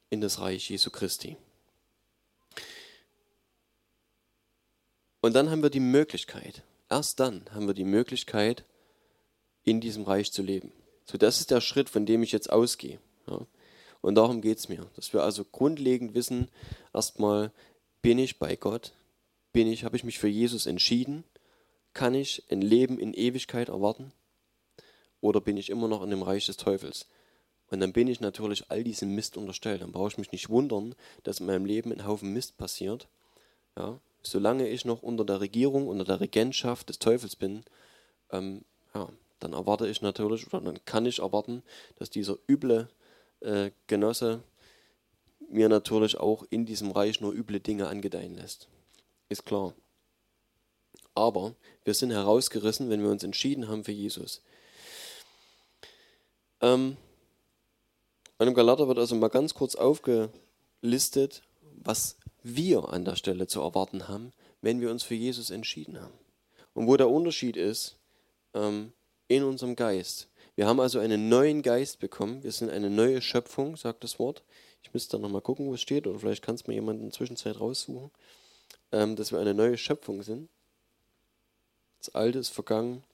in 0.08 0.20
das 0.20 0.40
Reich 0.40 0.70
Jesu 0.70 0.90
Christi. 0.90 1.36
Und 5.20 5.34
dann 5.34 5.50
haben 5.50 5.62
wir 5.62 5.70
die 5.70 5.80
Möglichkeit, 5.80 6.62
erst 6.88 7.20
dann 7.20 7.44
haben 7.52 7.66
wir 7.66 7.74
die 7.74 7.84
Möglichkeit, 7.84 8.64
in 9.64 9.80
diesem 9.80 10.04
Reich 10.04 10.32
zu 10.32 10.42
leben. 10.42 10.72
So, 11.04 11.18
das 11.18 11.40
ist 11.40 11.50
der 11.50 11.60
Schritt, 11.60 11.90
von 11.90 12.06
dem 12.06 12.22
ich 12.22 12.32
jetzt 12.32 12.50
ausgehe. 12.50 13.00
Ja. 13.28 13.44
Und 14.06 14.14
darum 14.14 14.40
geht 14.40 14.58
es 14.58 14.68
mir, 14.68 14.86
dass 14.94 15.12
wir 15.12 15.24
also 15.24 15.44
grundlegend 15.44 16.14
wissen, 16.14 16.46
erstmal, 16.94 17.50
bin 18.02 18.20
ich 18.20 18.38
bei 18.38 18.54
Gott? 18.54 18.92
Bin 19.52 19.66
ich, 19.66 19.82
habe 19.82 19.96
ich 19.96 20.04
mich 20.04 20.20
für 20.20 20.28
Jesus 20.28 20.66
entschieden? 20.66 21.24
Kann 21.92 22.14
ich 22.14 22.44
ein 22.48 22.62
Leben 22.62 23.00
in 23.00 23.14
Ewigkeit 23.14 23.68
erwarten? 23.68 24.12
Oder 25.20 25.40
bin 25.40 25.56
ich 25.56 25.70
immer 25.70 25.88
noch 25.88 26.04
in 26.04 26.10
dem 26.10 26.22
Reich 26.22 26.46
des 26.46 26.56
Teufels? 26.56 27.08
Und 27.68 27.80
dann 27.80 27.92
bin 27.92 28.06
ich 28.06 28.20
natürlich 28.20 28.70
all 28.70 28.84
diesem 28.84 29.12
Mist 29.12 29.36
unterstellt. 29.36 29.82
Dann 29.82 29.90
brauche 29.90 30.10
ich 30.10 30.18
mich 30.18 30.30
nicht 30.30 30.50
wundern, 30.50 30.94
dass 31.24 31.40
in 31.40 31.46
meinem 31.46 31.66
Leben 31.66 31.90
ein 31.90 32.06
Haufen 32.06 32.32
Mist 32.32 32.56
passiert. 32.58 33.08
Ja, 33.76 33.98
solange 34.22 34.68
ich 34.68 34.84
noch 34.84 35.02
unter 35.02 35.24
der 35.24 35.40
Regierung, 35.40 35.88
unter 35.88 36.04
der 36.04 36.20
Regentschaft 36.20 36.90
des 36.90 37.00
Teufels 37.00 37.34
bin, 37.34 37.64
ähm, 38.30 38.62
ja, 38.94 39.08
dann 39.40 39.52
erwarte 39.52 39.88
ich 39.88 40.00
natürlich, 40.00 40.46
oder 40.46 40.60
dann 40.60 40.78
kann 40.84 41.06
ich 41.06 41.18
erwarten, 41.18 41.64
dass 41.98 42.08
dieser 42.08 42.38
üble 42.48 42.88
äh, 43.40 43.70
Genosse 43.86 44.42
mir 45.48 45.68
natürlich 45.68 46.18
auch 46.18 46.44
in 46.50 46.66
diesem 46.66 46.90
Reich 46.90 47.20
nur 47.20 47.32
üble 47.32 47.60
Dinge 47.60 47.88
angedeihen 47.88 48.34
lässt. 48.34 48.68
Ist 49.28 49.46
klar. 49.46 49.74
Aber 51.14 51.54
wir 51.84 51.94
sind 51.94 52.10
herausgerissen, 52.10 52.90
wenn 52.90 53.02
wir 53.02 53.10
uns 53.10 53.24
entschieden 53.24 53.68
haben 53.68 53.84
für 53.84 53.92
Jesus. 53.92 54.42
Ähm, 56.60 56.96
im 58.38 58.54
Galater 58.54 58.88
wird 58.88 58.98
also 58.98 59.14
mal 59.14 59.28
ganz 59.28 59.54
kurz 59.54 59.76
aufgelistet, 59.76 61.42
was 61.82 62.18
wir 62.42 62.90
an 62.90 63.04
der 63.04 63.16
Stelle 63.16 63.46
zu 63.46 63.60
erwarten 63.60 64.08
haben, 64.08 64.32
wenn 64.60 64.80
wir 64.80 64.90
uns 64.90 65.02
für 65.02 65.14
Jesus 65.14 65.50
entschieden 65.50 66.00
haben. 66.00 66.18
Und 66.74 66.86
wo 66.86 66.96
der 66.96 67.08
Unterschied 67.08 67.56
ist 67.56 67.96
ähm, 68.52 68.92
in 69.28 69.42
unserem 69.42 69.74
Geist. 69.74 70.28
Wir 70.56 70.66
haben 70.66 70.80
also 70.80 70.98
einen 70.98 71.28
neuen 71.28 71.62
Geist 71.62 72.00
bekommen. 72.00 72.42
Wir 72.42 72.50
sind 72.50 72.70
eine 72.70 72.88
neue 72.88 73.20
Schöpfung, 73.20 73.76
sagt 73.76 74.02
das 74.02 74.18
Wort. 74.18 74.42
Ich 74.82 74.92
müsste 74.94 75.12
dann 75.12 75.20
nochmal 75.20 75.42
gucken, 75.42 75.66
wo 75.66 75.74
es 75.74 75.82
steht, 75.82 76.06
oder 76.06 76.18
vielleicht 76.18 76.42
kann 76.42 76.54
es 76.54 76.66
mir 76.66 76.74
jemand 76.74 77.00
in 77.00 77.06
der 77.06 77.12
Zwischenzeit 77.12 77.60
raussuchen, 77.60 78.10
ähm, 78.90 79.16
dass 79.16 79.32
wir 79.32 79.38
eine 79.38 79.52
neue 79.52 79.76
Schöpfung 79.76 80.22
sind. 80.22 80.48
Das 81.98 82.14
Alte 82.14 82.38
ist 82.38 82.48
vergangen 82.48 83.04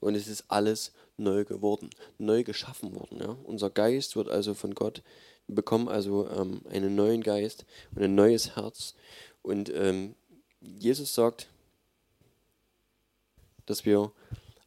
und 0.00 0.14
es 0.14 0.28
ist 0.28 0.44
alles 0.48 0.92
neu 1.16 1.44
geworden, 1.44 1.88
neu 2.18 2.42
geschaffen 2.42 2.94
worden. 2.94 3.18
Ja? 3.18 3.36
Unser 3.44 3.70
Geist 3.70 4.14
wird 4.16 4.28
also 4.28 4.54
von 4.54 4.74
Gott, 4.74 5.02
wir 5.46 5.54
bekommen 5.54 5.88
also 5.88 6.28
ähm, 6.28 6.60
einen 6.70 6.94
neuen 6.94 7.22
Geist 7.22 7.64
und 7.94 8.02
ein 8.02 8.14
neues 8.14 8.56
Herz. 8.56 8.94
Und 9.42 9.70
ähm, 9.74 10.14
Jesus 10.60 11.14
sagt, 11.14 11.48
dass 13.66 13.84
wir 13.84 14.12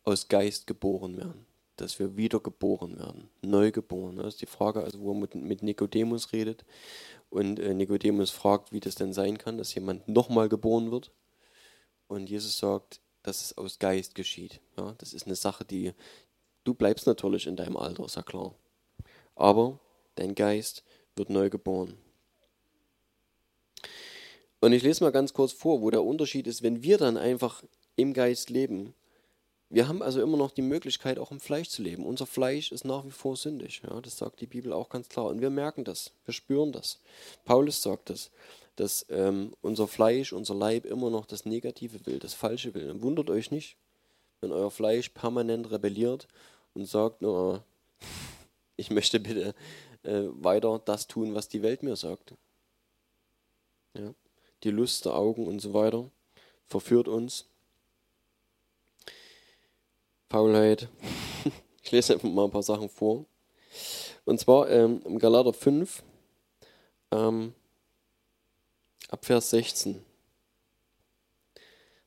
aus 0.03 0.27
Geist 0.27 0.67
geboren 0.67 1.17
werden, 1.17 1.45
dass 1.77 1.99
wir 1.99 2.17
wiedergeboren 2.17 2.97
werden, 2.97 3.29
neu 3.41 3.71
geboren. 3.71 4.17
Das 4.17 4.35
ist 4.35 4.41
die 4.41 4.47
Frage, 4.47 4.83
also 4.83 4.99
wo 4.99 5.11
er 5.11 5.19
mit, 5.19 5.35
mit 5.35 5.63
Nikodemus 5.63 6.33
redet 6.33 6.65
und 7.29 7.59
äh, 7.59 7.73
Nikodemus 7.73 8.29
fragt, 8.29 8.71
wie 8.71 8.79
das 8.79 8.95
denn 8.95 9.13
sein 9.13 9.37
kann, 9.37 9.57
dass 9.57 9.73
jemand 9.73 10.07
nochmal 10.07 10.49
geboren 10.49 10.91
wird. 10.91 11.11
Und 12.07 12.29
Jesus 12.29 12.57
sagt, 12.57 13.01
dass 13.23 13.41
es 13.41 13.57
aus 13.57 13.79
Geist 13.79 14.15
geschieht. 14.15 14.59
Ja, 14.77 14.93
das 14.97 15.13
ist 15.13 15.25
eine 15.25 15.35
Sache, 15.35 15.65
die 15.65 15.93
du 16.63 16.73
bleibst 16.73 17.07
natürlich 17.07 17.47
in 17.47 17.55
deinem 17.55 17.77
Alter, 17.77 18.05
ist 18.05 18.15
ja 18.15 18.21
klar. 18.21 18.53
Aber 19.35 19.79
dein 20.15 20.35
Geist 20.35 20.83
wird 21.15 21.29
neu 21.29 21.49
geboren. 21.49 21.97
Und 24.59 24.71
ich 24.71 24.83
lese 24.83 25.03
mal 25.03 25.11
ganz 25.11 25.33
kurz 25.33 25.51
vor, 25.51 25.81
wo 25.81 25.89
der 25.89 26.03
Unterschied 26.03 26.47
ist, 26.47 26.63
wenn 26.63 26.83
wir 26.83 26.97
dann 26.97 27.17
einfach 27.17 27.63
im 27.95 28.13
Geist 28.13 28.49
leben. 28.49 28.93
Wir 29.73 29.87
haben 29.87 30.03
also 30.03 30.21
immer 30.21 30.37
noch 30.37 30.51
die 30.51 30.61
Möglichkeit, 30.61 31.17
auch 31.17 31.31
im 31.31 31.39
Fleisch 31.39 31.69
zu 31.69 31.81
leben. 31.81 32.05
Unser 32.05 32.27
Fleisch 32.27 32.71
ist 32.71 32.85
nach 32.85 33.03
wie 33.05 33.11
vor 33.11 33.35
sündig. 33.35 33.81
Ja, 33.83 33.99
das 34.01 34.19
sagt 34.19 34.39
die 34.39 34.45
Bibel 34.45 34.71
auch 34.71 34.87
ganz 34.87 35.09
klar. 35.09 35.25
Und 35.25 35.41
wir 35.41 35.49
merken 35.49 35.83
das, 35.83 36.11
wir 36.25 36.33
spüren 36.35 36.71
das. 36.71 36.99
Paulus 37.43 37.81
sagt 37.81 38.11
das, 38.11 38.29
dass 38.75 39.03
ähm, 39.09 39.55
unser 39.63 39.87
Fleisch, 39.87 40.31
unser 40.31 40.53
Leib 40.53 40.85
immer 40.85 41.09
noch 41.09 41.25
das 41.25 41.45
Negative 41.45 42.05
will, 42.05 42.19
das 42.19 42.35
Falsche 42.35 42.75
will. 42.75 42.91
Und 42.91 43.01
wundert 43.01 43.31
euch 43.31 43.49
nicht, 43.49 43.75
wenn 44.41 44.51
euer 44.51 44.69
Fleisch 44.69 45.09
permanent 45.09 45.71
rebelliert 45.71 46.27
und 46.75 46.85
sagt, 46.85 47.23
nur, 47.23 47.63
ich 48.77 48.91
möchte 48.91 49.19
bitte 49.19 49.55
äh, 50.03 50.25
weiter 50.33 50.83
das 50.85 51.07
tun, 51.07 51.33
was 51.33 51.49
die 51.49 51.63
Welt 51.63 51.81
mir 51.81 51.95
sagt. 51.95 52.35
Ja? 53.97 54.13
Die 54.65 54.69
Lust 54.69 55.05
der 55.05 55.15
Augen 55.15 55.47
und 55.47 55.61
so 55.61 55.73
weiter 55.73 56.11
verführt 56.67 57.07
uns. 57.07 57.47
Faulheit. 60.33 60.87
Ich 61.83 61.91
lese 61.91 62.13
einfach 62.13 62.29
mal 62.29 62.45
ein 62.45 62.49
paar 62.49 62.63
Sachen 62.63 62.89
vor. 62.89 63.25
Und 64.23 64.39
zwar 64.39 64.69
ähm, 64.69 65.01
im 65.03 65.19
Galater 65.19 65.51
5, 65.51 66.01
ähm, 67.11 67.53
ab 69.09 69.25
Vers 69.25 69.49
16. 69.49 70.01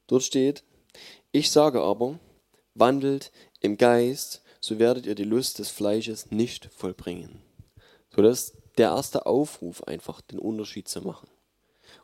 Dort 0.06 0.22
steht, 0.22 0.64
ich 1.30 1.50
sage 1.50 1.82
aber, 1.82 2.18
wandelt 2.74 3.30
im 3.60 3.76
Geist, 3.76 4.42
so 4.60 4.78
werdet 4.78 5.04
ihr 5.04 5.14
die 5.14 5.24
Lust 5.24 5.58
des 5.58 5.68
Fleisches 5.68 6.30
nicht 6.30 6.70
vollbringen. 6.74 7.42
So, 8.08 8.22
das 8.22 8.40
ist 8.40 8.56
der 8.78 8.88
erste 8.88 9.26
Aufruf, 9.26 9.84
einfach 9.84 10.22
den 10.22 10.38
Unterschied 10.38 10.88
zu 10.88 11.02
machen. 11.02 11.28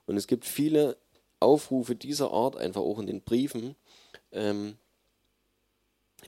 Und 0.06 0.18
es 0.18 0.26
gibt 0.26 0.44
viele 0.44 0.98
Aufrufe 1.40 1.96
dieser 1.96 2.30
Art, 2.30 2.56
einfach 2.56 2.82
auch 2.82 3.00
in 3.00 3.06
den 3.06 3.22
Briefen, 3.22 3.74
ähm, 4.30 4.76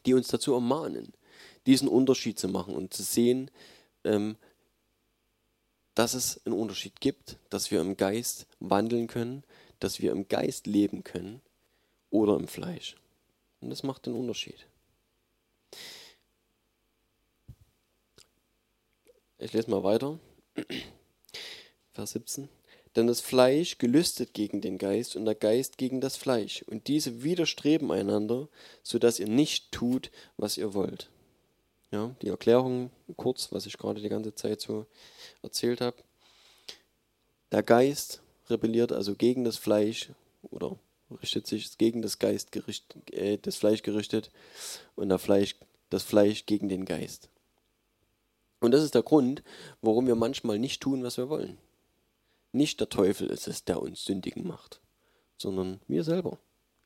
die 0.06 0.14
uns 0.14 0.28
dazu 0.28 0.54
ermahnen, 0.54 1.12
diesen 1.66 1.88
Unterschied 1.88 2.38
zu 2.38 2.48
machen 2.48 2.74
und 2.74 2.92
zu 2.92 3.02
sehen, 3.02 3.50
ähm, 4.04 4.36
dass 5.94 6.14
es 6.14 6.44
einen 6.44 6.58
Unterschied 6.58 7.00
gibt, 7.00 7.38
dass 7.50 7.70
wir 7.70 7.80
im 7.80 7.96
Geist 7.96 8.46
wandeln 8.60 9.06
können, 9.06 9.44
dass 9.78 10.00
wir 10.00 10.12
im 10.12 10.28
Geist 10.28 10.66
leben 10.66 11.04
können 11.04 11.40
oder 12.10 12.36
im 12.36 12.48
Fleisch. 12.48 12.96
Und 13.60 13.70
das 13.70 13.82
macht 13.82 14.06
den 14.06 14.14
Unterschied. 14.14 14.66
Ich 19.38 19.52
lese 19.52 19.70
mal 19.70 19.82
weiter. 19.82 20.18
Vers 21.92 22.12
17. 22.12 22.48
Denn 22.96 23.06
das 23.06 23.20
Fleisch 23.20 23.78
gelüstet 23.78 24.34
gegen 24.34 24.60
den 24.60 24.78
Geist 24.78 25.16
und 25.16 25.24
der 25.24 25.34
Geist 25.34 25.78
gegen 25.78 26.00
das 26.00 26.16
Fleisch. 26.16 26.62
Und 26.62 26.86
diese 26.86 27.24
widerstreben 27.24 27.90
einander, 27.90 28.48
sodass 28.82 29.18
ihr 29.18 29.28
nicht 29.28 29.72
tut, 29.72 30.10
was 30.36 30.56
ihr 30.56 30.74
wollt. 30.74 31.10
Ja, 31.90 32.14
die 32.22 32.28
Erklärung 32.28 32.90
kurz, 33.16 33.52
was 33.52 33.66
ich 33.66 33.78
gerade 33.78 34.00
die 34.00 34.08
ganze 34.08 34.34
Zeit 34.34 34.60
so 34.60 34.86
erzählt 35.42 35.80
habe. 35.80 35.96
Der 37.52 37.62
Geist 37.62 38.20
rebelliert 38.50 38.92
also 38.92 39.14
gegen 39.14 39.44
das 39.44 39.56
Fleisch 39.56 40.10
oder 40.42 40.76
richtet 41.22 41.46
sich 41.46 41.78
gegen 41.78 42.02
das 42.02 42.18
Geist 42.18 42.52
gerichtet, 42.52 43.12
äh, 43.12 43.38
das 43.38 43.56
Fleisch 43.56 43.82
gerichtet 43.82 44.30
und 44.96 45.08
der 45.08 45.18
Fleisch, 45.18 45.56
das 45.90 46.02
Fleisch 46.02 46.46
gegen 46.46 46.68
den 46.68 46.84
Geist. 46.84 47.28
Und 48.60 48.72
das 48.72 48.82
ist 48.82 48.94
der 48.94 49.02
Grund, 49.02 49.42
warum 49.82 50.06
wir 50.06 50.14
manchmal 50.14 50.58
nicht 50.58 50.80
tun, 50.80 51.02
was 51.02 51.16
wir 51.16 51.28
wollen. 51.28 51.58
Nicht 52.54 52.78
der 52.78 52.88
Teufel 52.88 53.30
ist 53.30 53.48
es, 53.48 53.64
der 53.64 53.82
uns 53.82 54.04
sündigen 54.04 54.46
macht, 54.46 54.80
sondern 55.36 55.80
wir 55.88 56.04
selber. 56.04 56.38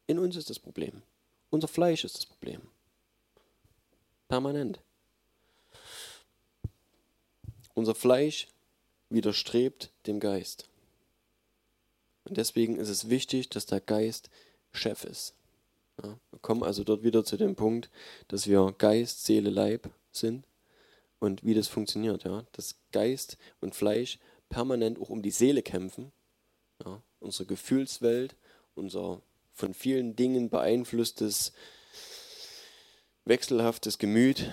In 0.06 0.18
uns 0.18 0.34
ist 0.34 0.48
das 0.48 0.58
Problem. 0.58 1.02
Unser 1.50 1.68
Fleisch 1.68 2.04
ist 2.04 2.16
das 2.16 2.24
Problem. 2.24 2.62
Permanent. 4.28 4.80
Unser 7.74 7.94
Fleisch 7.94 8.48
widerstrebt 9.10 9.90
dem 10.06 10.20
Geist. 10.20 10.70
Und 12.24 12.38
deswegen 12.38 12.76
ist 12.76 12.88
es 12.88 13.10
wichtig, 13.10 13.50
dass 13.50 13.66
der 13.66 13.82
Geist 13.82 14.30
Chef 14.72 15.04
ist. 15.04 15.34
Ja, 16.02 16.16
wir 16.30 16.38
kommen 16.40 16.62
also 16.62 16.82
dort 16.82 17.02
wieder 17.02 17.26
zu 17.26 17.36
dem 17.36 17.56
Punkt, 17.56 17.90
dass 18.28 18.46
wir 18.46 18.74
Geist, 18.78 19.26
Seele, 19.26 19.50
Leib 19.50 19.90
sind 20.12 20.46
und 21.18 21.44
wie 21.44 21.52
das 21.52 21.68
funktioniert, 21.68 22.24
ja, 22.24 22.46
dass 22.52 22.76
Geist 22.90 23.36
und 23.60 23.74
Fleisch 23.74 24.18
permanent 24.48 25.00
auch 25.00 25.10
um 25.10 25.22
die 25.22 25.30
Seele 25.30 25.62
kämpfen, 25.62 26.12
ja, 26.84 27.02
unsere 27.20 27.46
Gefühlswelt, 27.46 28.36
unser 28.74 29.22
von 29.52 29.74
vielen 29.74 30.14
Dingen 30.14 30.50
beeinflusstes, 30.50 31.52
wechselhaftes 33.24 33.98
Gemüt. 33.98 34.50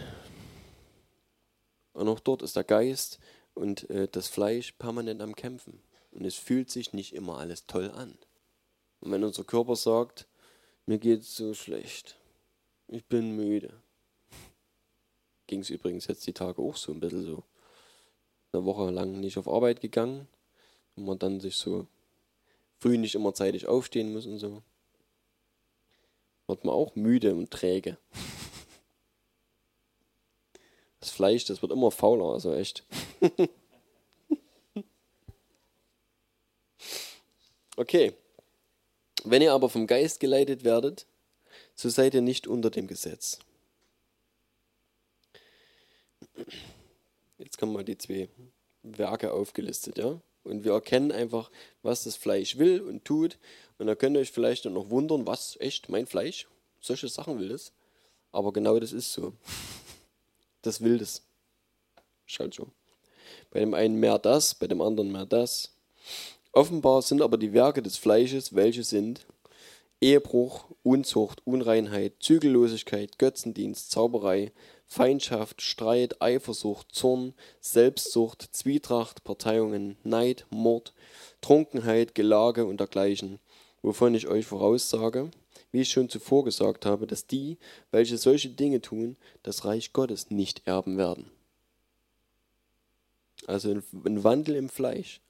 Und 1.93 2.10
auch 2.10 2.19
dort 2.19 2.41
ist 2.41 2.55
der 2.55 2.63
Geist 2.63 3.19
und 3.53 3.89
äh, 3.89 4.08
das 4.12 4.27
Fleisch 4.27 4.73
permanent 4.73 5.21
am 5.21 5.36
Kämpfen. 5.36 5.81
Und 6.12 6.25
es 6.25 6.36
fühlt 6.36 6.71
sich 6.71 6.93
nicht 6.93 7.13
immer 7.13 7.38
alles 7.38 7.67
toll 7.67 7.91
an. 7.91 8.17
Und 8.99 9.12
wenn 9.12 9.23
unser 9.23 9.43
Körper 9.43 9.75
sagt, 9.75 10.27
mir 10.86 10.97
geht 10.97 11.21
es 11.21 11.36
so 11.36 11.53
schlecht, 11.53 12.17
ich 12.88 13.05
bin 13.05 13.36
müde, 13.36 13.81
ging 15.47 15.62
es 15.62 15.69
übrigens 15.69 16.08
jetzt 16.08 16.25
die 16.25 16.34
Tage 16.34 16.62
auch 16.62 16.75
so 16.75 16.91
ein 16.91 16.99
bisschen 16.99 17.23
so. 17.23 17.43
Eine 18.55 18.63
Woche 18.63 18.89
lang 18.89 19.19
nicht 19.19 19.37
auf 19.37 19.49
Arbeit 19.49 19.81
gegangen 19.81 20.29
und 20.95 21.03
man 21.03 21.19
dann 21.19 21.41
sich 21.41 21.57
so 21.57 21.87
früh 22.79 22.97
nicht 22.97 23.13
immer 23.15 23.33
zeitig 23.33 23.67
aufstehen 23.67 24.13
muss 24.13 24.25
und 24.25 24.39
so. 24.39 24.61
Wird 26.47 26.63
man 26.63 26.73
auch 26.73 26.95
müde 26.95 27.35
und 27.35 27.51
träge. 27.51 27.97
Das 31.01 31.09
Fleisch, 31.11 31.43
das 31.45 31.61
wird 31.61 31.71
immer 31.71 31.91
fauler, 31.91 32.33
also 32.33 32.55
echt. 32.55 32.83
okay. 37.77 38.13
Wenn 39.23 39.43
ihr 39.43 39.53
aber 39.53 39.69
vom 39.69 39.85
Geist 39.85 40.19
geleitet 40.19 40.63
werdet, 40.63 41.05
so 41.75 41.89
seid 41.89 42.15
ihr 42.15 42.21
nicht 42.21 42.47
unter 42.47 42.71
dem 42.71 42.87
Gesetz. 42.87 43.37
Jetzt 47.37 47.57
kommen 47.57 47.73
mal 47.73 47.83
die 47.83 47.97
zwei 47.97 48.29
Werke 48.83 49.33
aufgelistet, 49.33 49.97
ja. 49.97 50.19
Und 50.43 50.63
wir 50.63 50.73
erkennen 50.73 51.11
einfach, 51.11 51.49
was 51.81 52.03
das 52.03 52.15
Fleisch 52.15 52.57
will 52.57 52.79
und 52.81 53.03
tut. 53.03 53.39
Und 53.79 53.87
da 53.87 53.95
könnt 53.95 54.15
ihr 54.15 54.19
euch 54.19 54.31
vielleicht 54.31 54.65
dann 54.65 54.73
noch 54.73 54.89
wundern, 54.91 55.25
was, 55.25 55.57
echt, 55.59 55.89
mein 55.89 56.05
Fleisch? 56.05 56.47
Solche 56.79 57.07
Sachen 57.07 57.39
will 57.39 57.49
das. 57.49 57.73
Aber 58.31 58.53
genau 58.53 58.79
das 58.79 58.93
ist 58.93 59.11
so. 59.11 59.33
Das 60.61 60.81
will 60.81 60.99
das. 60.99 61.23
Halt 62.39 62.53
so. 62.53 62.67
Bei 63.49 63.59
dem 63.59 63.73
einen 63.73 63.99
mehr 63.99 64.19
das, 64.19 64.55
bei 64.55 64.67
dem 64.67 64.81
anderen 64.81 65.11
mehr 65.11 65.25
das. 65.25 65.75
Offenbar 66.51 67.01
sind 67.01 67.21
aber 67.21 67.37
die 67.37 67.53
Werke 67.53 67.81
des 67.81 67.97
Fleisches, 67.97 68.55
welche 68.55 68.83
sind 68.83 69.25
Ehebruch, 70.01 70.65
Unzucht, 70.83 71.45
Unreinheit, 71.45 72.13
Zügellosigkeit, 72.19 73.17
Götzendienst, 73.17 73.91
Zauberei, 73.91 74.51
Feindschaft, 74.87 75.61
Streit, 75.61 76.21
Eifersucht, 76.21 76.93
Zorn, 76.93 77.33
Selbstsucht, 77.59 78.49
Zwietracht, 78.51 79.23
Parteiungen, 79.23 79.97
Neid, 80.03 80.45
Mord, 80.49 80.93
Trunkenheit, 81.41 82.15
Gelage 82.15 82.65
und 82.65 82.79
dergleichen, 82.79 83.39
wovon 83.81 84.15
ich 84.15 84.27
euch 84.27 84.45
voraussage, 84.45 85.31
wie 85.71 85.81
ich 85.81 85.89
schon 85.89 86.09
zuvor 86.09 86.45
gesagt 86.45 86.85
habe, 86.85 87.07
dass 87.07 87.27
die, 87.27 87.57
welche 87.91 88.17
solche 88.17 88.49
Dinge 88.49 88.81
tun, 88.81 89.17
das 89.43 89.65
Reich 89.65 89.91
Gottes 89.93 90.29
nicht 90.29 90.61
erben 90.65 90.97
werden. 90.97 91.29
Also 93.47 93.71
ein 93.71 94.23
Wandel 94.23 94.55
im 94.55 94.69
Fleisch 94.69 95.21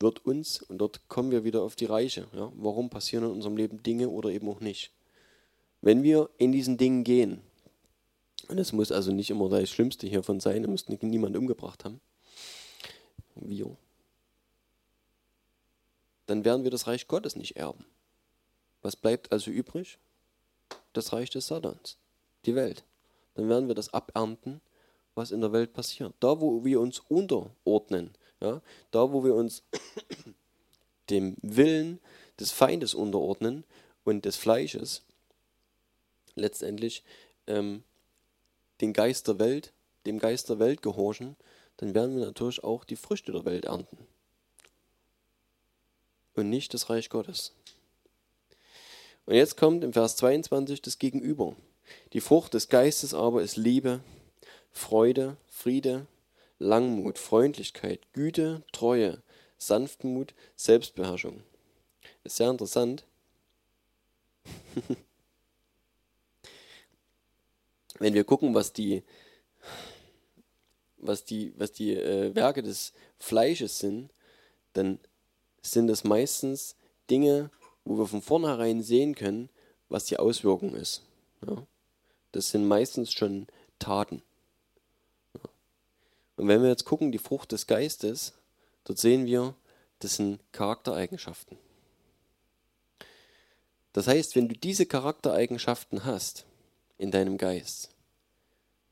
wird 0.00 0.24
uns, 0.24 0.62
und 0.62 0.78
dort 0.78 1.08
kommen 1.08 1.30
wir 1.30 1.44
wieder 1.44 1.62
auf 1.62 1.76
die 1.76 1.84
Reiche, 1.84 2.26
ja, 2.32 2.52
warum 2.56 2.88
passieren 2.88 3.24
in 3.24 3.32
unserem 3.32 3.56
Leben 3.56 3.82
Dinge 3.82 4.08
oder 4.08 4.30
eben 4.30 4.48
auch 4.48 4.60
nicht. 4.60 4.92
Wenn 5.80 6.02
wir 6.02 6.30
in 6.38 6.52
diesen 6.52 6.78
Dingen 6.78 7.04
gehen, 7.04 7.42
und 8.48 8.58
es 8.58 8.72
muss 8.72 8.90
also 8.90 9.12
nicht 9.12 9.30
immer 9.30 9.48
das 9.48 9.70
Schlimmste 9.70 10.06
hiervon 10.06 10.40
sein, 10.40 10.64
er 10.64 10.70
müsste 10.70 10.92
niemand 11.06 11.36
umgebracht 11.36 11.84
haben. 11.84 12.00
Wir. 13.34 13.76
Dann 16.26 16.44
werden 16.44 16.64
wir 16.64 16.70
das 16.70 16.86
Reich 16.86 17.06
Gottes 17.06 17.36
nicht 17.36 17.56
erben. 17.56 17.84
Was 18.82 18.96
bleibt 18.96 19.32
also 19.32 19.50
übrig? 19.50 19.98
Das 20.92 21.12
Reich 21.12 21.30
des 21.30 21.46
Satans, 21.46 21.98
die 22.46 22.54
Welt. 22.54 22.84
Dann 23.34 23.48
werden 23.48 23.68
wir 23.68 23.74
das 23.74 23.92
abernten, 23.92 24.60
was 25.14 25.30
in 25.30 25.40
der 25.40 25.52
Welt 25.52 25.72
passiert. 25.72 26.14
Da, 26.20 26.40
wo 26.40 26.64
wir 26.64 26.80
uns 26.80 27.00
unterordnen, 27.00 28.14
ja, 28.40 28.62
da, 28.90 29.12
wo 29.12 29.24
wir 29.24 29.34
uns 29.34 29.62
dem 31.10 31.36
Willen 31.42 32.00
des 32.40 32.50
Feindes 32.50 32.94
unterordnen 32.94 33.64
und 34.04 34.24
des 34.24 34.36
Fleisches, 34.36 35.02
letztendlich 36.34 37.04
ähm, 37.46 37.82
den 38.80 38.92
Geist 38.92 39.28
der 39.28 39.38
Welt, 39.38 39.72
dem 40.06 40.18
Geist 40.18 40.48
der 40.48 40.58
Welt 40.58 40.82
gehorchen, 40.82 41.36
dann 41.78 41.94
werden 41.94 42.16
wir 42.16 42.26
natürlich 42.26 42.64
auch 42.64 42.84
die 42.84 42.96
Früchte 42.96 43.32
der 43.32 43.44
Welt 43.44 43.64
ernten. 43.64 43.98
Und 46.34 46.50
nicht 46.50 46.74
das 46.74 46.88
Reich 46.90 47.10
Gottes. 47.10 47.52
Und 49.26 49.34
jetzt 49.34 49.56
kommt 49.56 49.84
im 49.84 49.92
Vers 49.92 50.16
22 50.16 50.82
das 50.82 50.98
Gegenüber. 50.98 51.54
Die 52.12 52.20
Frucht 52.20 52.54
des 52.54 52.68
Geistes 52.68 53.14
aber 53.14 53.42
ist 53.42 53.56
Liebe, 53.56 54.00
Freude, 54.70 55.36
Friede, 55.48 56.06
Langmut, 56.58 57.18
Freundlichkeit, 57.18 58.00
Güte, 58.12 58.62
Treue, 58.72 59.22
Sanftmut, 59.58 60.34
Selbstbeherrschung. 60.56 61.42
Ist 62.24 62.36
sehr 62.36 62.50
interessant. 62.50 63.04
Wenn 67.98 68.14
wir 68.14 68.24
gucken, 68.24 68.54
was 68.54 68.72
die, 68.72 69.02
was 70.98 71.24
die, 71.24 71.52
was 71.56 71.72
die 71.72 71.94
äh, 71.94 72.34
Werke 72.34 72.62
des 72.62 72.92
Fleisches 73.18 73.78
sind, 73.78 74.10
dann 74.72 74.98
sind 75.62 75.88
es 75.90 76.04
meistens 76.04 76.76
Dinge, 77.10 77.50
wo 77.84 77.98
wir 77.98 78.06
von 78.06 78.22
vornherein 78.22 78.82
sehen 78.82 79.14
können, 79.14 79.48
was 79.88 80.04
die 80.04 80.18
Auswirkung 80.18 80.74
ist. 80.74 81.02
Ja? 81.46 81.66
Das 82.32 82.50
sind 82.50 82.66
meistens 82.66 83.12
schon 83.12 83.46
Taten. 83.78 84.22
Ja? 85.34 85.40
Und 86.36 86.48
wenn 86.48 86.62
wir 86.62 86.68
jetzt 86.68 86.84
gucken, 86.84 87.12
die 87.12 87.18
Frucht 87.18 87.52
des 87.52 87.66
Geistes, 87.66 88.34
dort 88.84 88.98
sehen 88.98 89.26
wir, 89.26 89.54
das 89.98 90.16
sind 90.16 90.40
Charaktereigenschaften. 90.52 91.58
Das 93.92 94.06
heißt, 94.06 94.36
wenn 94.36 94.48
du 94.48 94.54
diese 94.54 94.86
Charaktereigenschaften 94.86 96.04
hast 96.04 96.46
in 96.98 97.10
deinem 97.10 97.38
Geist, 97.38 97.90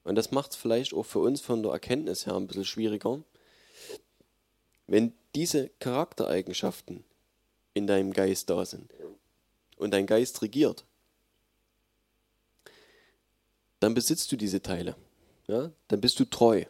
und 0.06 0.14
das 0.14 0.30
macht 0.30 0.52
es 0.52 0.56
vielleicht 0.56 0.94
auch 0.94 1.02
für 1.02 1.18
uns 1.18 1.40
von 1.40 1.64
der 1.64 1.72
Erkenntnis 1.72 2.26
her 2.26 2.36
ein 2.36 2.46
bisschen 2.46 2.64
schwieriger, 2.64 3.22
wenn 4.86 5.12
diese 5.34 5.68
Charaktereigenschaften 5.80 7.02
in 7.74 7.88
deinem 7.88 8.12
Geist 8.12 8.48
da 8.48 8.64
sind 8.64 8.88
und 9.76 9.90
dein 9.90 10.06
Geist 10.06 10.40
regiert, 10.42 10.84
dann 13.80 13.94
besitzt 13.94 14.30
du 14.30 14.36
diese 14.36 14.62
Teile. 14.62 14.96
Ja? 15.48 15.72
Dann 15.88 16.00
bist 16.00 16.18
du 16.20 16.24
treu. 16.24 16.64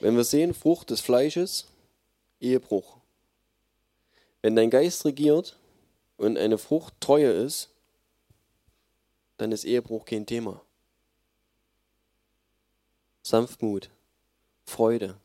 Wenn 0.00 0.16
wir 0.16 0.24
sehen, 0.24 0.52
Frucht 0.52 0.90
des 0.90 1.00
Fleisches, 1.00 1.66
Ehebruch. 2.40 2.98
Wenn 4.42 4.56
dein 4.56 4.70
Geist 4.70 5.04
regiert 5.06 5.56
und 6.18 6.36
eine 6.36 6.58
Frucht 6.58 6.94
Treue 7.00 7.30
ist, 7.30 7.70
dann 9.36 9.52
ist 9.52 9.64
Ehebruch 9.64 10.04
kein 10.04 10.26
Thema. 10.26 10.62
Sanftmut, 13.22 13.90
Freude. 14.64 15.18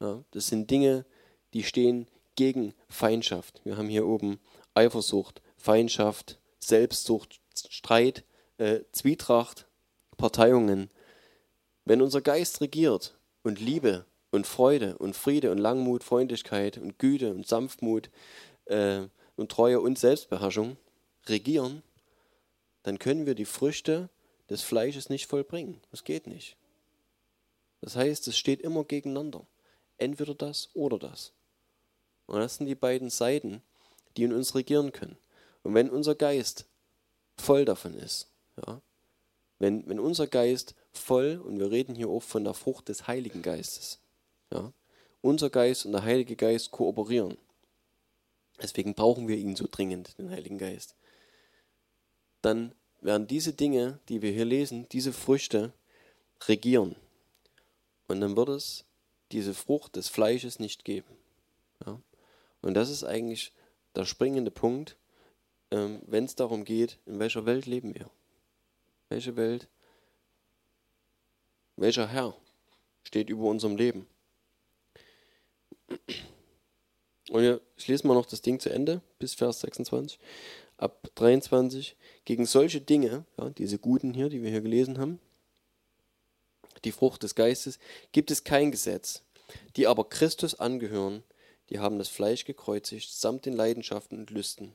Ja, 0.00 0.22
das 0.30 0.46
sind 0.46 0.70
Dinge, 0.70 1.04
die 1.52 1.62
stehen 1.62 2.06
gegen 2.36 2.72
Feindschaft. 2.88 3.60
Wir 3.64 3.76
haben 3.76 3.88
hier 3.88 4.06
oben 4.06 4.38
Eifersucht, 4.74 5.42
Feindschaft, 5.56 6.38
Selbstsucht, 6.58 7.40
Streit, 7.54 8.24
äh, 8.58 8.80
Zwietracht, 8.92 9.66
Parteiungen. 10.16 10.90
Wenn 11.84 12.00
unser 12.00 12.20
Geist 12.20 12.60
regiert 12.60 13.18
und 13.42 13.60
Liebe 13.60 14.06
und 14.30 14.46
Freude 14.46 14.96
und 14.98 15.16
Friede 15.16 15.50
und 15.50 15.58
Langmut, 15.58 16.04
Freundlichkeit 16.04 16.78
und 16.78 16.98
Güte 16.98 17.32
und 17.32 17.46
Sanftmut 17.46 18.10
äh, 18.66 19.02
und 19.36 19.50
Treue 19.50 19.80
und 19.80 19.98
Selbstbeherrschung 19.98 20.76
regieren, 21.26 21.82
dann 22.88 22.98
können 22.98 23.26
wir 23.26 23.34
die 23.34 23.44
Früchte 23.44 24.08
des 24.48 24.62
Fleisches 24.62 25.10
nicht 25.10 25.26
vollbringen. 25.26 25.78
Das 25.90 26.04
geht 26.04 26.26
nicht. 26.26 26.56
Das 27.82 27.96
heißt, 27.96 28.26
es 28.28 28.38
steht 28.38 28.62
immer 28.62 28.82
gegeneinander. 28.82 29.46
Entweder 29.98 30.34
das 30.34 30.70
oder 30.72 30.98
das. 30.98 31.32
Und 32.24 32.38
das 32.38 32.56
sind 32.56 32.66
die 32.66 32.74
beiden 32.74 33.10
Seiten, 33.10 33.60
die 34.16 34.22
in 34.22 34.32
uns 34.32 34.54
regieren 34.54 34.92
können. 34.92 35.18
Und 35.64 35.74
wenn 35.74 35.90
unser 35.90 36.14
Geist 36.14 36.64
voll 37.36 37.66
davon 37.66 37.92
ist, 37.92 38.28
ja, 38.56 38.80
wenn, 39.58 39.86
wenn 39.86 40.00
unser 40.00 40.26
Geist 40.26 40.74
voll, 40.90 41.42
und 41.44 41.58
wir 41.58 41.70
reden 41.70 41.94
hier 41.94 42.08
oft 42.08 42.26
von 42.26 42.44
der 42.44 42.54
Frucht 42.54 42.88
des 42.88 43.06
Heiligen 43.06 43.42
Geistes, 43.42 43.98
ja, 44.50 44.72
unser 45.20 45.50
Geist 45.50 45.84
und 45.84 45.92
der 45.92 46.04
Heilige 46.04 46.36
Geist 46.36 46.70
kooperieren. 46.70 47.36
Deswegen 48.62 48.94
brauchen 48.94 49.28
wir 49.28 49.36
ihn 49.36 49.56
so 49.56 49.68
dringend, 49.70 50.16
den 50.16 50.30
Heiligen 50.30 50.56
Geist. 50.56 50.94
Dann 52.40 52.74
werden 53.00 53.26
diese 53.26 53.52
Dinge, 53.52 53.98
die 54.08 54.22
wir 54.22 54.32
hier 54.32 54.44
lesen, 54.44 54.88
diese 54.90 55.12
Früchte 55.12 55.72
regieren. 56.46 56.96
Und 58.08 58.20
dann 58.20 58.36
wird 58.36 58.48
es 58.48 58.84
diese 59.32 59.54
Frucht 59.54 59.96
des 59.96 60.08
Fleisches 60.08 60.58
nicht 60.58 60.84
geben. 60.84 61.08
Ja? 61.84 62.00
Und 62.62 62.74
das 62.74 62.90
ist 62.90 63.04
eigentlich 63.04 63.52
der 63.94 64.04
springende 64.04 64.50
Punkt, 64.50 64.96
ähm, 65.70 66.00
wenn 66.06 66.24
es 66.24 66.34
darum 66.34 66.64
geht, 66.64 66.98
in 67.06 67.18
welcher 67.18 67.46
Welt 67.46 67.66
leben 67.66 67.94
wir. 67.94 68.10
Welche 69.08 69.36
Welt, 69.36 69.68
welcher 71.76 72.08
Herr 72.08 72.34
steht 73.04 73.30
über 73.30 73.44
unserem 73.44 73.76
Leben. 73.76 74.06
Und 77.30 77.40
hier 77.40 77.60
schließen 77.76 78.08
wir 78.08 78.14
noch 78.14 78.26
das 78.26 78.42
Ding 78.42 78.60
zu 78.60 78.70
Ende, 78.70 79.02
bis 79.18 79.34
Vers 79.34 79.60
26. 79.60 80.18
Ab 80.76 81.08
23. 81.14 81.96
Gegen 82.28 82.44
solche 82.44 82.82
Dinge, 82.82 83.24
ja, 83.38 83.48
diese 83.48 83.78
guten 83.78 84.12
hier, 84.12 84.28
die 84.28 84.42
wir 84.42 84.50
hier 84.50 84.60
gelesen 84.60 84.98
haben, 84.98 85.18
die 86.84 86.92
Frucht 86.92 87.22
des 87.22 87.34
Geistes, 87.34 87.78
gibt 88.12 88.30
es 88.30 88.44
kein 88.44 88.70
Gesetz. 88.70 89.22
Die 89.76 89.86
aber 89.86 90.06
Christus 90.10 90.54
angehören, 90.60 91.22
die 91.70 91.78
haben 91.78 91.96
das 91.96 92.08
Fleisch 92.08 92.44
gekreuzigt, 92.44 93.10
samt 93.14 93.46
den 93.46 93.54
Leidenschaften 93.54 94.18
und 94.18 94.28
Lüsten. 94.28 94.74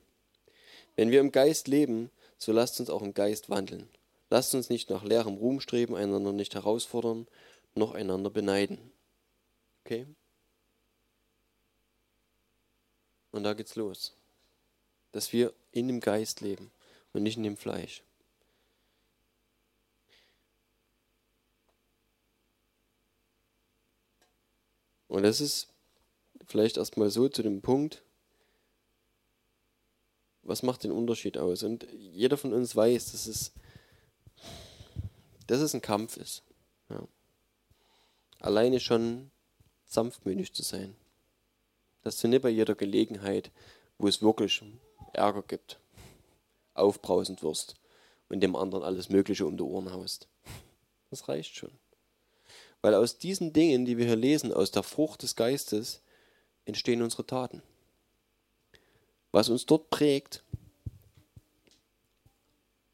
Wenn 0.95 1.11
wir 1.11 1.19
im 1.19 1.31
Geist 1.31 1.67
leben, 1.67 2.09
so 2.39 2.51
lasst 2.51 2.79
uns 2.79 2.89
auch 2.89 3.03
im 3.03 3.13
Geist 3.13 3.51
wandeln. 3.51 3.87
Lasst 4.31 4.55
uns 4.55 4.71
nicht 4.71 4.89
nach 4.89 5.03
leerem 5.03 5.35
Ruhm 5.35 5.59
streben, 5.59 5.95
einander 5.95 6.31
nicht 6.31 6.55
herausfordern, 6.55 7.27
noch 7.75 7.93
einander 7.93 8.31
beneiden. 8.31 8.79
Okay? 9.85 10.07
Und 13.31 13.43
da 13.43 13.53
geht's 13.53 13.75
los. 13.75 14.15
Dass 15.11 15.31
wir 15.31 15.53
in 15.71 15.87
dem 15.87 15.99
Geist 15.99 16.41
leben 16.41 16.71
und 17.13 17.23
nicht 17.23 17.37
in 17.37 17.43
dem 17.43 17.57
Fleisch. 17.57 18.03
Und 25.07 25.23
das 25.23 25.41
ist 25.41 25.67
vielleicht 26.47 26.77
erstmal 26.77 27.11
so 27.11 27.29
zu 27.29 27.43
dem 27.43 27.61
Punkt, 27.61 28.01
was 30.41 30.63
macht 30.63 30.83
den 30.83 30.91
Unterschied 30.91 31.37
aus? 31.37 31.63
Und 31.63 31.87
jeder 31.93 32.35
von 32.35 32.51
uns 32.51 32.75
weiß, 32.75 33.11
dass 33.11 33.27
es, 33.27 33.51
dass 35.47 35.61
es 35.61 35.73
ein 35.73 35.81
Kampf 35.81 36.17
ist. 36.17 36.43
Ja. 36.89 37.07
Alleine 38.39 38.79
schon 38.79 39.31
sanftmütig 39.85 40.51
zu 40.51 40.63
sein. 40.63 40.95
Dass 42.01 42.19
du 42.19 42.27
nicht 42.27 42.41
bei 42.41 42.49
jeder 42.49 42.75
Gelegenheit, 42.75 43.51
wo 43.97 44.07
es 44.07 44.21
wirklich 44.21 44.63
Ärger 45.13 45.43
gibt, 45.43 45.79
aufbrausend 46.73 47.43
wirst 47.43 47.75
und 48.29 48.41
dem 48.41 48.55
anderen 48.55 48.83
alles 48.83 49.09
Mögliche 49.09 49.45
um 49.45 49.57
die 49.57 49.63
Ohren 49.63 49.91
haust. 49.91 50.27
Das 51.09 51.27
reicht 51.27 51.55
schon. 51.55 51.71
Weil 52.81 52.95
aus 52.95 53.17
diesen 53.17 53.53
Dingen, 53.53 53.85
die 53.85 53.97
wir 53.97 54.05
hier 54.05 54.15
lesen, 54.15 54.51
aus 54.51 54.71
der 54.71 54.83
Frucht 54.83 55.23
des 55.23 55.35
Geistes, 55.35 56.01
entstehen 56.65 57.01
unsere 57.01 57.25
Taten. 57.25 57.61
Was 59.31 59.49
uns 59.49 59.65
dort 59.65 59.89
prägt, 59.89 60.43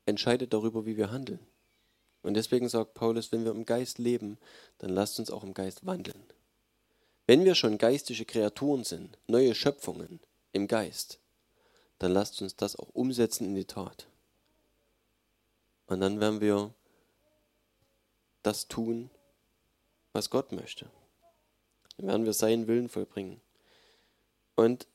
entscheidet 0.06 0.54
darüber, 0.54 0.86
wie 0.86 0.98
wir 0.98 1.12
handeln. 1.12 1.40
Und 2.22 2.34
deswegen 2.34 2.68
sagt 2.68 2.94
Paulus, 2.94 3.32
wenn 3.32 3.46
wir 3.46 3.52
im 3.52 3.66
Geist 3.66 3.98
leben, 3.98 4.38
dann 4.80 4.90
lasst 4.90 5.20
uns 5.20 5.32
auch 5.32 5.44
im 5.44 5.54
Geist 5.54 5.86
wandeln. 5.86 6.24
Wenn 7.28 7.46
wir 7.46 7.56
schon 7.56 7.78
geistige 7.78 8.26
Kreaturen 8.26 8.84
sind, 8.84 9.18
neue 9.28 9.56
Schöpfungen 9.56 10.20
im 10.52 10.68
Geist, 10.68 11.20
dann 12.00 12.14
lasst 12.14 12.42
uns 12.42 12.56
das 12.56 12.78
auch 12.78 12.90
umsetzen 12.94 13.46
in 13.46 13.56
die 13.56 13.66
Tat. 13.66 14.08
Und 15.88 16.00
dann 16.00 16.20
werden 16.20 16.40
wir 16.40 16.74
das 18.42 18.68
tun, 18.68 19.10
was 20.14 20.30
Gott 20.30 20.52
möchte. 20.52 20.90
Dann 21.98 22.08
werden 22.08 22.26
wir 22.26 22.34
seinen 22.34 22.68
Willen 22.68 22.88
vollbringen. 22.88 23.42
Und 24.56 24.88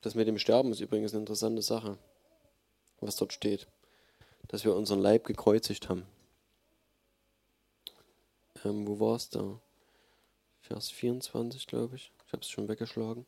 das 0.00 0.14
mit 0.14 0.26
dem 0.26 0.38
Sterben 0.38 0.72
ist 0.72 0.80
übrigens 0.80 1.12
eine 1.12 1.20
interessante 1.20 1.62
Sache, 1.62 1.98
was 3.00 3.16
dort 3.16 3.32
steht. 3.32 3.68
Dass 4.48 4.64
wir 4.64 4.74
unseren 4.74 5.00
Leib 5.00 5.24
gekreuzigt 5.24 5.88
haben. 5.88 6.06
Ähm, 8.64 8.86
wo 8.86 8.98
war 8.98 9.16
es 9.16 9.28
da? 9.28 9.60
Vers 10.68 10.90
24, 10.90 11.66
glaube 11.66 11.96
ich. 11.96 12.12
Ich 12.26 12.32
habe 12.32 12.42
es 12.42 12.48
schon 12.48 12.68
weggeschlagen. 12.68 13.26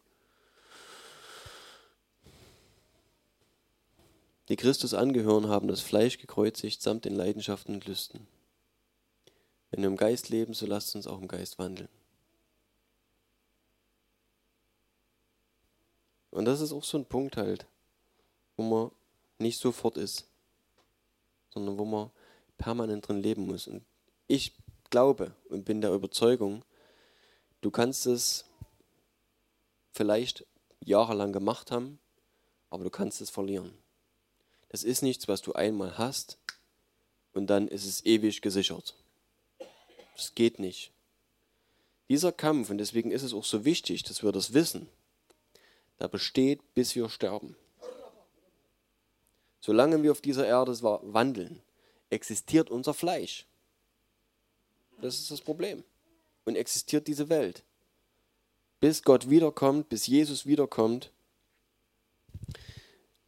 die 4.50 4.56
Christus 4.56 4.94
angehören, 4.94 5.46
haben 5.46 5.68
das 5.68 5.80
Fleisch 5.80 6.18
gekreuzigt 6.18 6.82
samt 6.82 7.04
den 7.04 7.14
Leidenschaften 7.14 7.74
und 7.74 7.86
Lüsten. 7.86 8.26
Wenn 9.70 9.82
wir 9.82 9.88
im 9.88 9.96
Geist 9.96 10.28
leben, 10.28 10.54
so 10.54 10.66
lasst 10.66 10.96
uns 10.96 11.06
auch 11.06 11.20
im 11.20 11.28
Geist 11.28 11.60
wandeln. 11.60 11.88
Und 16.32 16.46
das 16.46 16.60
ist 16.60 16.72
auch 16.72 16.82
so 16.82 16.98
ein 16.98 17.04
Punkt 17.04 17.36
halt, 17.36 17.64
wo 18.56 18.64
man 18.64 18.90
nicht 19.38 19.60
sofort 19.60 19.96
ist, 19.96 20.26
sondern 21.50 21.78
wo 21.78 21.84
man 21.84 22.10
permanent 22.58 23.06
drin 23.06 23.22
leben 23.22 23.46
muss. 23.46 23.68
Und 23.68 23.84
ich 24.26 24.52
glaube 24.90 25.32
und 25.48 25.64
bin 25.64 25.80
der 25.80 25.92
Überzeugung, 25.92 26.64
du 27.60 27.70
kannst 27.70 28.06
es 28.06 28.44
vielleicht 29.92 30.46
jahrelang 30.80 31.32
gemacht 31.32 31.70
haben, 31.70 31.98
aber 32.70 32.84
du 32.84 32.90
kannst 32.90 33.20
es 33.20 33.30
verlieren. 33.30 33.72
Das 34.68 34.84
ist 34.84 35.02
nichts, 35.02 35.28
was 35.28 35.42
du 35.42 35.52
einmal 35.52 35.98
hast 35.98 36.38
und 37.32 37.48
dann 37.48 37.68
ist 37.68 37.84
es 37.84 38.04
ewig 38.04 38.40
gesichert. 38.40 38.94
Das 40.14 40.34
geht 40.34 40.58
nicht. 40.58 40.92
Dieser 42.08 42.32
Kampf, 42.32 42.70
und 42.70 42.78
deswegen 42.78 43.10
ist 43.10 43.22
es 43.22 43.32
auch 43.32 43.44
so 43.44 43.64
wichtig, 43.64 44.02
dass 44.02 44.22
wir 44.22 44.32
das 44.32 44.52
wissen, 44.52 44.88
der 45.98 46.08
besteht, 46.08 46.74
bis 46.74 46.94
wir 46.96 47.08
sterben. 47.08 47.56
Solange 49.60 50.02
wir 50.02 50.10
auf 50.10 50.20
dieser 50.20 50.46
Erde 50.46 50.72
wandeln, 50.82 51.62
existiert 52.08 52.70
unser 52.70 52.94
Fleisch. 52.94 53.46
Das 55.00 55.18
ist 55.18 55.30
das 55.30 55.40
Problem. 55.40 55.84
Und 56.50 56.56
existiert 56.56 57.06
diese 57.06 57.28
Welt. 57.28 57.62
Bis 58.80 59.04
Gott 59.04 59.30
wiederkommt, 59.30 59.88
bis 59.88 60.08
Jesus 60.08 60.46
wiederkommt 60.46 61.12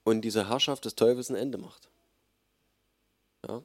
und 0.02 0.22
diese 0.22 0.48
Herrschaft 0.48 0.84
des 0.86 0.96
Teufels 0.96 1.30
ein 1.30 1.36
Ende 1.36 1.56
macht. 1.56 1.88
Ja. 3.46 3.62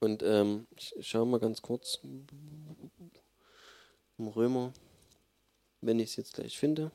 Und 0.00 0.22
ähm, 0.22 0.66
ich 0.76 0.94
schaue 1.00 1.24
mal 1.24 1.40
ganz 1.40 1.62
kurz 1.62 1.98
im 4.18 4.28
Römer, 4.28 4.74
wenn 5.80 5.98
ich 5.98 6.10
es 6.10 6.16
jetzt 6.16 6.34
gleich 6.34 6.58
finde. 6.58 6.90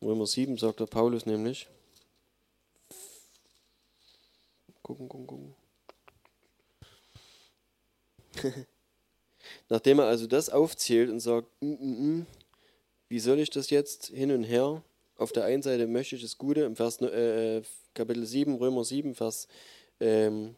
Römer 0.00 0.28
7 0.28 0.56
sagt 0.56 0.78
der 0.78 0.86
Paulus 0.86 1.26
nämlich. 1.26 1.66
Gucken, 4.84 5.08
gucken, 5.08 5.26
gucken. 5.26 5.61
Nachdem 9.68 9.98
er 9.98 10.06
also 10.06 10.26
das 10.26 10.50
aufzählt 10.50 11.10
und 11.10 11.20
sagt, 11.20 11.48
mm, 11.60 11.66
mm, 11.66 12.18
mm, 12.18 12.26
wie 13.08 13.20
soll 13.20 13.40
ich 13.40 13.50
das 13.50 13.70
jetzt 13.70 14.06
hin 14.06 14.32
und 14.32 14.44
her? 14.44 14.82
Auf 15.16 15.32
der 15.32 15.44
einen 15.44 15.62
Seite 15.62 15.86
möchte 15.86 16.16
ich 16.16 16.22
das 16.22 16.38
Gute, 16.38 16.62
im 16.62 16.76
Vers, 16.76 17.00
äh, 17.00 17.58
äh 17.58 17.62
Kapitel 17.94 18.24
7, 18.24 18.54
Römer 18.56 18.84
7, 18.84 19.14
Vers 19.14 19.48
ähm, 20.00 20.54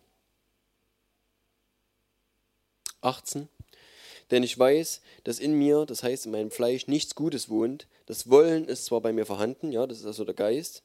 18. 3.01 3.49
Denn 4.31 4.43
ich 4.43 4.59
weiß, 4.59 5.03
dass 5.25 5.39
in 5.39 5.55
mir, 5.55 5.85
das 5.85 6.03
heißt 6.03 6.27
in 6.27 6.33
meinem 6.33 6.51
Fleisch, 6.51 6.87
nichts 6.87 7.15
Gutes 7.15 7.49
wohnt. 7.49 7.87
Das 8.07 8.31
Wollen 8.31 8.67
ist 8.67 8.87
zwar 8.87 9.01
bei 9.01 9.13
mir 9.13 9.27
vorhanden, 9.27 9.73
ja, 9.73 9.87
das 9.87 10.01
ist 10.01 10.07
also 10.07 10.25
der 10.25 10.35
Geist, 10.35 10.83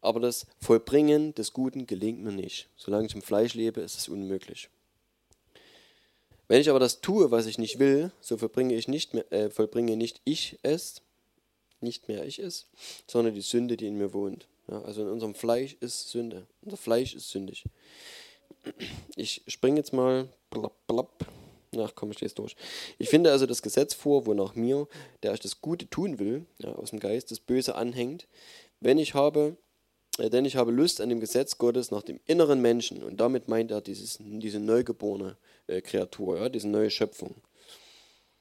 aber 0.00 0.20
das 0.20 0.46
Vollbringen 0.60 1.34
des 1.34 1.52
Guten 1.52 1.86
gelingt 1.86 2.22
mir 2.22 2.32
nicht. 2.32 2.68
Solange 2.76 3.06
ich 3.06 3.14
im 3.14 3.22
Fleisch 3.22 3.54
lebe, 3.54 3.80
ist 3.80 3.98
es 3.98 4.08
unmöglich. 4.08 4.70
Wenn 6.48 6.62
ich 6.62 6.70
aber 6.70 6.80
das 6.80 7.00
tue, 7.00 7.30
was 7.30 7.46
ich 7.46 7.58
nicht 7.58 7.78
will, 7.78 8.10
so 8.20 8.38
vollbringe 8.38 8.74
ich 8.74 8.88
nicht 8.88 9.14
mehr, 9.14 9.30
äh, 9.32 9.50
vollbringe 9.50 9.96
nicht 9.96 10.20
ich 10.24 10.58
es, 10.62 11.02
nicht 11.80 12.08
mehr 12.08 12.24
ich 12.24 12.38
es, 12.38 12.66
sondern 13.06 13.34
die 13.34 13.42
Sünde, 13.42 13.76
die 13.76 13.86
in 13.86 13.98
mir 13.98 14.14
wohnt. 14.14 14.48
Ja, 14.66 14.82
also 14.82 15.02
in 15.02 15.08
unserem 15.08 15.34
Fleisch 15.34 15.76
ist 15.80 16.08
Sünde. 16.08 16.46
Unser 16.62 16.76
Fleisch 16.76 17.14
ist 17.14 17.30
sündig. 17.30 17.64
Ich 19.16 19.42
springe 19.46 19.76
jetzt 19.76 19.92
mal. 19.92 20.28
Blapp, 20.50 20.74
blapp. 20.86 21.26
Ach 21.76 21.92
komm, 21.94 22.10
ich 22.10 22.20
lese 22.20 22.34
durch. 22.34 22.56
Ich 22.98 23.10
finde 23.10 23.30
also 23.30 23.44
das 23.44 23.60
Gesetz 23.60 23.92
vor, 23.92 24.24
wonach 24.24 24.54
mir, 24.54 24.88
der 25.22 25.34
ich 25.34 25.40
das 25.40 25.60
Gute 25.60 25.88
tun 25.88 26.18
will, 26.18 26.46
ja, 26.58 26.72
aus 26.72 26.90
dem 26.90 26.98
Geist, 26.98 27.30
das 27.30 27.40
Böse 27.40 27.74
anhängt, 27.74 28.26
wenn 28.80 28.98
ich 28.98 29.12
habe 29.12 29.56
äh, 30.18 30.30
denn 30.30 30.44
ich 30.44 30.56
habe 30.56 30.70
Lust 30.70 31.00
an 31.00 31.08
dem 31.08 31.20
Gesetz 31.20 31.58
Gottes 31.58 31.90
nach 31.90 32.02
dem 32.02 32.20
inneren 32.26 32.60
Menschen. 32.60 33.02
Und 33.02 33.18
damit 33.18 33.48
meint 33.48 33.70
er 33.70 33.80
dieses, 33.80 34.18
diese 34.20 34.60
neugeborene 34.60 35.36
Kreatur, 35.82 36.38
ja, 36.38 36.48
diese 36.48 36.68
neue 36.68 36.90
Schöpfung. 36.90 37.34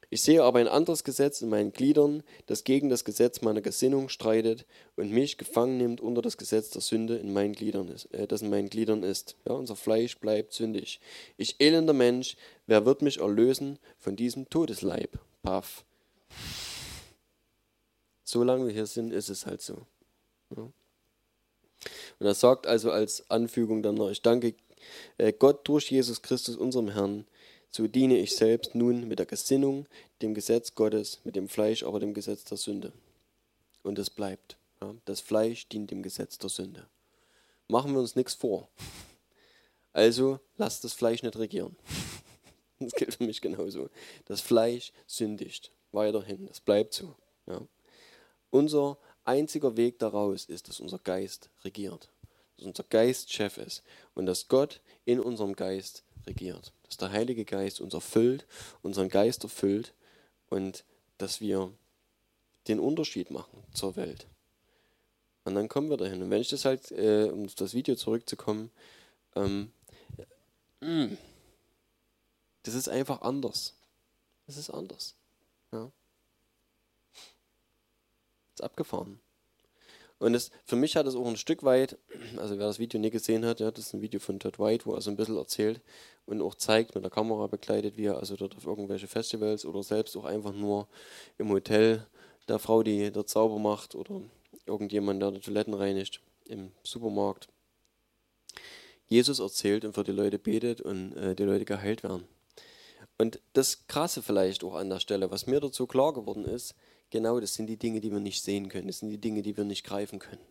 Ich 0.09 0.21
sehe 0.21 0.41
aber 0.41 0.59
ein 0.59 0.69
anderes 0.69 1.03
Gesetz 1.03 1.41
in 1.41 1.49
meinen 1.49 1.73
Gliedern, 1.73 2.23
das 2.45 2.63
gegen 2.63 2.87
das 2.87 3.03
Gesetz 3.03 3.41
meiner 3.41 3.59
Gesinnung 3.59 4.07
streitet 4.07 4.65
und 4.95 5.11
mich 5.11 5.37
gefangen 5.37 5.77
nimmt 5.77 5.99
unter 5.99 6.21
das 6.21 6.37
Gesetz 6.37 6.69
der 6.69 6.81
Sünde, 6.81 7.17
in 7.17 7.33
meinen 7.33 7.53
Gliedern 7.53 7.89
ist, 7.89 8.05
äh, 8.13 8.25
das 8.25 8.41
in 8.41 8.49
meinen 8.49 8.69
Gliedern 8.69 9.03
ist. 9.03 9.35
Ja, 9.45 9.53
unser 9.53 9.75
Fleisch 9.75 10.17
bleibt 10.17 10.53
sündig. 10.53 11.01
Ich 11.35 11.59
elender 11.59 11.93
Mensch, 11.93 12.37
wer 12.67 12.85
wird 12.85 13.01
mich 13.01 13.19
erlösen 13.19 13.79
von 13.99 14.15
diesem 14.15 14.49
Todesleib? 14.49 15.19
Paff. 15.43 15.83
Solange 18.23 18.67
wir 18.67 18.73
hier 18.73 18.85
sind, 18.85 19.11
ist 19.11 19.29
es 19.29 19.45
halt 19.45 19.61
so. 19.61 19.85
Ja. 20.55 20.63
Und 22.19 22.25
er 22.25 22.33
sagt 22.33 22.65
also 22.65 22.91
als 22.91 23.29
Anfügung 23.29 23.83
dann 23.83 23.95
noch, 23.95 24.09
ich 24.09 24.21
danke 24.21 24.47
äh, 24.47 24.53
Gott 25.39 25.67
durch 25.67 25.91
Jesus 25.91 26.21
Christus, 26.21 26.55
unserem 26.55 26.89
Herrn, 26.89 27.25
so 27.69 27.87
diene 27.87 28.17
ich 28.17 28.35
selbst 28.35 28.75
nun 28.75 29.07
mit 29.07 29.19
der 29.19 29.25
Gesinnung, 29.25 29.87
dem 30.21 30.33
Gesetz 30.33 30.73
Gottes, 30.75 31.19
mit 31.23 31.35
dem 31.35 31.49
Fleisch, 31.49 31.83
aber 31.83 31.99
dem 31.99 32.13
Gesetz 32.13 32.43
der 32.43 32.57
Sünde. 32.57 32.93
Und 33.83 33.99
es 33.99 34.09
bleibt. 34.09 34.57
Ja, 34.81 34.95
das 35.05 35.21
Fleisch 35.21 35.67
dient 35.67 35.91
dem 35.91 36.03
Gesetz 36.03 36.37
der 36.37 36.49
Sünde. 36.49 36.87
Machen 37.67 37.93
wir 37.93 37.99
uns 37.99 38.15
nichts 38.15 38.33
vor. 38.33 38.69
Also 39.93 40.39
lasst 40.57 40.83
das 40.83 40.93
Fleisch 40.93 41.23
nicht 41.23 41.37
regieren. 41.37 41.75
Das 42.79 42.93
gilt 42.93 43.15
für 43.15 43.23
mich 43.23 43.41
genauso. 43.41 43.89
Das 44.25 44.39
Fleisch 44.39 44.93
sündigt 45.07 45.71
weiterhin. 45.91 46.45
Das 46.45 46.59
bleibt 46.59 46.93
so. 46.93 47.15
Ja. 47.47 47.59
Unser 48.51 48.99
einziger 49.25 49.75
Weg 49.77 49.97
daraus 49.97 50.45
ist, 50.45 50.67
dass 50.67 50.79
unser 50.79 50.99
Geist 50.99 51.49
regiert. 51.63 52.09
Dass 52.57 52.65
unser 52.65 52.83
Geist 52.83 53.31
Chef 53.31 53.57
ist 53.57 53.83
und 54.15 54.25
dass 54.25 54.47
Gott 54.47 54.81
in 55.05 55.19
unserem 55.19 55.55
Geist 55.55 56.03
regiert. 56.25 56.73
Dass 56.83 56.97
der 56.97 57.11
Heilige 57.11 57.45
Geist 57.45 57.79
uns 57.79 57.93
erfüllt, 57.93 58.45
unseren 58.81 59.09
Geist 59.09 59.43
erfüllt 59.43 59.93
und 60.49 60.83
dass 61.17 61.41
wir 61.41 61.71
den 62.67 62.79
Unterschied 62.79 63.31
machen 63.31 63.63
zur 63.73 63.95
Welt. 63.95 64.27
Und 65.45 65.55
dann 65.55 65.69
kommen 65.69 65.89
wir 65.89 65.97
dahin. 65.97 66.21
Und 66.21 66.29
wenn 66.29 66.41
ich 66.41 66.49
das 66.49 66.65
halt, 66.65 66.91
äh, 66.91 67.29
um 67.31 67.47
das 67.47 67.73
Video 67.73 67.95
zurückzukommen, 67.95 68.69
ähm, 69.35 69.71
mm, 70.81 71.15
das 72.63 72.73
ist 72.73 72.89
einfach 72.89 73.21
anders. 73.21 73.73
Das 74.45 74.57
ist 74.57 74.69
anders. 74.69 75.15
Ja 75.71 75.89
ist 78.57 78.63
abgefahren. 78.63 79.19
Und 80.19 80.33
es, 80.33 80.51
für 80.65 80.75
mich 80.75 80.95
hat 80.95 81.05
es 81.05 81.15
auch 81.15 81.27
ein 81.27 81.37
Stück 81.37 81.63
weit, 81.63 81.97
also 82.37 82.57
wer 82.57 82.67
das 82.67 82.79
Video 82.79 82.99
nie 82.99 83.09
gesehen 83.09 83.45
hat, 83.45 83.59
ja, 83.59 83.71
das 83.71 83.87
ist 83.87 83.93
ein 83.93 84.01
Video 84.01 84.19
von 84.19 84.39
Todd 84.39 84.59
White, 84.59 84.85
wo 84.85 84.93
er 84.93 85.01
so 85.01 85.11
ein 85.11 85.15
bisschen 85.15 85.37
erzählt 85.37 85.81
und 86.25 86.41
auch 86.41 86.55
zeigt, 86.55 86.95
mit 86.95 87.03
der 87.03 87.11
Kamera 87.11 87.47
begleitet, 87.47 87.97
wie 87.97 88.05
er 88.05 88.17
also 88.17 88.35
dort 88.35 88.55
auf 88.55 88.65
irgendwelche 88.65 89.07
Festivals 89.07 89.65
oder 89.65 89.83
selbst 89.83 90.15
auch 90.17 90.25
einfach 90.25 90.53
nur 90.53 90.87
im 91.37 91.49
Hotel 91.49 92.05
der 92.47 92.59
Frau, 92.59 92.83
die 92.83 93.11
dort 93.11 93.29
sauber 93.29 93.59
macht 93.59 93.95
oder 93.95 94.21
irgendjemand, 94.65 95.21
der 95.21 95.31
die 95.31 95.39
Toiletten 95.39 95.73
reinigt 95.73 96.21
im 96.45 96.71
Supermarkt. 96.83 97.47
Jesus 99.07 99.39
erzählt 99.39 99.85
und 99.85 99.93
für 99.93 100.03
die 100.03 100.11
Leute 100.11 100.39
betet 100.39 100.81
und 100.81 101.15
äh, 101.15 101.35
die 101.35 101.43
Leute 101.43 101.65
geheilt 101.65 102.03
werden. 102.03 102.27
Und 103.17 103.39
das 103.53 103.87
Krasse 103.87 104.21
vielleicht 104.21 104.63
auch 104.63 104.75
an 104.75 104.89
der 104.89 104.99
Stelle, 104.99 105.31
was 105.31 105.47
mir 105.47 105.59
dazu 105.59 105.87
klar 105.87 106.13
geworden 106.13 106.45
ist, 106.45 106.75
Genau, 107.09 107.39
das 107.39 107.53
sind 107.53 107.67
die 107.67 107.77
Dinge, 107.77 108.01
die 108.01 108.11
wir 108.11 108.19
nicht 108.19 108.43
sehen 108.43 108.69
können. 108.69 108.87
Das 108.87 108.99
sind 108.99 109.09
die 109.09 109.17
Dinge, 109.17 109.41
die 109.41 109.55
wir 109.55 109.63
nicht 109.63 109.85
greifen 109.85 110.19
können. 110.19 110.45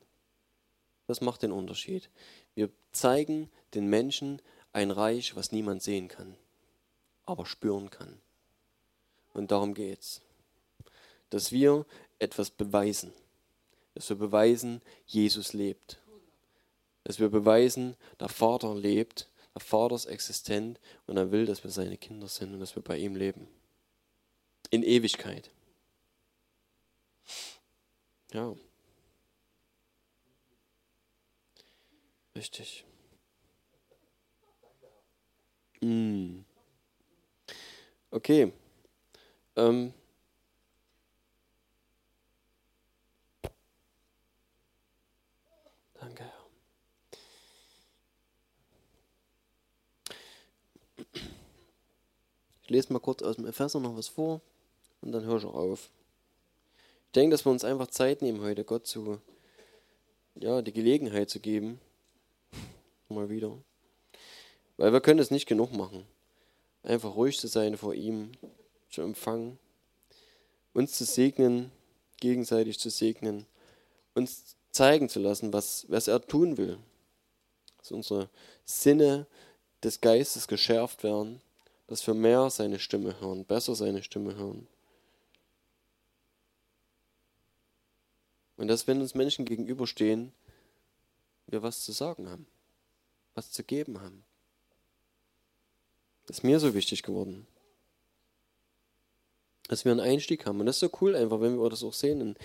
Das 1.06 1.20
macht 1.20 1.42
den 1.42 1.52
Unterschied. 1.52 2.10
Wir 2.54 2.70
zeigen 2.92 3.50
den 3.74 3.88
Menschen 3.88 4.40
ein 4.72 4.90
Reich, 4.90 5.36
was 5.36 5.52
niemand 5.52 5.82
sehen 5.82 6.08
kann, 6.08 6.36
aber 7.24 7.46
spüren 7.46 7.90
kann. 7.90 8.20
Und 9.32 9.50
darum 9.50 9.74
geht's. 9.74 10.22
Dass 11.30 11.52
wir 11.52 11.86
etwas 12.18 12.50
beweisen. 12.50 13.12
Dass 13.94 14.08
wir 14.08 14.16
beweisen, 14.16 14.80
Jesus 15.06 15.52
lebt. 15.52 15.98
Dass 17.04 17.20
wir 17.20 17.28
beweisen, 17.28 17.96
der 18.18 18.28
Vater 18.28 18.74
lebt, 18.74 19.28
der 19.54 19.60
Vater 19.60 19.94
ist 19.94 20.06
existent 20.06 20.80
und 21.06 21.16
er 21.16 21.30
will, 21.30 21.46
dass 21.46 21.64
wir 21.64 21.70
seine 21.70 21.96
Kinder 21.96 22.28
sind 22.28 22.52
und 22.54 22.60
dass 22.60 22.76
wir 22.76 22.82
bei 22.82 22.98
ihm 22.98 23.16
leben. 23.16 23.48
In 24.70 24.82
Ewigkeit. 24.82 25.50
Ja. 28.32 28.54
Richtig. 32.34 32.84
Mm. 35.82 36.44
Okay. 38.10 38.52
Ähm. 39.56 39.92
Danke. 45.94 46.24
Ich 52.62 52.70
lese 52.70 52.92
mal 52.92 52.98
kurz 52.98 53.22
aus 53.22 53.36
dem 53.36 53.46
Epheser 53.46 53.80
noch 53.80 53.96
was 53.96 54.08
vor 54.08 54.40
und 55.00 55.12
dann 55.12 55.24
höre 55.24 55.38
ich 55.38 55.44
auf. 55.44 55.90
Ich 57.06 57.12
denke, 57.12 57.34
dass 57.34 57.44
wir 57.46 57.52
uns 57.52 57.64
einfach 57.64 57.86
Zeit 57.86 58.22
nehmen 58.22 58.40
heute, 58.40 58.64
Gott 58.64 58.86
zu, 58.86 59.20
ja, 60.34 60.60
die 60.62 60.72
Gelegenheit 60.72 61.30
zu 61.30 61.40
geben. 61.40 61.80
Mal 63.08 63.30
wieder. 63.30 63.56
Weil 64.76 64.92
wir 64.92 65.00
können 65.00 65.20
es 65.20 65.30
nicht 65.30 65.46
genug 65.46 65.72
machen. 65.72 66.06
Einfach 66.82 67.14
ruhig 67.16 67.38
zu 67.38 67.46
sein 67.46 67.76
vor 67.76 67.94
ihm, 67.94 68.32
zu 68.90 69.02
empfangen, 69.02 69.58
uns 70.72 70.92
zu 70.92 71.04
segnen, 71.04 71.72
gegenseitig 72.20 72.78
zu 72.78 72.90
segnen, 72.90 73.46
uns 74.14 74.56
zeigen 74.70 75.08
zu 75.08 75.20
lassen, 75.20 75.52
was, 75.52 75.86
was 75.88 76.08
er 76.08 76.20
tun 76.20 76.56
will. 76.56 76.78
Dass 77.78 77.92
unsere 77.92 78.28
Sinne 78.64 79.26
des 79.82 80.00
Geistes 80.00 80.48
geschärft 80.48 81.02
werden, 81.02 81.40
dass 81.86 82.06
wir 82.06 82.14
mehr 82.14 82.50
seine 82.50 82.78
Stimme 82.78 83.20
hören, 83.20 83.44
besser 83.44 83.74
seine 83.74 84.02
Stimme 84.02 84.36
hören. 84.36 84.66
Und 88.56 88.68
dass, 88.68 88.86
wenn 88.86 89.00
uns 89.00 89.14
Menschen 89.14 89.44
gegenüberstehen, 89.44 90.32
wir 91.46 91.62
was 91.62 91.84
zu 91.84 91.92
sagen 91.92 92.28
haben, 92.28 92.46
was 93.34 93.50
zu 93.50 93.62
geben 93.62 94.00
haben. 94.00 94.24
Das 96.26 96.38
ist 96.38 96.42
mir 96.42 96.58
so 96.58 96.74
wichtig 96.74 97.02
geworden. 97.02 97.46
Dass 99.68 99.84
wir 99.84 99.92
einen 99.92 100.00
Einstieg 100.00 100.46
haben. 100.46 100.60
Und 100.60 100.66
das 100.66 100.76
ist 100.76 100.80
so 100.80 100.98
cool 101.00 101.14
einfach, 101.14 101.40
wenn 101.40 101.58
wir 101.58 101.70
das 101.70 101.82
auch 101.82 101.92
sehen 101.92 102.20
in 102.20 102.36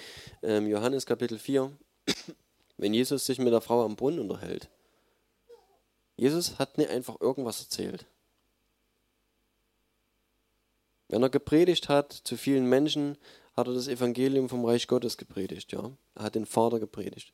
ähm, 0.43 0.67
Johannes 0.67 1.05
Kapitel 1.05 1.39
4, 1.39 1.71
wenn 2.77 2.93
Jesus 2.93 3.25
sich 3.25 3.39
mit 3.39 3.53
der 3.53 3.61
Frau 3.61 3.83
am 3.83 3.95
Brunnen 3.95 4.19
unterhält. 4.19 4.69
Jesus 6.17 6.59
hat 6.59 6.77
nicht 6.77 6.89
einfach 6.89 7.19
irgendwas 7.19 7.61
erzählt. 7.61 8.05
Wenn 11.07 11.23
er 11.23 11.29
gepredigt 11.29 11.89
hat 11.89 12.13
zu 12.13 12.37
vielen 12.37 12.67
Menschen, 12.67 13.17
hat 13.61 13.67
er 13.67 13.73
das 13.73 13.87
Evangelium 13.87 14.49
vom 14.49 14.65
Reich 14.65 14.87
Gottes 14.87 15.17
gepredigt, 15.17 15.71
ja. 15.71 15.91
Er 16.15 16.23
hat 16.23 16.35
den 16.35 16.45
Vater 16.45 16.79
gepredigt. 16.79 17.33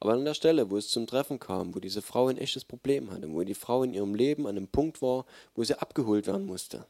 Aber 0.00 0.12
an 0.12 0.24
der 0.24 0.34
Stelle, 0.34 0.70
wo 0.70 0.76
es 0.76 0.88
zum 0.88 1.06
Treffen 1.06 1.38
kam, 1.38 1.74
wo 1.74 1.80
diese 1.80 2.00
Frau 2.00 2.28
ein 2.28 2.38
echtes 2.38 2.64
Problem 2.64 3.10
hatte, 3.10 3.30
wo 3.30 3.42
die 3.42 3.54
Frau 3.54 3.82
in 3.82 3.92
ihrem 3.92 4.14
Leben 4.14 4.46
an 4.46 4.56
einem 4.56 4.68
Punkt 4.68 5.02
war, 5.02 5.26
wo 5.54 5.62
sie 5.62 5.78
abgeholt 5.78 6.26
werden 6.26 6.46
musste, 6.46 6.86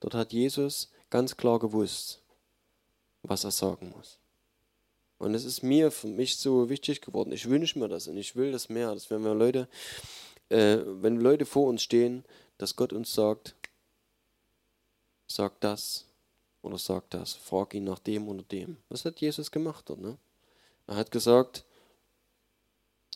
dort 0.00 0.14
hat 0.14 0.32
Jesus 0.32 0.90
ganz 1.10 1.36
klar 1.36 1.58
gewusst, 1.58 2.22
was 3.22 3.44
er 3.44 3.50
sagen 3.50 3.92
muss. 3.96 4.18
Und 5.18 5.34
es 5.34 5.44
ist 5.44 5.62
mir, 5.62 5.90
für 5.90 6.08
mich 6.08 6.36
so 6.36 6.68
wichtig 6.68 7.00
geworden. 7.00 7.32
Ich 7.32 7.48
wünsche 7.48 7.78
mir 7.78 7.88
das 7.88 8.08
und 8.08 8.16
ich 8.16 8.36
will 8.36 8.52
das 8.52 8.68
mehr, 8.68 8.92
dass 8.92 9.10
wenn 9.10 9.24
wir 9.24 9.34
Leute, 9.34 9.68
äh, 10.48 10.78
wenn 10.84 11.20
Leute 11.20 11.46
vor 11.46 11.68
uns 11.68 11.82
stehen, 11.82 12.24
dass 12.58 12.76
Gott 12.76 12.92
uns 12.92 13.14
sagt, 13.14 13.54
sag 15.26 15.60
das 15.60 16.06
oder 16.66 16.78
sag 16.78 17.08
das, 17.10 17.34
frag 17.34 17.74
ihn 17.74 17.84
nach 17.84 18.00
dem 18.00 18.28
oder 18.28 18.42
dem. 18.42 18.76
Was 18.88 19.04
hat 19.04 19.20
Jesus 19.20 19.50
gemacht 19.50 19.88
dort? 19.88 20.00
Ne? 20.00 20.18
Er 20.86 20.96
hat 20.96 21.10
gesagt, 21.10 21.64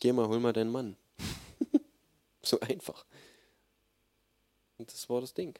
geh 0.00 0.12
mal, 0.12 0.28
hol 0.28 0.38
mal 0.38 0.52
deinen 0.52 0.70
Mann. 0.70 0.96
so 2.42 2.60
einfach. 2.60 3.04
Und 4.78 4.92
das 4.92 5.08
war 5.10 5.20
das 5.20 5.34
Ding. 5.34 5.58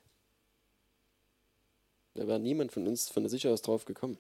Da 2.14 2.26
wäre 2.26 2.40
niemand 2.40 2.72
von 2.72 2.86
uns 2.86 3.08
von 3.08 3.22
der 3.22 3.30
Sicherheit 3.30 3.66
drauf 3.66 3.84
gekommen. 3.84 4.18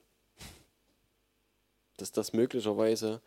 Dass 1.96 2.12
das 2.12 2.32
möglicherweise 2.32 3.20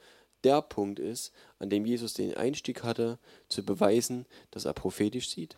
der 0.44 0.62
Punkt 0.62 1.00
ist, 1.00 1.32
an 1.60 1.70
dem 1.70 1.86
Jesus 1.86 2.14
den 2.14 2.36
Einstieg 2.36 2.84
hatte, 2.84 3.18
zu 3.48 3.64
beweisen, 3.64 4.26
dass 4.52 4.66
er 4.66 4.74
prophetisch 4.74 5.30
sieht. 5.30 5.58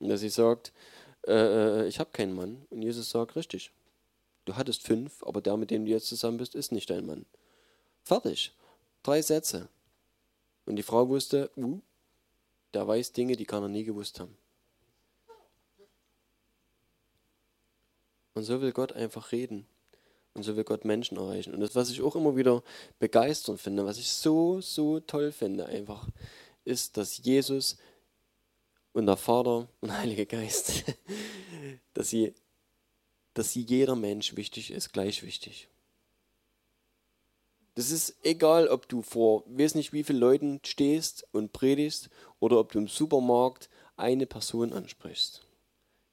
Und 0.00 0.08
dass 0.08 0.20
sie 0.20 0.28
sagt, 0.28 0.72
äh, 1.26 1.32
äh 1.32 1.88
ich 1.88 1.98
habe 1.98 2.10
keinen 2.12 2.34
Mann. 2.34 2.66
Und 2.70 2.82
Jesus 2.82 3.10
sagt, 3.10 3.36
richtig. 3.36 3.70
Du 4.44 4.56
hattest 4.56 4.82
fünf, 4.82 5.22
aber 5.22 5.40
der, 5.40 5.56
mit 5.56 5.70
dem 5.70 5.84
du 5.84 5.90
jetzt 5.90 6.08
zusammen 6.08 6.38
bist, 6.38 6.54
ist 6.54 6.72
nicht 6.72 6.90
dein 6.90 7.06
Mann. 7.06 7.26
Fertig. 8.02 8.52
Drei 9.02 9.22
Sätze. 9.22 9.68
Und 10.66 10.76
die 10.76 10.82
Frau 10.82 11.08
wusste, 11.08 11.50
uh, 11.56 11.80
der 12.74 12.86
weiß 12.86 13.12
Dinge, 13.12 13.36
die 13.36 13.44
kann 13.44 13.62
er 13.62 13.68
nie 13.68 13.84
gewusst 13.84 14.20
haben. 14.20 14.36
Und 18.34 18.44
so 18.44 18.60
will 18.60 18.72
Gott 18.72 18.92
einfach 18.92 19.32
reden. 19.32 19.66
Und 20.34 20.44
so 20.44 20.56
will 20.56 20.64
Gott 20.64 20.84
Menschen 20.84 21.18
erreichen. 21.18 21.52
Und 21.52 21.60
das, 21.60 21.74
was 21.74 21.90
ich 21.90 22.00
auch 22.00 22.16
immer 22.16 22.36
wieder 22.36 22.62
begeisternd 22.98 23.60
finde, 23.60 23.84
was 23.84 23.98
ich 23.98 24.10
so, 24.10 24.60
so 24.60 25.00
toll 25.00 25.30
finde, 25.30 25.66
einfach, 25.66 26.08
ist, 26.64 26.96
dass 26.96 27.18
Jesus 27.18 27.76
und 28.92 29.06
der 29.06 29.16
Vater 29.16 29.68
und 29.80 29.88
der 29.88 29.98
Heilige 29.98 30.26
Geist, 30.26 30.84
dass 31.94 32.10
sie, 32.10 32.34
dass 33.34 33.52
sie 33.52 33.62
jeder 33.62 33.96
Mensch 33.96 34.36
wichtig 34.36 34.70
ist, 34.70 34.92
gleich 34.92 35.22
wichtig. 35.22 35.68
Das 37.74 37.90
ist 37.90 38.16
egal, 38.22 38.68
ob 38.68 38.88
du 38.88 39.00
vor 39.00 39.44
weiß 39.46 39.74
nicht 39.76 39.92
wie 39.94 40.04
vielen 40.04 40.18
Leuten 40.18 40.60
stehst 40.62 41.26
und 41.32 41.52
predigst 41.52 42.10
oder 42.38 42.58
ob 42.58 42.72
du 42.72 42.78
im 42.78 42.88
Supermarkt 42.88 43.70
eine 43.96 44.26
Person 44.26 44.72
ansprichst. 44.72 45.46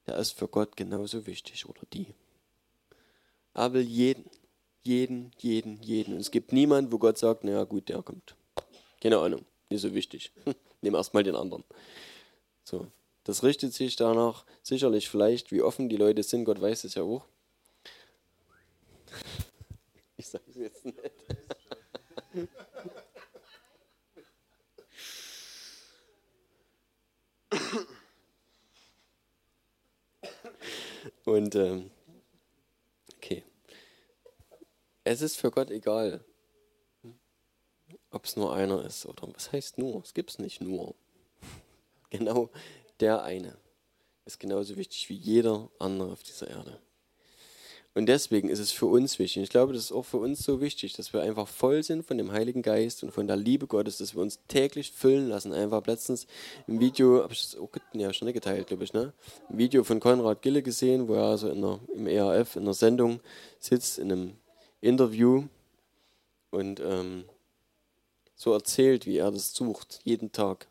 Der 0.07 0.17
ist 0.17 0.31
für 0.31 0.47
Gott 0.47 0.77
genauso 0.77 1.27
wichtig 1.27 1.67
oder 1.67 1.81
die. 1.93 2.13
Er 3.53 3.73
will 3.73 3.81
jeden, 3.81 4.29
jeden, 4.83 5.31
jeden, 5.37 5.81
jeden. 5.81 6.13
Und 6.13 6.21
es 6.21 6.31
gibt 6.31 6.53
niemanden, 6.53 6.93
wo 6.93 6.97
Gott 6.97 7.17
sagt, 7.17 7.43
naja 7.43 7.65
gut, 7.65 7.89
der 7.89 8.01
kommt. 8.01 8.35
Keine 9.01 9.17
Ahnung, 9.17 9.45
nicht 9.69 9.81
so 9.81 9.93
wichtig. 9.93 10.31
Nimm 10.81 10.95
erstmal 10.95 11.23
den 11.23 11.35
anderen. 11.35 11.65
So, 12.69 12.85
das 13.23 13.41
richtet 13.41 13.73
sich 13.73 13.95
danach 13.95 14.45
sicherlich 14.61 15.09
vielleicht, 15.09 15.51
wie 15.51 15.63
offen 15.63 15.89
die 15.89 15.97
Leute 15.97 16.21
sind, 16.21 16.45
Gott 16.45 16.61
weiß 16.61 16.83
es 16.83 16.93
ja 16.93 17.01
auch. 17.01 17.25
Ich 20.17 20.27
sage 20.27 20.43
es 20.49 20.55
jetzt 20.57 20.85
nicht. 20.85 20.97
Und 31.25 31.55
ähm, 31.55 31.89
okay. 33.15 33.43
Es 35.05 35.21
ist 35.21 35.37
für 35.37 35.49
Gott 35.49 35.71
egal, 35.71 36.23
ob 38.11 38.25
es 38.25 38.35
nur 38.35 38.53
einer 38.53 38.83
ist 38.83 39.05
oder 39.05 39.33
was 39.33 39.53
heißt 39.53 39.77
nur? 39.77 40.03
Es 40.03 40.13
gibt 40.13 40.31
es 40.31 40.37
nicht 40.37 40.59
nur. 40.59 40.95
Genau 42.17 42.49
der 42.99 43.23
eine 43.23 43.55
ist 44.25 44.39
genauso 44.39 44.77
wichtig 44.77 45.09
wie 45.09 45.15
jeder 45.15 45.69
andere 45.79 46.11
auf 46.11 46.23
dieser 46.23 46.49
Erde. 46.49 46.79
Und 47.95 48.05
deswegen 48.05 48.49
ist 48.49 48.59
es 48.59 48.71
für 48.71 48.85
uns 48.85 49.17
wichtig. 49.17 49.43
Ich 49.43 49.49
glaube, 49.49 49.73
das 49.73 49.85
ist 49.85 49.91
auch 49.91 50.05
für 50.05 50.17
uns 50.17 50.43
so 50.43 50.61
wichtig, 50.61 50.93
dass 50.93 51.11
wir 51.11 51.21
einfach 51.21 51.47
voll 51.47 51.81
sind 51.83 52.05
von 52.05 52.17
dem 52.17 52.31
Heiligen 52.31 52.61
Geist 52.61 53.03
und 53.03 53.11
von 53.11 53.27
der 53.27 53.35
Liebe 53.35 53.65
Gottes, 53.67 53.97
dass 53.97 54.15
wir 54.15 54.21
uns 54.21 54.39
täglich 54.47 54.91
füllen 54.91 55.27
lassen. 55.27 55.51
Einfach 55.53 55.85
letztens 55.87 56.27
im 56.67 56.79
Video, 56.79 57.23
habe 57.23 57.33
ich 57.33 57.41
das 57.41 57.59
auch 57.59 57.69
ja, 57.93 58.13
schon 58.13 58.31
geteilt, 58.31 58.67
glaube 58.67 58.83
ich, 58.83 58.93
ne? 58.93 59.11
Ein 59.49 59.57
Video 59.57 59.83
von 59.83 59.99
Konrad 59.99 60.41
Gille 60.43 60.61
gesehen, 60.61 61.07
wo 61.07 61.15
er 61.15 61.23
also 61.23 61.49
in 61.49 61.61
der, 61.61 61.79
im 61.93 62.07
ERF 62.07 62.55
in 62.55 62.61
einer 62.61 62.75
Sendung 62.75 63.19
sitzt, 63.59 63.97
in 63.97 64.11
einem 64.11 64.33
Interview 64.81 65.45
und 66.51 66.79
ähm, 66.79 67.25
so 68.35 68.53
erzählt, 68.53 69.07
wie 69.07 69.17
er 69.17 69.31
das 69.31 69.53
sucht, 69.53 69.99
jeden 70.03 70.31
Tag. 70.31 70.68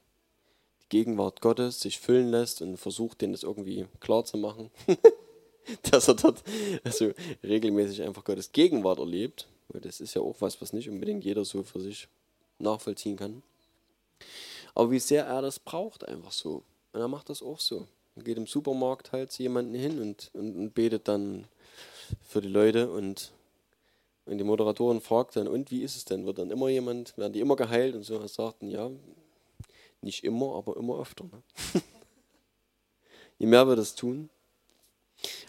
Gegenwart 0.89 1.41
Gottes 1.41 1.81
sich 1.81 1.99
füllen 1.99 2.31
lässt 2.31 2.63
und 2.63 2.77
versucht, 2.77 3.21
denen 3.21 3.33
das 3.33 3.43
irgendwie 3.43 3.87
klar 4.01 4.25
zu 4.25 4.37
machen. 4.37 4.71
dass 5.91 6.09
er 6.09 6.15
dort 6.15 6.43
also 6.85 7.13
regelmäßig 7.43 8.03
einfach 8.03 8.25
Gottes 8.25 8.53
Gegenwart 8.53 8.99
erlebt. 8.99 9.47
Weil 9.69 9.83
das 9.83 10.01
ist 10.01 10.15
ja 10.15 10.23
auch 10.23 10.37
was, 10.41 10.61
was 10.63 10.73
nicht 10.73 10.89
unbedingt 10.89 11.25
jeder 11.25 11.45
so 11.45 11.63
für 11.63 11.81
sich 11.81 12.09
nachvollziehen 12.59 13.17
kann. 13.17 13.43
Aber 14.75 14.91
wie 14.91 14.99
sehr 14.99 15.27
er 15.27 15.43
das 15.43 15.59
braucht, 15.59 16.07
einfach 16.09 16.33
so. 16.33 16.63
Und 16.93 17.01
er 17.01 17.09
macht 17.09 17.29
das 17.29 17.43
auch 17.43 17.61
so. 17.61 17.87
Er 18.17 18.23
geht 18.23 18.39
im 18.39 18.47
Supermarkt 18.47 19.13
halt 19.13 19.31
zu 19.31 19.43
jemandem 19.43 19.81
hin 19.81 20.01
und, 20.01 20.31
und, 20.33 20.57
und 20.57 20.75
betet 20.75 21.07
dann 21.07 21.47
für 22.23 22.41
die 22.41 22.49
Leute 22.49 22.91
und, 22.91 23.33
und 24.25 24.39
die 24.39 24.45
Moderatorin 24.45 25.01
fragt 25.01 25.37
dann, 25.37 25.49
und 25.49 25.71
wie 25.71 25.83
ist 25.83 25.97
es 25.97 26.05
denn? 26.05 26.25
Wird 26.25 26.39
dann 26.39 26.51
immer 26.51 26.69
jemand, 26.69 27.17
werden 27.19 27.33
die 27.35 27.41
immer 27.41 27.57
geheilt? 27.57 27.95
Und 27.95 28.05
so 28.05 28.19
er 28.19 28.29
sagt, 28.29 28.63
ja, 28.63 28.91
nicht 30.01 30.25
immer, 30.25 30.55
aber 30.55 30.77
immer 30.77 31.01
öfter. 31.01 31.25
Ne? 31.25 31.43
Je 33.39 33.47
mehr 33.47 33.67
wir 33.69 33.77
das 33.77 33.95
tun, 33.95 34.31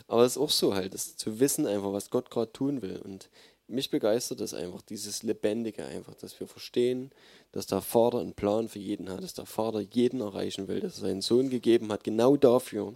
aber 0.07 0.23
es 0.23 0.33
ist 0.33 0.41
auch 0.41 0.49
so 0.49 0.73
halt, 0.73 0.93
das 0.93 1.17
zu 1.17 1.39
wissen 1.39 1.67
einfach, 1.67 1.93
was 1.93 2.09
Gott 2.09 2.29
gerade 2.29 2.51
tun 2.51 2.81
will. 2.81 2.97
Und 2.97 3.29
mich 3.67 3.89
begeistert 3.89 4.39
das 4.39 4.53
einfach, 4.53 4.81
dieses 4.81 5.23
Lebendige 5.23 5.85
einfach, 5.85 6.15
dass 6.15 6.39
wir 6.39 6.47
verstehen, 6.47 7.11
dass 7.51 7.67
der 7.67 7.81
Vater 7.81 8.19
einen 8.19 8.33
Plan 8.33 8.67
für 8.67 8.79
jeden 8.79 9.09
hat, 9.09 9.23
dass 9.23 9.33
der 9.33 9.45
Vater 9.45 9.79
jeden 9.79 10.21
erreichen 10.21 10.67
will, 10.67 10.79
dass 10.79 10.97
er 10.97 11.01
seinen 11.01 11.21
Sohn 11.21 11.49
gegeben 11.49 11.91
hat, 11.91 12.03
genau 12.03 12.35
dafür, 12.35 12.95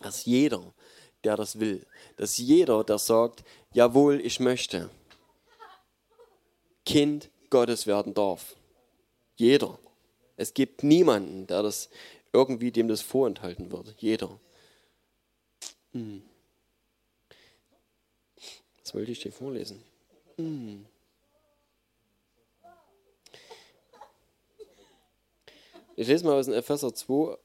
dass 0.00 0.24
jeder, 0.24 0.62
der 1.24 1.36
das 1.36 1.58
will, 1.58 1.84
dass 2.16 2.38
jeder, 2.38 2.84
der 2.84 2.98
sagt, 2.98 3.44
jawohl, 3.72 4.20
ich 4.20 4.40
möchte, 4.40 4.90
Kind 6.84 7.30
Gottes 7.50 7.86
werden 7.86 8.14
darf. 8.14 8.56
Jeder. 9.36 9.78
Es 10.36 10.54
gibt 10.54 10.82
niemanden, 10.82 11.46
der 11.46 11.62
das 11.62 11.90
irgendwie 12.32 12.72
dem 12.72 12.88
das 12.88 13.02
vorenthalten 13.02 13.70
wird. 13.70 13.94
Jeder. 13.98 14.40
Hm. 15.92 16.22
Was 18.82 18.94
wollte 18.94 19.12
ich 19.12 19.20
dir 19.20 19.32
vorlesen? 19.32 19.82
Hm. 20.36 20.86
Ich 25.96 26.08
lese 26.08 26.24
mal 26.24 26.38
aus 26.38 26.46
dem 26.46 26.54
Epheser 26.54 26.92
2, 26.92 27.38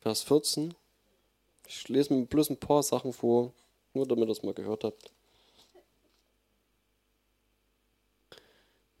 Vers 0.00 0.22
14. 0.24 0.74
Ich 1.66 1.88
lese 1.88 2.12
mir 2.12 2.26
bloß 2.26 2.50
ein 2.50 2.58
paar 2.58 2.82
Sachen 2.82 3.12
vor, 3.14 3.54
nur 3.94 4.06
damit 4.06 4.24
ihr 4.24 4.34
das 4.34 4.42
mal 4.42 4.52
gehört 4.52 4.84
habt. 4.84 5.10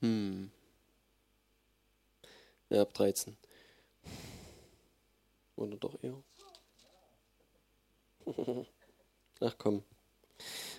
Hm. 0.00 0.51
Ja, 2.72 2.80
ab 2.80 2.94
13. 2.94 3.36
Oder 5.56 5.76
doch 5.76 6.02
eher? 6.02 6.16
Ach 9.40 9.54
komm. 9.58 9.82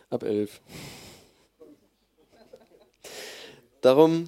Ab 0.10 0.24
11. 0.24 0.60
Darum 3.82 4.28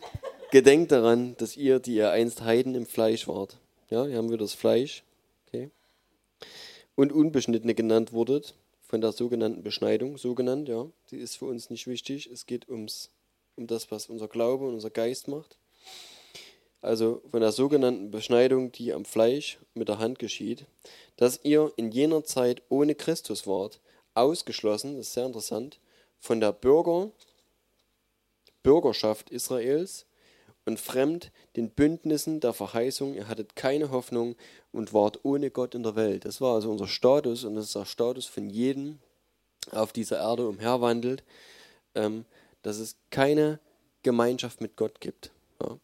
gedenkt 0.51 0.91
daran, 0.91 1.36
dass 1.38 1.57
ihr, 1.57 1.80
die 1.80 1.95
ihr 1.95 2.11
einst 2.11 2.43
Heiden 2.43 2.76
im 2.76 2.86
Fleisch 2.86 3.28
wart. 3.28 3.57
Ja, 3.89 4.05
hier 4.05 4.18
haben 4.18 4.30
wir 4.30 4.38
das 4.38 4.53
Fleisch. 4.53 5.03
Okay. 5.47 5.72
Und 6.93 7.11
Unbeschnittene 7.11 7.74
genannt 7.74 8.13
wurdet, 8.13 8.53
von 8.84 9.01
der 9.01 9.11
sogenannten 9.11 9.63
Beschneidung, 9.63 10.20
so 10.20 10.36
genannt, 10.36 10.70
ja. 10.70 10.86
Die 11.09 11.18
ist 11.18 11.38
für 11.38 11.45
uns 11.45 11.72
nicht 11.72 11.88
wichtig. 11.88 12.28
Es 12.28 12.45
geht 12.45 12.70
ums, 12.70 13.09
um 13.55 13.66
das, 13.66 13.89
was 13.89 14.07
unser 14.07 14.28
Glaube 14.28 14.68
und 14.68 14.76
unser 14.76 14.91
Geist 14.91 15.28
macht 15.28 15.57
also 16.86 17.21
von 17.31 17.41
der 17.41 17.51
sogenannten 17.51 18.11
Beschneidung, 18.11 18.71
die 18.71 18.93
am 18.93 19.05
Fleisch 19.05 19.59
mit 19.73 19.89
der 19.89 19.97
Hand 19.97 20.19
geschieht, 20.19 20.65
dass 21.17 21.39
ihr 21.43 21.73
in 21.77 21.91
jener 21.91 22.23
Zeit 22.23 22.61
ohne 22.69 22.95
Christus 22.95 23.47
wart, 23.47 23.79
ausgeschlossen, 24.13 24.97
das 24.97 25.07
ist 25.07 25.13
sehr 25.13 25.25
interessant, 25.25 25.79
von 26.19 26.39
der 26.39 26.51
Bürger, 26.51 27.11
Bürgerschaft 28.63 29.29
Israels 29.29 30.05
und 30.65 30.79
fremd 30.79 31.31
den 31.55 31.69
Bündnissen 31.69 32.39
der 32.39 32.53
Verheißung. 32.53 33.13
Ihr 33.13 33.27
hattet 33.27 33.55
keine 33.55 33.91
Hoffnung 33.91 34.36
und 34.71 34.93
wart 34.93 35.19
ohne 35.23 35.51
Gott 35.51 35.75
in 35.75 35.83
der 35.83 35.95
Welt. 35.95 36.25
Das 36.25 36.39
war 36.41 36.55
also 36.55 36.71
unser 36.71 36.88
Status 36.88 37.43
und 37.43 37.55
das 37.55 37.65
ist 37.65 37.75
der 37.75 37.86
Status 37.86 38.25
von 38.25 38.49
jedem 38.49 38.99
auf 39.71 39.91
dieser 39.91 40.19
Erde 40.19 40.47
umherwandelt, 40.47 41.23
ähm, 41.95 42.25
dass 42.61 42.77
es 42.77 42.95
keine 43.09 43.59
Gemeinschaft 44.03 44.61
mit 44.61 44.75
Gott 44.75 45.01
gibt. 45.01 45.31
Ja 45.61 45.77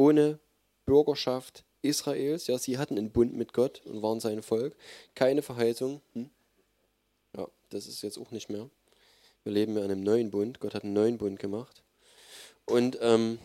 ohne 0.00 0.38
Bürgerschaft 0.86 1.64
Israels. 1.82 2.46
Ja, 2.46 2.56
sie 2.56 2.78
hatten 2.78 2.96
einen 2.96 3.12
Bund 3.12 3.34
mit 3.34 3.52
Gott 3.52 3.82
und 3.84 4.02
waren 4.02 4.18
sein 4.18 4.42
Volk. 4.42 4.74
Keine 5.14 5.42
Verheißung. 5.42 6.00
Hm? 6.14 6.30
Ja, 7.36 7.46
das 7.68 7.86
ist 7.86 8.00
jetzt 8.02 8.18
auch 8.18 8.30
nicht 8.30 8.48
mehr. 8.48 8.70
Wir 9.44 9.52
leben 9.52 9.76
ja 9.76 9.84
in 9.84 9.90
einem 9.90 10.02
neuen 10.02 10.30
Bund. 10.30 10.58
Gott 10.58 10.74
hat 10.74 10.84
einen 10.84 10.94
neuen 10.94 11.18
Bund 11.18 11.38
gemacht. 11.38 11.82
Und, 12.64 12.98
ähm, 13.02 13.38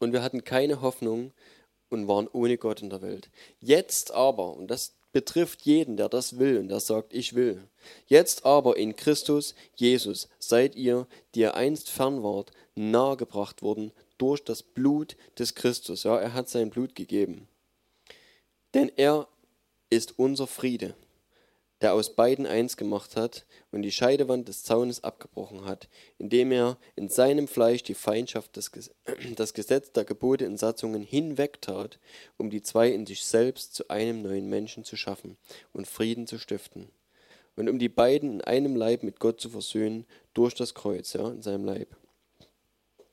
und 0.00 0.12
wir 0.12 0.22
hatten 0.22 0.42
keine 0.42 0.80
Hoffnung 0.80 1.32
und 1.88 2.08
waren 2.08 2.28
ohne 2.32 2.58
Gott 2.58 2.82
in 2.82 2.90
der 2.90 3.02
Welt. 3.02 3.30
Jetzt 3.60 4.10
aber, 4.10 4.56
und 4.56 4.68
das 4.68 4.94
betrifft 5.12 5.62
jeden, 5.62 5.96
der 5.96 6.08
das 6.08 6.38
will 6.40 6.58
und 6.58 6.68
der 6.68 6.80
sagt, 6.80 7.14
ich 7.14 7.34
will. 7.34 7.68
Jetzt 8.06 8.44
aber 8.44 8.76
in 8.76 8.96
Christus 8.96 9.54
Jesus 9.76 10.28
seid 10.40 10.74
ihr, 10.74 11.06
die 11.34 11.40
ihr 11.40 11.54
einst 11.54 11.88
fern 11.88 12.24
wart, 12.24 12.50
nahegebracht 12.74 13.62
worden 13.62 13.92
durch 14.18 14.42
das 14.42 14.62
Blut 14.62 15.16
des 15.38 15.54
Christus. 15.54 16.04
Ja, 16.04 16.18
er 16.18 16.34
hat 16.34 16.48
sein 16.48 16.70
Blut 16.70 16.94
gegeben. 16.94 17.48
Denn 18.74 18.90
er 18.96 19.28
ist 19.90 20.18
unser 20.18 20.46
Friede, 20.46 20.94
der 21.80 21.94
aus 21.94 22.14
beiden 22.14 22.46
eins 22.46 22.76
gemacht 22.76 23.16
hat 23.16 23.46
und 23.70 23.82
die 23.82 23.92
Scheidewand 23.92 24.48
des 24.48 24.62
Zaunes 24.64 25.04
abgebrochen 25.04 25.64
hat, 25.64 25.88
indem 26.18 26.50
er 26.52 26.78
in 26.94 27.08
seinem 27.08 27.48
Fleisch 27.48 27.82
die 27.82 27.94
Feindschaft, 27.94 28.56
des, 28.56 28.70
das 29.36 29.54
Gesetz 29.54 29.92
der 29.92 30.04
Gebote 30.04 30.46
und 30.46 30.56
Satzungen 30.56 31.02
hinwegtat, 31.02 31.98
um 32.38 32.50
die 32.50 32.62
zwei 32.62 32.90
in 32.90 33.06
sich 33.06 33.24
selbst 33.24 33.74
zu 33.74 33.88
einem 33.88 34.22
neuen 34.22 34.48
Menschen 34.48 34.84
zu 34.84 34.96
schaffen 34.96 35.36
und 35.72 35.86
Frieden 35.86 36.26
zu 36.26 36.38
stiften. 36.38 36.88
Und 37.56 37.70
um 37.70 37.78
die 37.78 37.88
beiden 37.88 38.34
in 38.34 38.40
einem 38.42 38.76
Leib 38.76 39.02
mit 39.02 39.18
Gott 39.18 39.40
zu 39.40 39.48
versöhnen 39.48 40.04
durch 40.34 40.54
das 40.54 40.74
Kreuz, 40.74 41.14
ja, 41.14 41.30
in 41.30 41.42
seinem 41.42 41.64
Leib 41.64 41.96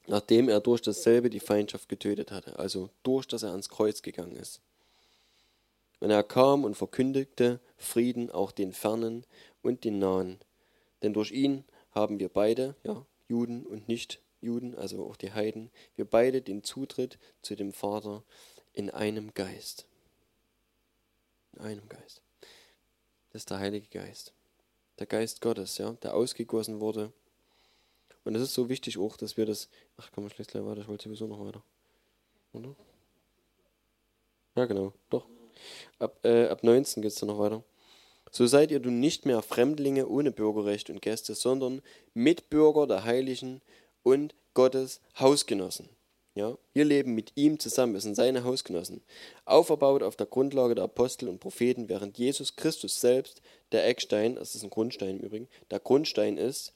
nachdem 0.08 0.50
er 0.50 0.60
durch 0.60 0.82
dasselbe 0.82 1.30
die 1.30 1.40
Feindschaft 1.40 1.90
getötet 1.90 2.32
hatte, 2.32 2.60
also 2.60 2.90
durch 3.04 3.28
dass 3.28 3.44
er 3.44 3.52
ans 3.52 3.70
Kreuz 3.70 4.02
gegangen 4.02 4.36
ist. 4.36 4.62
Und 6.00 6.10
er 6.10 6.24
kam 6.24 6.64
und 6.66 6.76
verkündigte 6.76 7.60
Frieden 7.78 8.30
auch 8.30 8.52
den 8.52 8.74
Fernen 8.74 9.26
und 9.62 9.84
den 9.84 10.00
Nahen, 10.00 10.40
denn 11.02 11.14
durch 11.14 11.32
ihn 11.32 11.64
haben 11.92 12.20
wir 12.20 12.30
beide, 12.30 12.76
ja, 12.84 13.06
Juden 13.28 13.66
und 13.66 13.88
Nicht-Juden, 13.88 14.76
also 14.76 15.06
auch 15.06 15.16
die 15.16 15.32
Heiden, 15.32 15.70
wir 15.96 16.06
beide 16.06 16.42
den 16.42 16.64
Zutritt 16.64 17.18
zu 17.42 17.56
dem 17.56 17.72
Vater 17.72 18.24
in 18.74 18.90
einem 18.90 19.34
Geist. 19.34 19.86
In 21.54 21.62
einem 21.62 21.88
Geist. 21.88 22.22
Das 23.32 23.44
ist 23.44 23.50
der 23.50 23.60
Heilige 23.60 23.88
Geist. 23.88 24.34
Der 25.00 25.08
Geist 25.08 25.42
Gottes, 25.42 25.78
ja, 25.78 25.94
der 26.04 26.16
ausgegossen 26.16 26.80
wurde 26.80 27.12
und 28.26 28.36
es 28.36 28.42
ist 28.42 28.54
so 28.54 28.70
wichtig 28.70 28.98
auch, 28.98 29.18
dass 29.18 29.38
wir 29.38 29.46
das. 29.46 29.70
Ach 29.98 30.10
komm, 30.14 30.28
ich 30.28 30.38
lese 30.38 30.52
gleich 30.52 30.66
weiter, 30.66 30.82
ich 30.82 30.88
wollte 30.88 31.06
sowieso 31.06 31.28
noch 31.28 31.46
weiter. 31.46 31.62
Oder? 32.54 32.76
Ja, 34.56 34.66
genau, 34.66 34.94
doch. 35.10 35.26
Ab, 36.00 36.24
äh, 36.24 36.48
ab 36.48 36.64
19 36.64 37.02
geht 37.02 37.12
es 37.12 37.20
dann 37.20 37.28
noch 37.28 37.40
weiter. 37.40 37.64
So 38.32 38.48
seid 38.48 38.72
ihr 38.72 38.80
nun 38.80 39.00
nicht 39.00 39.26
mehr 39.26 39.42
Fremdlinge 39.42 40.08
ohne 40.08 40.32
Bürgerrecht 40.32 40.90
und 40.90 41.02
Gäste, 41.02 41.36
sondern 41.36 41.82
Mitbürger 42.14 42.88
der 42.88 43.04
Heiligen 43.04 43.62
und 44.02 44.34
Gottes 44.54 45.02
Hausgenossen. 45.20 45.90
Ja, 46.36 46.58
wir 46.74 46.84
leben 46.84 47.14
mit 47.14 47.32
ihm 47.36 47.60
zusammen, 47.60 47.94
wir 47.94 48.02
sind 48.02 48.16
seine 48.16 48.44
Hausgenossen, 48.44 49.04
auferbaut 49.46 50.02
auf 50.02 50.16
der 50.16 50.26
Grundlage 50.26 50.74
der 50.74 50.86
Apostel 50.86 51.30
und 51.30 51.40
Propheten, 51.40 51.90
während 51.90 52.18
Jesus 52.18 52.56
Christus 52.56 53.00
selbst 53.00 53.44
der 53.72 53.86
Eckstein, 53.86 54.34
das 54.36 54.56
ist 54.56 54.64
ein 54.64 54.72
Grundstein 54.72 55.20
im 55.20 55.20
Übrigen, 55.20 55.48
der 55.70 55.80
Grundstein 55.80 56.38
ist, 56.38 56.74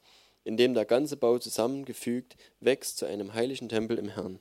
in 0.47 0.55
dem 0.55 0.73
der 0.73 0.85
ganze 0.85 1.17
Bau 1.17 1.39
zusammengefügt 1.39 2.37
wächst 2.61 2.97
zu 2.97 3.05
einem 3.05 3.33
heiligen 3.33 3.67
Tempel 3.67 3.97
im 3.97 4.07
Herrn, 4.07 4.39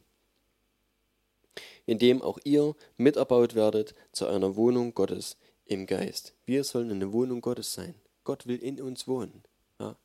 in 1.85 1.99
dem 1.99 2.23
auch 2.23 2.39
ihr 2.45 2.77
miterbaut 2.97 3.57
werdet 3.57 3.93
zu 4.13 4.29
einer 4.29 4.55
Wohnung 4.55 4.95
Gottes 4.95 5.37
im 5.65 5.85
Geist. 5.85 6.37
Wir 6.45 6.63
sollen 6.63 6.93
eine 6.93 7.13
Wohnung 7.13 7.41
Gottes 7.41 7.73
sein. 7.73 7.97
Gott 8.23 8.47
will 8.47 8.63
in 8.63 8.81
uns 8.81 9.09
wohnen. 9.09 9.43
Ja? 9.81 9.97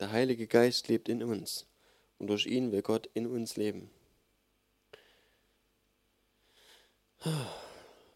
Der 0.00 0.12
Heilige 0.12 0.46
Geist 0.46 0.88
lebt 0.88 1.10
in 1.10 1.22
uns 1.22 1.66
und 2.18 2.28
durch 2.28 2.46
ihn 2.46 2.72
will 2.72 2.80
Gott 2.80 3.10
in 3.12 3.26
uns 3.26 3.58
leben. 3.58 3.90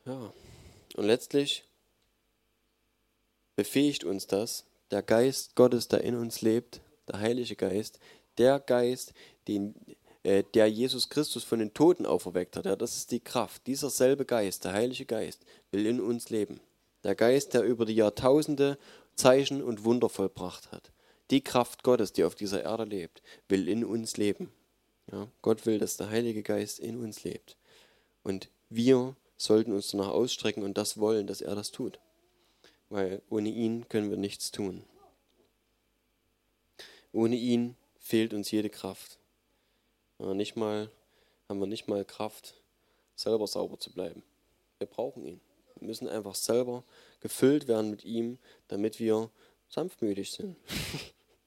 Ja. 0.07 0.33
Und 0.97 1.05
letztlich 1.05 1.65
befähigt 3.55 4.05
uns 4.05 4.27
das, 4.27 4.65
der 4.91 5.03
Geist 5.03 5.55
Gottes, 5.55 5.89
der 5.89 6.03
in 6.03 6.17
uns 6.17 6.43
lebt, 6.43 6.81
der 7.09 7.21
Heilige 7.21 7.57
Geist, 7.57 7.99
der 8.39 8.59
Geist, 8.61 9.13
den, 9.49 9.75
äh, 10.23 10.45
der 10.55 10.69
Jesus 10.69 11.09
Christus 11.09 11.45
von 11.45 11.59
den 11.59 11.75
Toten 11.75 12.07
auferweckt 12.07 12.57
hat, 12.57 12.67
ja, 12.67 12.77
das 12.77 12.97
ist 12.97 13.11
die 13.11 13.21
Kraft. 13.21 13.67
Dieser 13.67 13.91
selbe 13.91 14.25
Geist, 14.25 14.65
der 14.65 14.73
Heilige 14.73 15.07
Geist, 15.07 15.45
will 15.71 15.87
in 15.87 16.01
uns 16.01 16.31
leben. 16.31 16.61
Der 17.05 17.15
Geist, 17.15 17.55
der 17.55 17.63
über 17.63 17.87
die 17.87 17.95
Jahrtausende 17.95 18.79
Zeichen 19.15 19.63
und 19.63 19.85
Wunder 19.85 20.09
vollbracht 20.09 20.73
hat. 20.73 20.93
Die 21.31 21.43
Kraft 21.43 21.83
Gottes, 21.83 22.13
die 22.13 22.25
auf 22.25 22.35
dieser 22.35 22.63
Erde 22.63 22.85
lebt, 22.85 23.23
will 23.49 23.69
in 23.69 23.85
uns 23.85 24.17
leben. 24.17 24.53
Ja, 25.11 25.29
Gott 25.43 25.67
will, 25.67 25.79
dass 25.79 25.97
der 25.97 26.11
Heilige 26.11 26.43
Geist 26.43 26.79
in 26.79 27.01
uns 27.01 27.25
lebt. 27.25 27.57
Und 28.23 28.49
wir 28.69 29.17
sollten 29.37 29.73
uns 29.73 29.91
danach 29.91 30.09
ausstrecken 30.09 30.63
und 30.63 30.77
das 30.77 30.99
wollen, 30.99 31.27
dass 31.27 31.41
er 31.41 31.55
das 31.55 31.71
tut 31.71 31.99
weil 32.91 33.23
ohne 33.31 33.49
ihn 33.49 33.89
können 33.89 34.11
wir 34.11 34.19
nichts 34.19 34.51
tun. 34.51 34.85
Ohne 37.13 37.37
ihn 37.37 37.77
fehlt 37.99 38.35
uns 38.35 38.51
jede 38.51 38.69
Kraft. 38.69 39.19
Nicht 40.19 40.57
mal, 40.57 40.91
haben 41.49 41.61
wir 41.61 41.67
nicht 41.67 41.89
mal 41.89 42.05
Kraft, 42.05 42.55
selber 43.15 43.47
sauber 43.47 43.79
zu 43.79 43.93
bleiben. 43.93 44.23
Wir 44.79 44.87
brauchen 44.87 45.25
ihn. 45.25 45.41
Wir 45.77 45.87
müssen 45.87 46.09
einfach 46.09 46.35
selber 46.35 46.85
gefüllt 47.21 47.69
werden 47.69 47.91
mit 47.91 48.05
ihm, 48.05 48.39
damit 48.69 48.99
wir 49.01 49.31
sanftmütig 49.69 50.33
sind. 50.33 50.57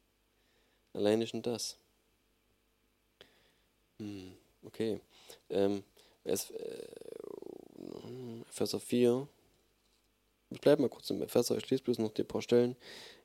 Alleine 0.93 1.27
schon 1.27 1.41
das. 1.41 1.77
Hm, 3.99 4.33
okay. 4.63 4.99
Ähm, 5.49 5.83
es, 6.23 6.51
äh, 6.51 6.87
Epheser 8.49 8.79
4, 8.79 9.27
ich 10.53 10.61
bleibe 10.61 10.81
mal 10.81 10.89
kurz 10.89 11.09
im 11.09 11.21
Epheser, 11.21 11.57
ich 11.57 11.69
lese 11.69 11.83
bloß 11.83 11.99
noch 11.99 12.13
die 12.13 12.23
paar 12.23 12.41
Stellen. 12.41 12.75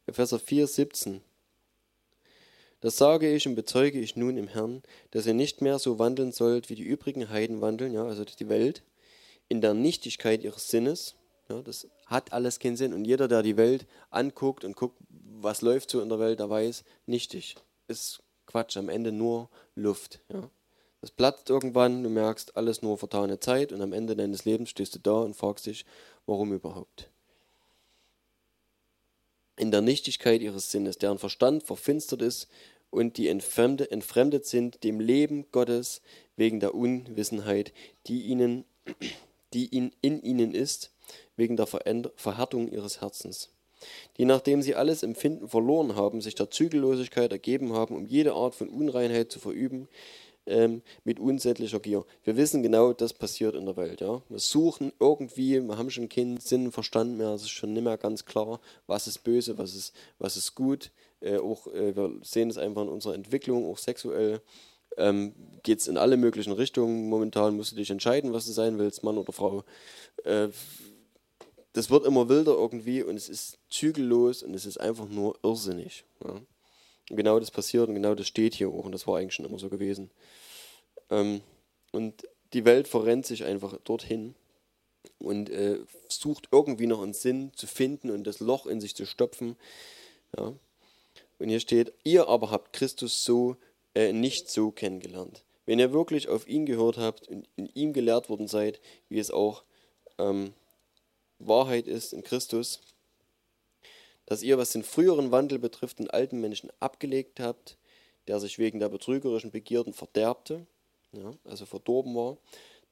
Epheser 0.07 0.39
4, 0.39 0.67
17. 0.67 1.21
Das 2.81 2.97
sage 2.97 3.33
ich 3.33 3.47
und 3.47 3.57
bezeuge 3.57 3.99
ich 3.99 4.17
nun 4.17 4.37
im 4.37 4.49
Herrn, 4.49 4.83
dass 5.11 5.27
ihr 5.27 5.35
nicht 5.35 5.63
mehr 5.63 5.79
so 5.79 5.99
wandeln 5.99 6.33
sollt, 6.33 6.71
wie 6.71 6.77
die 6.77 6.85
übrigen 6.85 7.29
Heiden 7.29 7.61
wandeln, 7.61 7.93
ja, 7.93 8.05
also 8.05 8.25
die 8.25 8.49
Welt, 8.49 8.83
in 9.49 9.61
der 9.61 9.75
Nichtigkeit 9.75 10.45
ihres 10.45 10.69
Sinnes. 10.69 11.17
Ja, 11.49 11.61
das 11.63 11.89
hat 12.07 12.33
alles 12.33 12.59
keinen 12.59 12.77
Sinn. 12.77 12.93
Und 12.93 13.05
jeder, 13.05 13.27
der 13.27 13.43
die 13.43 13.57
Welt 13.57 13.87
anguckt 14.11 14.65
und 14.65 14.77
guckt, 14.77 14.99
was 15.09 15.63
läuft 15.63 15.91
so 15.91 16.01
in 16.01 16.09
der 16.09 16.19
Welt, 16.19 16.41
der 16.41 16.51
weiß, 16.51 16.85
nichtig. 17.07 17.57
Ist 17.89 18.23
Quatsch, 18.47 18.77
am 18.77 18.89
Ende 18.89 19.13
nur 19.13 19.49
Luft. 19.75 20.21
Ja. 20.33 20.51
Das 21.01 21.11
platzt 21.11 21.49
irgendwann, 21.49 22.03
du 22.03 22.11
merkst, 22.11 22.57
alles 22.57 22.83
nur 22.83 22.99
vertane 22.99 23.39
Zeit 23.41 23.73
und 23.73 23.81
am 23.83 23.93
Ende 23.93 24.17
deines 24.17 24.45
Lebens 24.45 24.71
stehst 24.71 24.95
du 24.95 24.99
da 24.99 25.21
und 25.21 25.35
fragst 25.35 25.67
dich, 25.67 25.85
warum 26.27 26.53
überhaupt. 26.53 27.11
In 29.59 29.73
der 29.73 29.81
Nichtigkeit 29.81 30.41
ihres 30.41 30.71
Sinnes, 30.71 30.99
deren 30.99 31.19
Verstand 31.19 31.65
verfinstert 31.65 32.23
ist 32.23 32.49
und 32.91 33.17
die 33.17 33.27
entfremdet, 33.29 33.91
entfremdet 33.91 34.47
sind 34.47 34.85
dem 34.85 35.01
Leben 35.01 35.47
Gottes 35.51 36.01
wegen 36.37 36.61
der 36.61 36.77
Unwissenheit, 36.77 37.73
die 38.07 38.23
ihnen, 38.23 38.65
die 39.53 39.67
in, 39.67 39.93
in 40.01 40.23
ihnen 40.23 40.55
ist, 40.55 40.93
wegen 41.37 41.57
der 41.57 41.67
Verhärtung 41.67 42.71
ihres 42.71 43.01
Herzens. 43.01 43.51
Die 44.17 44.25
nachdem 44.25 44.63
sie 44.63 44.75
alles 44.75 45.03
Empfinden 45.03 45.49
verloren 45.49 45.97
haben, 45.97 46.21
sich 46.21 46.35
der 46.35 46.51
Zügellosigkeit 46.51 47.33
ergeben 47.33 47.73
haben, 47.73 47.97
um 47.97 48.07
jede 48.07 48.35
Art 48.35 48.55
von 48.55 48.69
Unreinheit 48.69 49.31
zu 49.33 49.41
verüben, 49.41 49.89
ähm, 50.49 50.83
mit 51.05 51.21
unsättlicher 51.21 51.81
Gier. 51.81 52.05
Wir 52.25 52.37
wissen 52.37 52.63
genau, 52.63 52.93
das 52.93 53.13
passiert 53.13 53.55
in 53.55 53.67
der 53.67 53.77
Welt. 53.77 54.01
Ja? 54.01 54.23
Wir 54.29 54.39
suchen 54.39 54.93
irgendwie, 54.99 55.61
wir 55.61 55.79
haben 55.79 55.91
schon 55.91 56.09
keinen 56.09 56.39
Sinn 56.39 56.73
Verstand 56.73 57.17
mehr, 57.17 57.31
es 57.31 57.43
ist 57.43 57.51
schon 57.51 57.73
nicht 57.73 57.85
mehr 57.85 57.97
ganz 57.97 58.25
klar, 58.25 58.61
was 58.87 59.07
ist 59.07 59.25
böse, 59.25 59.59
was 59.59 59.75
ist, 59.75 59.95
was 60.19 60.37
ist 60.37 60.55
gut. 60.55 60.91
Äh, 61.21 61.39
auch, 61.39 61.67
äh, 61.69 61.95
wir 61.97 62.13
sehen 62.23 62.51
es 62.51 62.59
einfach 62.59 62.83
in 62.83 62.89
unserer 62.89 63.15
Entwicklung, 63.15 63.71
auch 63.71 63.79
sexuell. 63.79 64.41
Ähm, 64.97 65.35
Geht 65.63 65.81
es 65.81 65.89
in 65.89 65.97
alle 65.97 66.17
möglichen 66.17 66.53
Richtungen. 66.53 67.09
Momentan 67.09 67.57
musst 67.57 67.73
du 67.73 67.77
dich 67.77 67.91
entscheiden, 67.91 68.33
was 68.33 68.47
du 68.47 68.53
sein 68.53 68.79
willst, 68.79 69.05
Mann 69.05 69.19
oder 69.19 69.33
Frau. 69.33 69.65
Äh, 70.25 70.49
das 71.73 71.91
wird 71.91 72.07
immer 72.07 72.29
wilder 72.29 72.53
irgendwie 72.53 73.03
und 73.03 73.17
es 73.17 73.29
ist 73.29 73.59
zügellos 73.69 74.43
und 74.43 74.55
es 74.55 74.67
ist 74.67 74.79
einfach 74.79 75.09
nur 75.09 75.39
irrsinnig. 75.43 76.05
Ja. 76.25 76.41
Genau 77.11 77.39
das 77.39 77.51
passiert 77.51 77.89
und 77.89 77.95
genau 77.95 78.15
das 78.15 78.27
steht 78.27 78.55
hier 78.55 78.69
auch 78.69 78.85
und 78.85 78.93
das 78.93 79.07
war 79.07 79.19
eigentlich 79.19 79.35
schon 79.35 79.47
immer 79.47 79.59
so 79.59 79.69
gewesen. 79.69 80.11
Ähm, 81.11 81.41
und 81.93 82.29
die 82.53 82.65
Welt 82.65 82.89
verrennt 82.89 83.27
sich 83.27 83.45
einfach 83.45 83.77
dorthin 83.85 84.35
und 85.19 85.51
äh, 85.51 85.81
sucht 86.09 86.49
irgendwie 86.53 86.87
noch 86.87 87.03
einen 87.03 87.15
Sinn 87.15 87.53
zu 87.55 87.67
finden 87.67 88.11
und 88.11 88.25
das 88.27 88.41
Loch 88.41 88.67
in 88.67 88.81
sich 88.81 88.95
zu 88.95 89.07
stopfen. 89.07 89.57
Ja. 90.37 90.55
Und 91.39 91.49
hier 91.49 91.61
steht, 91.61 91.93
ihr 92.05 92.29
aber 92.29 92.51
habt 92.51 92.73
Christus 92.73 93.25
so 93.25 93.57
äh, 93.95 94.13
nicht 94.13 94.51
so 94.51 94.71
kennengelernt. 94.71 95.45
Wenn 95.67 95.79
ihr 95.79 95.93
wirklich 95.93 96.29
auf 96.29 96.49
ihn 96.49 96.67
gehört 96.67 96.97
habt 96.97 97.29
und 97.29 97.49
in 97.57 97.67
ihm 97.75 97.93
gelehrt 97.93 98.29
worden 98.29 98.49
seid, 98.49 98.81
wie 99.09 99.19
es 99.19 99.31
auch 99.31 99.65
ähm, 100.19 100.55
Wahrheit 101.39 101.87
ist 101.87 102.13
in 102.13 102.23
Christus, 102.23 102.81
dass 104.27 104.43
ihr, 104.43 104.59
was 104.59 104.73
den 104.73 104.83
früheren 104.83 105.31
Wandel 105.31 105.59
betrifft, 105.59 106.01
den 106.01 106.11
alten 106.11 106.41
Menschen 106.41 106.71
abgelegt 106.81 107.41
habt, 107.41 107.79
der 108.27 108.41
sich 108.41 108.59
wegen 108.59 108.79
der 108.79 108.89
betrügerischen 108.89 109.51
Begierden 109.51 109.93
verderbte, 109.93 110.67
ja, 111.13 111.33
also 111.45 111.67
verdorben 111.67 112.15
war, 112.15 112.37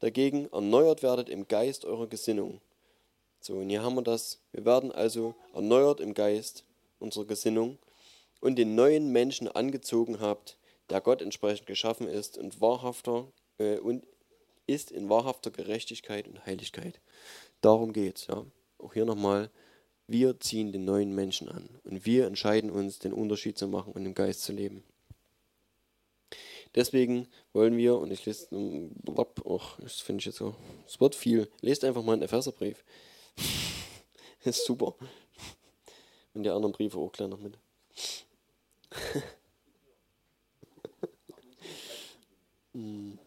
dagegen 0.01 0.49
erneuert 0.53 1.03
werdet 1.03 1.29
im 1.29 1.49
Geist 1.49 1.85
eurer 1.85 2.07
Gesinnung. 2.07 2.61
So, 3.41 3.55
und 3.55 3.71
hier 3.71 3.83
haben 3.83 3.95
wir 3.95 4.03
das. 4.03 4.41
Wir 4.53 4.65
werden 4.65 4.91
also 4.93 5.35
erneuert 5.55 6.01
im 6.01 6.15
Geist 6.15 6.65
unserer 6.99 7.27
Gesinnung 7.27 7.79
und 8.41 8.57
den 8.57 8.75
neuen 8.75 9.13
Menschen 9.13 9.49
angezogen 9.49 10.21
habt, 10.21 10.57
der 10.91 11.01
Gott 11.01 11.23
entsprechend 11.23 11.67
geschaffen 11.67 12.09
ist 12.09 12.39
und 12.39 12.61
wahrhafter 12.61 13.29
äh, 13.59 13.79
und 13.79 14.05
ist 14.67 14.91
in 14.91 15.09
wahrhafter 15.09 15.51
Gerechtigkeit 15.51 16.27
und 16.27 16.45
Heiligkeit. 16.45 17.01
Darum 17.61 17.93
geht 17.93 18.17
es. 18.17 18.27
Ja. 18.27 18.45
Auch 18.79 18.93
hier 18.93 19.05
nochmal, 19.05 19.51
wir 20.07 20.39
ziehen 20.41 20.73
den 20.73 20.85
neuen 20.85 21.15
Menschen 21.15 21.49
an 21.49 21.69
und 21.85 22.05
wir 22.05 22.27
entscheiden 22.27 22.71
uns, 22.71 22.99
den 22.99 23.13
Unterschied 23.13 23.59
zu 23.59 23.69
machen 23.69 23.93
und 23.93 24.05
im 24.05 24.15
Geist 24.15 24.43
zu 24.43 24.53
leben. 24.53 24.85
Deswegen 26.77 27.27
wollen 27.55 27.77
wir, 27.79 27.97
und 27.97 28.11
ich 28.11 28.27
lese, 28.27 28.49
oh, 28.53 29.61
das 29.79 30.01
finde 30.01 30.21
ich 30.21 30.27
jetzt 30.27 30.37
so, 30.37 30.55
es 30.87 31.01
wird 31.01 31.15
viel, 31.15 31.51
lest 31.63 31.85
einfach 31.85 32.03
mal 32.03 32.13
einen 32.13 32.21
Epheserbrief. 32.23 32.85
ist 34.45 34.67
super. 34.67 34.95
Und 36.35 36.43
die 36.43 36.51
anderen 36.51 36.73
Briefe 36.73 36.99
auch 36.99 37.13
gleich 37.13 37.31
noch 37.31 37.41
mit. 37.41 37.59
hm. 42.73 43.19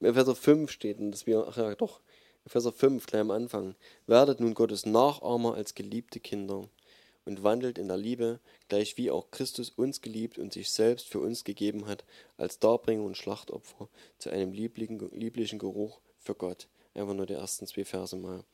Im 0.00 0.06
Epheser 0.06 0.34
5 0.34 0.72
steht, 0.72 0.96
dass 1.00 1.24
wir, 1.24 1.46
ach 1.48 1.56
ja, 1.56 1.72
doch, 1.76 2.00
Epheser 2.44 2.72
5, 2.72 3.06
gleich 3.06 3.20
am 3.20 3.30
Anfang. 3.30 3.76
Werdet 4.08 4.40
nun 4.40 4.54
Gottes 4.54 4.84
Nachahmer 4.86 5.54
als 5.54 5.76
geliebte 5.76 6.18
Kinder 6.18 6.68
und 7.24 7.42
wandelt 7.42 7.78
in 7.78 7.88
der 7.88 7.96
Liebe, 7.96 8.40
gleich 8.68 8.96
wie 8.96 9.10
auch 9.10 9.30
Christus 9.30 9.70
uns 9.70 10.00
geliebt 10.00 10.38
und 10.38 10.52
sich 10.52 10.70
selbst 10.70 11.08
für 11.08 11.20
uns 11.20 11.44
gegeben 11.44 11.86
hat, 11.86 12.04
als 12.36 12.58
Darbringer 12.58 13.04
und 13.04 13.16
Schlachtopfer 13.16 13.88
zu 14.18 14.30
einem 14.30 14.52
lieblichen, 14.52 14.98
lieblichen 15.10 15.58
Geruch 15.58 16.00
für 16.18 16.34
Gott. 16.34 16.68
Einfach 16.94 17.14
nur 17.14 17.26
die 17.26 17.34
ersten 17.34 17.66
zwei 17.66 17.84
Verse 17.84 18.16
mal. 18.16 18.44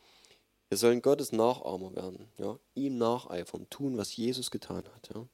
Wir 0.68 0.78
sollen 0.78 1.02
Gottes 1.02 1.32
Nachahmer 1.32 1.94
werden, 1.96 2.28
ja, 2.38 2.58
ihm 2.74 2.96
nacheifern, 2.96 3.68
tun, 3.70 3.96
was 3.96 4.16
Jesus 4.16 4.50
getan 4.50 4.84
hat. 4.94 5.10
Ja. 5.14 5.26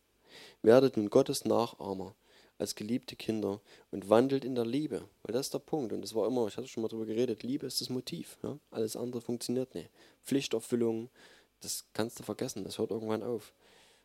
Werdet 0.63 0.97
nun 0.97 1.11
Gottes 1.11 1.45
Nachahmer 1.45 2.15
als 2.59 2.75
geliebte 2.75 3.17
Kinder 3.17 3.61
und 3.91 4.09
wandelt 4.09 4.45
in 4.45 4.55
der 4.55 4.65
Liebe. 4.65 5.05
Weil 5.23 5.33
das 5.35 5.47
ist 5.47 5.55
der 5.55 5.59
Punkt. 5.59 5.93
Und 5.93 6.03
das 6.03 6.15
war 6.15 6.27
immer, 6.27 6.47
ich 6.47 6.57
hatte 6.57 6.69
schon 6.69 6.83
mal 6.83 6.89
darüber 6.89 7.07
geredet, 7.07 7.43
Liebe 7.43 7.67
ist 7.67 7.81
das 7.81 7.91
Motiv. 7.91 8.39
Ja? 8.43 8.59
Alles 8.71 8.97
andere 8.97 9.21
funktioniert 9.21 9.75
nicht. 9.75 9.91
Pflichterfüllung, 10.25 11.11
das 11.61 11.85
kannst 11.93 12.19
du 12.19 12.23
vergessen, 12.23 12.65
das 12.65 12.79
hört 12.79 12.91
irgendwann 12.91 13.23
auf. 13.23 13.53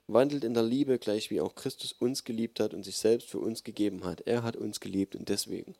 Wandelt 0.07 0.43
in 0.43 0.53
der 0.53 0.63
Liebe, 0.63 0.99
gleich 0.99 1.29
wie 1.29 1.41
auch 1.41 1.55
Christus 1.55 1.93
uns 1.93 2.23
geliebt 2.23 2.59
hat 2.59 2.73
und 2.73 2.83
sich 2.83 2.97
selbst 2.97 3.29
für 3.29 3.39
uns 3.39 3.63
gegeben 3.63 4.03
hat. 4.03 4.21
Er 4.21 4.43
hat 4.43 4.55
uns 4.55 4.79
geliebt 4.79 5.15
und 5.15 5.29
deswegen 5.29 5.75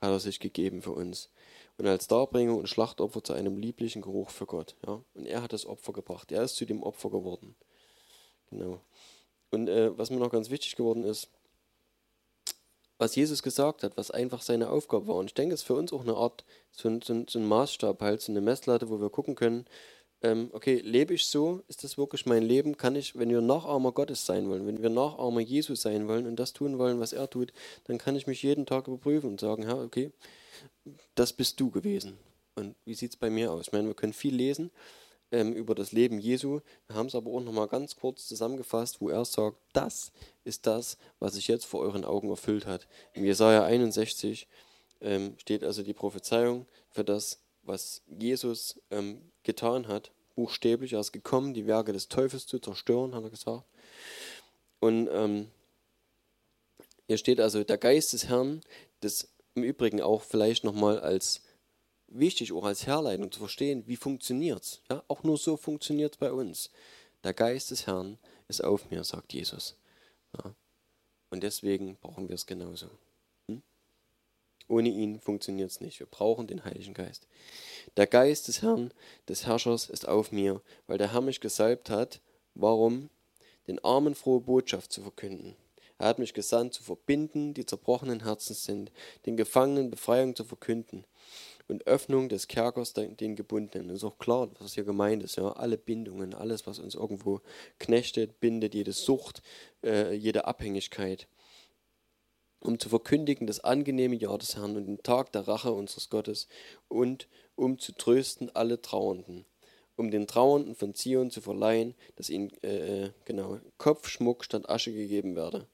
hat 0.00 0.10
er 0.10 0.20
sich 0.20 0.40
gegeben 0.40 0.82
für 0.82 0.92
uns. 0.92 1.28
Und 1.78 1.86
als 1.86 2.06
Darbringer 2.06 2.56
und 2.56 2.68
Schlachtopfer 2.68 3.22
zu 3.22 3.32
einem 3.32 3.58
lieblichen 3.58 4.02
Geruch 4.02 4.30
für 4.30 4.46
Gott. 4.46 4.74
Ja? 4.86 5.02
Und 5.14 5.26
er 5.26 5.42
hat 5.42 5.52
das 5.52 5.66
Opfer 5.66 5.92
gebracht. 5.92 6.32
Er 6.32 6.42
ist 6.42 6.56
zu 6.56 6.64
dem 6.64 6.82
Opfer 6.82 7.10
geworden. 7.10 7.54
Genau. 8.50 8.80
Und 9.50 9.68
äh, 9.68 9.96
was 9.96 10.10
mir 10.10 10.18
noch 10.18 10.30
ganz 10.30 10.50
wichtig 10.50 10.76
geworden 10.76 11.04
ist, 11.04 11.28
was 12.98 13.14
Jesus 13.14 13.42
gesagt 13.42 13.82
hat, 13.82 13.96
was 13.96 14.10
einfach 14.10 14.40
seine 14.40 14.70
Aufgabe 14.70 15.06
war. 15.08 15.16
Und 15.16 15.26
ich 15.26 15.34
denke, 15.34 15.54
es 15.54 15.60
ist 15.60 15.66
für 15.66 15.74
uns 15.74 15.92
auch 15.92 16.02
eine 16.02 16.16
Art, 16.16 16.44
so 16.72 16.88
ein, 16.88 17.02
so 17.02 17.12
ein, 17.12 17.26
so 17.28 17.38
ein 17.38 17.46
Maßstab, 17.46 18.00
halt, 18.00 18.22
so 18.22 18.32
eine 18.32 18.40
Messlatte, 18.40 18.88
wo 18.88 19.00
wir 19.00 19.10
gucken 19.10 19.34
können, 19.34 19.66
ähm, 20.22 20.50
okay, 20.52 20.80
lebe 20.80 21.14
ich 21.14 21.26
so? 21.26 21.62
Ist 21.68 21.84
das 21.84 21.98
wirklich 21.98 22.26
mein 22.26 22.42
Leben? 22.42 22.76
Kann 22.76 22.96
ich, 22.96 23.16
wenn 23.18 23.28
wir 23.28 23.40
Nachahmer 23.40 23.92
Gottes 23.92 24.24
sein 24.24 24.48
wollen, 24.48 24.66
wenn 24.66 24.82
wir 24.82 24.90
Nachahmer 24.90 25.40
Jesus 25.40 25.82
sein 25.82 26.08
wollen 26.08 26.26
und 26.26 26.36
das 26.36 26.52
tun 26.52 26.78
wollen, 26.78 27.00
was 27.00 27.12
er 27.12 27.28
tut, 27.28 27.52
dann 27.84 27.98
kann 27.98 28.16
ich 28.16 28.26
mich 28.26 28.42
jeden 28.42 28.66
Tag 28.66 28.88
überprüfen 28.88 29.30
und 29.30 29.40
sagen, 29.40 29.64
ja, 29.64 29.74
okay, 29.74 30.10
das 31.14 31.32
bist 31.32 31.60
du 31.60 31.70
gewesen. 31.70 32.18
Und 32.54 32.74
wie 32.84 32.94
sieht 32.94 33.10
es 33.10 33.16
bei 33.16 33.28
mir 33.28 33.52
aus? 33.52 33.66
Ich 33.66 33.72
meine, 33.72 33.88
wir 33.88 33.94
können 33.94 34.14
viel 34.14 34.34
lesen, 34.34 34.70
ähm, 35.30 35.52
über 35.52 35.74
das 35.74 35.92
Leben 35.92 36.18
Jesu. 36.18 36.60
Wir 36.86 36.96
haben 36.96 37.06
es 37.06 37.14
aber 37.14 37.30
auch 37.30 37.40
nochmal 37.40 37.68
ganz 37.68 37.96
kurz 37.96 38.26
zusammengefasst, 38.26 39.00
wo 39.00 39.10
er 39.10 39.24
sagt, 39.24 39.58
das 39.72 40.12
ist 40.44 40.66
das, 40.66 40.96
was 41.18 41.34
sich 41.34 41.48
jetzt 41.48 41.66
vor 41.66 41.80
euren 41.80 42.04
Augen 42.04 42.30
erfüllt 42.30 42.66
hat. 42.66 42.86
Im 43.12 43.24
Jesaja 43.24 43.64
61 43.64 44.46
ähm, 45.00 45.34
steht 45.38 45.64
also 45.64 45.82
die 45.82 45.94
Prophezeiung 45.94 46.66
für 46.90 47.04
das, 47.04 47.40
was 47.62 48.02
Jesus 48.06 48.80
ähm, 48.90 49.20
getan 49.46 49.88
hat. 49.88 50.10
Buchstäblich, 50.34 50.92
er 50.92 51.00
ist 51.00 51.12
gekommen, 51.12 51.54
die 51.54 51.66
Werke 51.66 51.94
des 51.94 52.08
Teufels 52.08 52.46
zu 52.46 52.58
zerstören, 52.58 53.14
hat 53.14 53.24
er 53.24 53.30
gesagt. 53.30 53.64
Und 54.80 55.08
ähm, 55.10 55.48
hier 57.06 57.16
steht 57.16 57.40
also 57.40 57.64
der 57.64 57.78
Geist 57.78 58.12
des 58.12 58.28
Herrn, 58.28 58.60
das 59.00 59.28
im 59.54 59.62
Übrigen 59.62 60.02
auch 60.02 60.22
vielleicht 60.22 60.64
nochmal 60.64 61.00
als 61.00 61.42
wichtig, 62.08 62.52
auch 62.52 62.64
als 62.64 62.86
Herleitung 62.86 63.32
zu 63.32 63.40
verstehen, 63.40 63.84
wie 63.86 63.96
funktioniert 63.96 64.62
es. 64.62 64.82
Ja? 64.90 65.02
Auch 65.08 65.22
nur 65.22 65.38
so 65.38 65.56
funktioniert 65.56 66.12
es 66.14 66.18
bei 66.18 66.32
uns. 66.32 66.70
Der 67.24 67.32
Geist 67.34 67.70
des 67.70 67.86
Herrn 67.86 68.18
ist 68.48 68.62
auf 68.62 68.90
mir, 68.90 69.02
sagt 69.04 69.32
Jesus. 69.32 69.76
Ja? 70.36 70.54
Und 71.30 71.42
deswegen 71.42 71.96
brauchen 71.96 72.28
wir 72.28 72.34
es 72.34 72.46
genauso. 72.46 72.88
Hm? 73.48 73.62
Ohne 74.68 74.88
ihn 74.88 75.20
funktioniert 75.20 75.70
es 75.70 75.80
nicht. 75.80 75.98
Wir 75.98 76.06
brauchen 76.06 76.46
den 76.46 76.64
Heiligen 76.64 76.94
Geist. 76.94 77.26
Der 77.96 78.06
Geist 78.06 78.48
des 78.48 78.62
Herrn, 78.62 78.92
des 79.28 79.46
Herrschers, 79.46 79.88
ist 79.88 80.06
auf 80.06 80.32
mir, 80.32 80.60
weil 80.86 80.98
der 80.98 81.12
Herr 81.12 81.20
mich 81.20 81.40
gesalbt 81.40 81.90
hat. 81.90 82.20
Warum? 82.54 83.10
Den 83.66 83.82
Armen 83.84 84.14
frohe 84.14 84.40
Botschaft 84.40 84.92
zu 84.92 85.02
verkünden. 85.02 85.56
Er 85.98 86.08
hat 86.08 86.18
mich 86.18 86.34
gesandt, 86.34 86.74
zu 86.74 86.82
verbinden, 86.82 87.54
die 87.54 87.64
zerbrochenen 87.64 88.22
Herzen 88.22 88.54
sind, 88.54 88.92
den 89.24 89.36
Gefangenen 89.36 89.90
Befreiung 89.90 90.36
zu 90.36 90.44
verkünden 90.44 91.04
und 91.68 91.86
Öffnung 91.86 92.28
des 92.28 92.48
Kerkers 92.48 92.92
den 92.92 93.34
Gebundenen. 93.34 93.88
Das 93.88 93.98
ist 93.98 94.04
auch 94.04 94.18
klar, 94.18 94.48
was 94.58 94.74
hier 94.74 94.84
gemeint 94.84 95.22
ist. 95.22 95.36
Ja? 95.36 95.52
Alle 95.52 95.78
Bindungen, 95.78 96.34
alles, 96.34 96.66
was 96.66 96.78
uns 96.78 96.94
irgendwo 96.94 97.40
knechtet, 97.78 98.40
bindet, 98.40 98.74
jede 98.74 98.92
Sucht, 98.92 99.42
äh, 99.82 100.12
jede 100.12 100.44
Abhängigkeit. 100.44 101.26
Um 102.60 102.78
zu 102.78 102.88
verkündigen 102.88 103.46
das 103.46 103.60
angenehme 103.60 104.16
Jahr 104.16 104.38
des 104.38 104.56
Herrn 104.56 104.76
und 104.76 104.86
den 104.86 105.02
Tag 105.02 105.32
der 105.32 105.46
Rache 105.46 105.72
unseres 105.72 106.10
Gottes 106.10 106.48
und 106.88 107.28
um 107.56 107.78
zu 107.78 107.92
trösten 107.92 108.54
alle 108.54 108.80
Trauernden. 108.80 109.44
Um 109.96 110.10
den 110.10 110.26
Trauernden 110.26 110.74
von 110.74 110.94
Zion 110.94 111.30
zu 111.30 111.40
verleihen, 111.40 111.94
dass 112.16 112.30
ihnen 112.30 112.52
äh, 112.62 113.04
äh 113.04 113.10
genau 113.24 113.58
Kopfschmuck 113.78 114.44
statt 114.44 114.68
Asche 114.68 114.92
gegeben 114.92 115.34
werde 115.34 115.66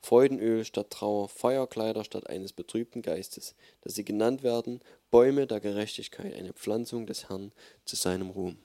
Freudenöl 0.00 0.64
statt 0.64 0.90
Trauer, 0.90 1.28
Feuerkleider 1.28 2.04
statt 2.04 2.28
eines 2.28 2.52
betrübten 2.52 3.02
Geistes, 3.02 3.54
dass 3.82 3.94
sie 3.94 4.04
genannt 4.04 4.42
werden 4.42 4.80
Bäume 5.10 5.46
der 5.46 5.60
Gerechtigkeit, 5.60 6.34
eine 6.34 6.52
Pflanzung 6.52 7.06
des 7.06 7.28
Herrn 7.28 7.52
zu 7.84 7.96
seinem 7.96 8.30
Ruhm. 8.30 8.58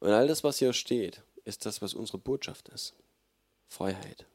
Und 0.00 0.10
all 0.10 0.26
das, 0.26 0.44
was 0.44 0.58
hier 0.58 0.72
steht, 0.72 1.22
ist 1.44 1.66
das, 1.66 1.80
was 1.80 1.94
unsere 1.94 2.18
Botschaft 2.18 2.68
ist. 2.68 2.94
Freiheit, 3.68 4.26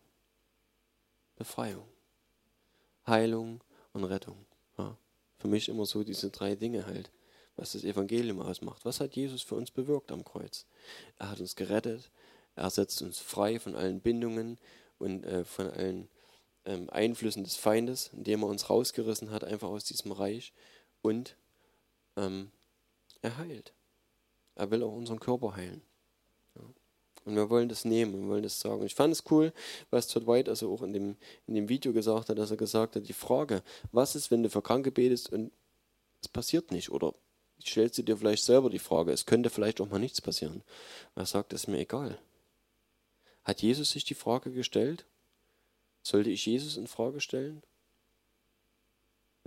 Befreiung, 1.36 1.88
Heilung 3.06 3.62
und 3.94 4.04
Rettung. 4.06 4.46
Für 5.40 5.48
mich 5.48 5.70
immer 5.70 5.86
so 5.86 6.04
diese 6.04 6.30
drei 6.30 6.56
Dinge 6.56 6.86
halt, 6.86 7.12
was 7.56 7.72
das 7.74 7.84
Evangelium 7.84 8.40
ausmacht. 8.40 8.86
Was 8.86 9.00
hat 9.00 9.16
Jesus 9.16 9.42
für 9.42 9.56
uns 9.56 9.72
bewirkt 9.72 10.12
am 10.12 10.24
Kreuz? 10.24 10.66
Er 11.18 11.32
hat 11.32 11.40
uns 11.40 11.56
gerettet, 11.56 12.12
er 12.56 12.70
setzt 12.70 13.02
uns 13.02 13.20
frei 13.20 13.60
von 13.60 13.76
allen 13.76 14.02
Bindungen, 14.02 14.58
und 15.00 15.26
äh, 15.26 15.44
von 15.44 15.68
allen 15.72 16.10
ähm, 16.66 16.90
Einflüssen 16.92 17.44
des 17.44 17.56
Feindes, 17.56 18.12
indem 18.14 18.44
er 18.44 18.50
uns 18.50 18.70
rausgerissen 18.70 19.32
hat, 19.32 19.44
einfach 19.44 19.70
aus 19.70 19.86
diesem 19.86 20.12
Reich. 20.12 20.54
Und 21.02 21.36
ähm, 22.18 22.52
er 23.22 23.38
heilt. 23.38 23.74
Er 24.56 24.70
will 24.70 24.84
auch 24.84 24.94
unseren 24.94 25.20
Körper 25.20 25.56
heilen. 25.56 25.82
Und 27.26 27.36
wir 27.36 27.50
wollen 27.50 27.70
das 27.70 27.86
nehmen, 27.86 28.24
wir 28.24 28.30
wollen 28.30 28.44
das 28.44 28.60
sagen. 28.60 28.86
Ich 28.86 28.96
fand 28.96 29.14
es 29.14 29.24
cool, 29.30 29.54
was 29.90 30.08
Todd 30.08 30.28
White 30.28 30.50
also 30.50 30.74
auch 30.74 30.82
in 30.82 30.94
dem, 30.94 31.16
in 31.48 31.56
dem 31.56 31.70
Video 31.70 31.94
gesagt 31.94 32.30
hat, 32.30 32.38
dass 32.38 32.52
er 32.52 32.58
gesagt 32.58 32.96
hat, 32.96 33.08
die 33.08 33.14
Frage, 33.14 33.62
was 33.92 34.16
ist, 34.16 34.32
wenn 34.32 34.44
du 34.44 34.50
für 34.50 34.62
Kranke 34.62 34.92
betest 34.92 35.32
und 35.32 35.52
es 36.22 36.28
passiert 36.28 36.72
nicht? 36.72 36.92
Oder 36.92 37.14
stellst 37.66 37.98
du 37.98 38.04
dir 38.04 38.18
vielleicht 38.18 38.44
selber 38.44 38.70
die 38.70 38.80
Frage, 38.80 39.12
es 39.12 39.26
könnte 39.26 39.50
vielleicht 39.50 39.82
auch 39.82 39.90
mal 39.90 40.00
nichts 40.00 40.22
passieren. 40.22 40.64
Er 41.16 41.26
sagt, 41.26 41.54
es 41.54 41.62
ist 41.62 41.68
mir 41.68 41.80
egal. 41.80 42.18
Hat 43.44 43.62
Jesus 43.62 43.92
sich 43.92 44.04
die 44.04 44.16
Frage 44.16 44.52
gestellt? 44.52 45.06
Sollte 46.04 46.30
ich 46.30 46.46
Jesus 46.46 46.78
in 46.78 46.88
Frage 46.88 47.20
stellen? 47.20 47.64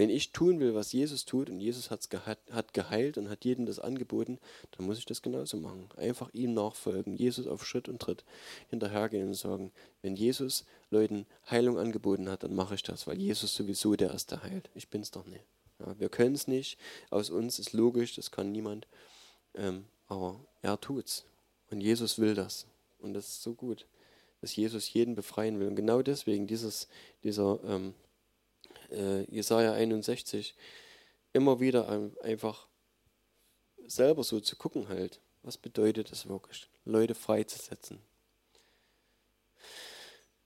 Wenn 0.02 0.10
ich 0.10 0.32
tun 0.32 0.58
will, 0.58 0.74
was 0.74 0.92
Jesus 0.92 1.26
tut, 1.26 1.48
und 1.48 1.60
Jesus 1.60 1.92
hat's 1.92 2.08
hat 2.10 2.74
geheilt 2.74 3.18
und 3.18 3.30
hat 3.30 3.44
jedem 3.44 3.66
das 3.66 3.78
angeboten, 3.78 4.40
dann 4.72 4.84
muss 4.84 4.98
ich 4.98 5.04
das 5.04 5.22
genauso 5.22 5.58
machen. 5.58 5.88
Einfach 5.96 6.28
ihm 6.34 6.54
nachfolgen, 6.54 7.14
Jesus 7.14 7.46
auf 7.46 7.64
Schritt 7.64 7.88
und 7.88 8.02
Tritt 8.02 8.24
hinterhergehen 8.68 9.28
und 9.28 9.34
sagen, 9.34 9.70
wenn 10.00 10.16
Jesus 10.16 10.64
Leuten 10.90 11.24
Heilung 11.48 11.78
angeboten 11.78 12.28
hat, 12.28 12.42
dann 12.42 12.52
mache 12.52 12.74
ich 12.74 12.82
das, 12.82 13.06
weil 13.06 13.16
Jesus 13.16 13.54
sowieso 13.54 13.94
der 13.94 14.12
der 14.12 14.42
heilt. 14.42 14.70
Ich 14.74 14.88
bin 14.88 15.02
es 15.02 15.12
doch 15.12 15.24
nicht. 15.24 15.44
Ja, 15.78 15.96
wir 16.00 16.08
können 16.08 16.34
es 16.34 16.48
nicht. 16.48 16.78
Aus 17.10 17.30
uns 17.30 17.60
ist 17.60 17.72
logisch, 17.72 18.16
das 18.16 18.32
kann 18.32 18.50
niemand. 18.50 18.88
Ähm, 19.54 19.84
aber 20.08 20.40
er 20.62 20.80
tut's. 20.80 21.26
Und 21.70 21.80
Jesus 21.80 22.18
will 22.18 22.34
das. 22.34 22.66
Und 22.98 23.14
das 23.14 23.28
ist 23.28 23.42
so 23.44 23.54
gut, 23.54 23.86
dass 24.40 24.56
Jesus 24.56 24.92
jeden 24.92 25.14
befreien 25.14 25.60
will. 25.60 25.68
Und 25.68 25.76
genau 25.76 26.02
deswegen 26.02 26.48
dieses, 26.48 26.88
dieser 27.22 27.60
ähm, 27.64 27.94
äh, 28.92 29.22
Jesaja 29.30 29.72
61 29.72 30.54
immer 31.32 31.60
wieder 31.60 32.10
einfach 32.22 32.68
selber 33.86 34.24
so 34.24 34.40
zu 34.40 34.56
gucken 34.56 34.88
halt. 34.88 35.20
Was 35.42 35.58
bedeutet 35.58 36.12
es 36.12 36.28
wirklich, 36.28 36.68
Leute 36.84 37.14
freizusetzen? 37.14 38.00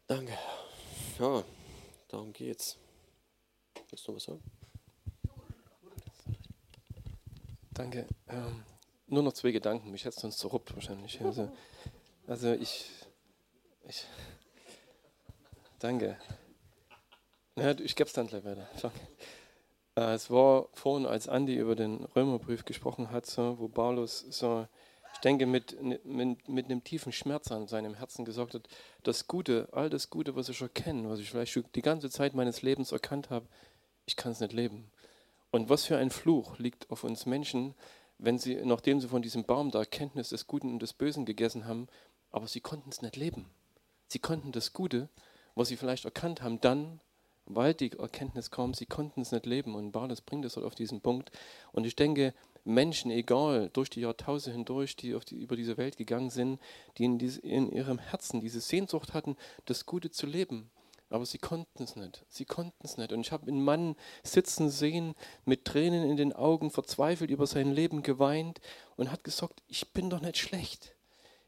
Danke. 0.06 0.38
Ja, 1.18 1.44
darum 2.08 2.32
geht's. 2.32 2.78
Willst 3.90 4.08
du 4.08 4.14
was 4.14 4.24
sagen? 4.24 4.42
Danke. 7.72 8.06
Ähm, 8.28 8.64
nur 9.06 9.22
noch 9.22 9.34
zwei 9.34 9.50
Gedanken. 9.50 9.90
Mich 9.90 10.04
hättest 10.04 10.22
du 10.22 10.28
uns 10.28 10.38
zerruppt 10.38 10.74
wahrscheinlich. 10.74 11.20
Also, 11.20 11.52
also 12.26 12.52
ich, 12.52 12.90
ich 13.86 14.06
danke. 15.78 16.18
Ja, 17.56 17.70
ich 17.78 17.96
gebe 17.96 18.06
es 18.06 18.12
dann 18.12 18.26
gleich 18.26 18.44
weiter. 18.44 18.68
Äh, 19.96 20.12
es 20.12 20.30
war 20.30 20.68
vorhin, 20.74 21.06
als 21.06 21.26
Andi 21.26 21.56
über 21.56 21.74
den 21.74 22.04
Römerbrief 22.14 22.66
gesprochen 22.66 23.10
hat, 23.10 23.24
so, 23.24 23.58
wo 23.58 23.68
Paulus 23.68 24.26
so, 24.28 24.68
ich 25.14 25.20
denke, 25.20 25.46
mit, 25.46 25.82
mit, 26.04 26.48
mit 26.50 26.66
einem 26.66 26.84
tiefen 26.84 27.12
Schmerz 27.12 27.50
an 27.50 27.66
seinem 27.66 27.94
Herzen 27.94 28.26
gesagt 28.26 28.52
hat, 28.52 28.68
das 29.04 29.26
Gute, 29.26 29.68
all 29.72 29.88
das 29.88 30.10
Gute, 30.10 30.36
was 30.36 30.50
ich 30.50 30.58
schon 30.58 30.74
kenne, 30.74 31.08
was 31.08 31.18
ich 31.18 31.30
vielleicht 31.30 31.74
die 31.74 31.80
ganze 31.80 32.10
Zeit 32.10 32.34
meines 32.34 32.60
Lebens 32.60 32.92
erkannt 32.92 33.30
habe, 33.30 33.46
ich 34.04 34.16
kann 34.16 34.32
es 34.32 34.40
nicht 34.40 34.52
leben. 34.52 34.90
Und 35.50 35.70
was 35.70 35.86
für 35.86 35.96
ein 35.96 36.10
Fluch 36.10 36.58
liegt 36.58 36.90
auf 36.90 37.02
uns 37.02 37.24
Menschen, 37.24 37.74
wenn 38.18 38.38
sie, 38.38 38.56
nachdem 38.66 39.00
sie 39.00 39.08
von 39.08 39.22
diesem 39.22 39.44
Baum 39.44 39.70
der 39.70 39.80
Erkenntnis 39.80 40.28
des 40.28 40.46
Guten 40.46 40.72
und 40.72 40.82
des 40.82 40.92
Bösen 40.92 41.24
gegessen 41.24 41.66
haben, 41.66 41.88
aber 42.30 42.48
sie 42.48 42.60
konnten 42.60 42.90
es 42.90 43.00
nicht 43.00 43.16
leben. 43.16 43.46
Sie 44.08 44.18
konnten 44.18 44.52
das 44.52 44.74
Gute, 44.74 45.08
was 45.54 45.68
sie 45.68 45.76
vielleicht 45.76 46.04
erkannt 46.04 46.42
haben, 46.42 46.60
dann, 46.60 47.00
weil 47.46 47.74
die 47.74 47.92
Erkenntnis 47.92 48.50
kam, 48.50 48.74
sie 48.74 48.86
konnten 48.86 49.22
es 49.22 49.32
nicht 49.32 49.46
leben. 49.46 49.74
Und 49.74 49.92
Barles 49.92 50.20
bringt 50.20 50.44
es 50.44 50.58
auf 50.58 50.74
diesen 50.74 51.00
Punkt. 51.00 51.30
Und 51.72 51.86
ich 51.86 51.96
denke, 51.96 52.34
Menschen, 52.64 53.10
egal, 53.10 53.70
durch 53.72 53.90
die 53.90 54.00
Jahrtausende 54.00 54.56
hindurch, 54.56 54.96
die, 54.96 55.16
die 55.28 55.40
über 55.40 55.56
diese 55.56 55.76
Welt 55.76 55.96
gegangen 55.96 56.30
sind, 56.30 56.60
die 56.98 57.04
in, 57.04 57.18
diese, 57.18 57.40
in 57.40 57.70
ihrem 57.70 57.98
Herzen 57.98 58.40
diese 58.40 58.60
Sehnsucht 58.60 59.14
hatten, 59.14 59.36
das 59.66 59.86
Gute 59.86 60.10
zu 60.10 60.26
leben, 60.26 60.70
aber 61.08 61.24
sie 61.24 61.38
konnten 61.38 61.84
es 61.84 61.94
nicht. 61.94 62.24
Sie 62.28 62.44
konnten 62.44 62.84
es 62.84 62.96
nicht. 62.96 63.12
Und 63.12 63.20
ich 63.20 63.30
habe 63.30 63.46
einen 63.46 63.62
Mann 63.62 63.94
sitzen 64.24 64.70
sehen, 64.70 65.14
mit 65.44 65.64
Tränen 65.64 66.02
in 66.10 66.16
den 66.16 66.32
Augen, 66.32 66.70
verzweifelt 66.70 67.30
über 67.30 67.46
sein 67.46 67.70
Leben 67.70 68.02
geweint 68.02 68.60
und 68.96 69.12
hat 69.12 69.22
gesagt, 69.22 69.62
ich 69.68 69.92
bin 69.92 70.10
doch 70.10 70.20
nicht 70.20 70.38
schlecht. 70.38 70.96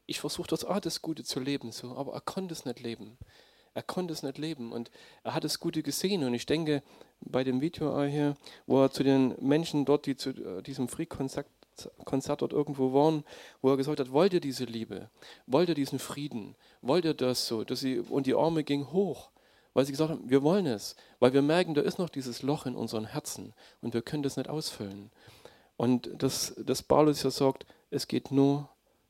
Ich 0.06 0.20
versuche 0.20 0.48
das 0.48 0.64
auch 0.64 0.80
das 0.80 1.02
Gute 1.02 1.24
zu 1.24 1.40
leben, 1.40 1.72
so, 1.72 1.96
aber 1.96 2.14
er 2.14 2.20
konnte 2.20 2.54
es 2.54 2.64
nicht 2.64 2.80
leben. 2.80 3.18
Er 3.78 3.84
konnte 3.84 4.12
es 4.12 4.24
nicht 4.24 4.38
leben 4.38 4.72
und 4.72 4.90
er 5.22 5.34
hat 5.34 5.44
das 5.44 5.60
Gute 5.60 5.84
gesehen. 5.84 6.24
Und 6.24 6.34
ich 6.34 6.46
denke, 6.46 6.82
bei 7.20 7.44
dem 7.44 7.60
Video 7.60 8.02
hier, 8.02 8.36
wo 8.66 8.82
er 8.82 8.90
zu 8.90 9.04
den 9.04 9.36
Menschen 9.40 9.84
dort, 9.84 10.06
die 10.06 10.16
zu 10.16 10.30
äh, 10.30 10.62
diesem 10.62 10.88
Free-Konzert 10.88 11.46
Konzert 12.04 12.42
dort 12.42 12.52
irgendwo 12.52 12.92
waren, 12.92 13.22
wo 13.62 13.70
er 13.70 13.76
gesagt 13.76 14.00
hat, 14.00 14.10
wollt 14.10 14.34
ihr 14.34 14.40
diese 14.40 14.64
Liebe, 14.64 15.10
wollt 15.46 15.68
ihr 15.68 15.76
diesen 15.76 16.00
Frieden, 16.00 16.56
wollt 16.82 17.04
ihr 17.04 17.14
das 17.14 17.46
so, 17.46 17.62
dass 17.62 17.78
sie, 17.78 18.00
und 18.00 18.26
die 18.26 18.34
Arme 18.34 18.64
ging 18.64 18.90
hoch 18.90 19.30
weil 19.74 19.84
sie 19.84 19.92
gesagt 19.92 20.10
haben, 20.10 20.28
wir 20.28 20.42
wollen 20.42 20.66
es, 20.66 20.96
weil 21.20 21.32
wir 21.34 21.42
merken, 21.42 21.74
da 21.74 21.82
ist 21.82 22.00
noch 22.00 22.08
dieses 22.08 22.42
Loch 22.42 22.66
in 22.66 22.74
unseren 22.74 23.04
Herzen 23.04 23.54
und 23.80 23.94
wir 23.94 24.02
können 24.02 24.24
das 24.24 24.36
nicht 24.36 24.48
ausfüllen. 24.48 25.12
Und 25.76 26.10
das, 26.20 26.56
das 26.58 26.82
Paulus 26.82 27.22
ja 27.22 27.30
sagt, 27.30 27.64
es 27.90 28.08
geht 28.08 28.32
nur 28.32 28.68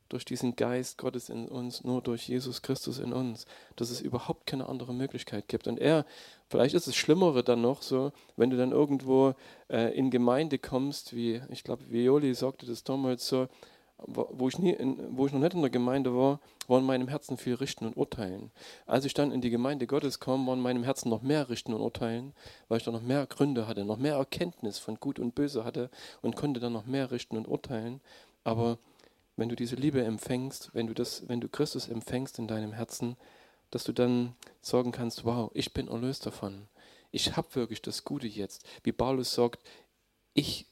durch 0.09 0.25
diesen 0.25 0.55
Geist 0.55 0.97
Gottes 0.97 1.29
in 1.29 1.47
uns, 1.47 1.83
nur 1.83 2.01
durch 2.01 2.27
Jesus 2.27 2.61
Christus 2.61 2.99
in 2.99 3.13
uns, 3.13 3.45
dass 3.75 3.89
es 3.89 4.01
überhaupt 4.01 4.45
keine 4.47 4.67
andere 4.67 4.93
Möglichkeit 4.93 5.47
gibt. 5.47 5.67
Und 5.67 5.79
er, 5.79 6.05
vielleicht 6.49 6.75
ist 6.75 6.87
es 6.87 6.95
Schlimmere 6.95 7.43
dann 7.43 7.61
noch 7.61 7.81
so, 7.81 8.11
wenn 8.35 8.49
du 8.49 8.57
dann 8.57 8.71
irgendwo 8.71 9.35
äh, 9.69 9.95
in 9.95 10.09
Gemeinde 10.09 10.57
kommst, 10.57 11.15
wie 11.15 11.41
ich 11.49 11.63
glaube, 11.63 11.89
Violi 11.89 12.33
sagte 12.33 12.65
das 12.65 12.83
damals 12.83 13.27
so, 13.27 13.47
wo 14.05 14.47
ich, 14.47 14.57
nie 14.57 14.71
in, 14.71 14.97
wo 15.17 15.25
ich 15.25 15.33
noch 15.33 15.39
nicht 15.39 15.53
in 15.53 15.61
der 15.61 15.69
Gemeinde 15.69 16.15
war, 16.15 16.39
war 16.67 16.79
in 16.79 16.85
meinem 16.85 17.07
Herzen 17.07 17.37
viel 17.37 17.55
Richten 17.55 17.85
und 17.85 17.97
Urteilen. 17.97 18.51
Als 18.85 19.05
ich 19.05 19.13
dann 19.13 19.31
in 19.31 19.41
die 19.41 19.49
Gemeinde 19.49 19.87
Gottes 19.87 20.19
kam, 20.19 20.47
war 20.47 20.53
in 20.53 20.61
meinem 20.61 20.83
Herzen 20.83 21.09
noch 21.09 21.21
mehr 21.21 21.49
Richten 21.49 21.73
und 21.73 21.81
Urteilen, 21.81 22.33
weil 22.67 22.77
ich 22.77 22.83
da 22.83 22.91
noch 22.91 23.01
mehr 23.01 23.25
Gründe 23.25 23.67
hatte, 23.67 23.83
noch 23.83 23.97
mehr 23.97 24.15
Erkenntnis 24.15 24.79
von 24.79 24.99
Gut 24.99 25.19
und 25.19 25.35
Böse 25.35 25.65
hatte 25.65 25.89
und 26.21 26.35
konnte 26.35 26.59
dann 26.59 26.73
noch 26.73 26.85
mehr 26.85 27.11
richten 27.11 27.37
und 27.37 27.47
urteilen. 27.47 27.99
Aber 28.43 28.77
wenn 29.39 29.49
du 29.49 29.55
diese 29.55 29.75
Liebe 29.75 30.03
empfängst, 30.03 30.71
wenn 30.73 30.87
du 30.87 30.93
das, 30.93 31.27
wenn 31.27 31.41
du 31.41 31.47
Christus 31.47 31.87
empfängst 31.87 32.39
in 32.39 32.47
deinem 32.47 32.73
Herzen, 32.73 33.17
dass 33.71 33.83
du 33.83 33.93
dann 33.93 34.35
sagen 34.61 34.91
kannst, 34.91 35.25
wow, 35.25 35.51
ich 35.53 35.73
bin 35.73 35.87
erlöst 35.87 36.25
davon. 36.25 36.67
Ich 37.11 37.35
habe 37.35 37.55
wirklich 37.55 37.81
das 37.81 38.03
Gute 38.03 38.27
jetzt. 38.27 38.65
Wie 38.83 38.91
Paulus 38.91 39.33
sagt, 39.33 39.59
ich 40.33 40.67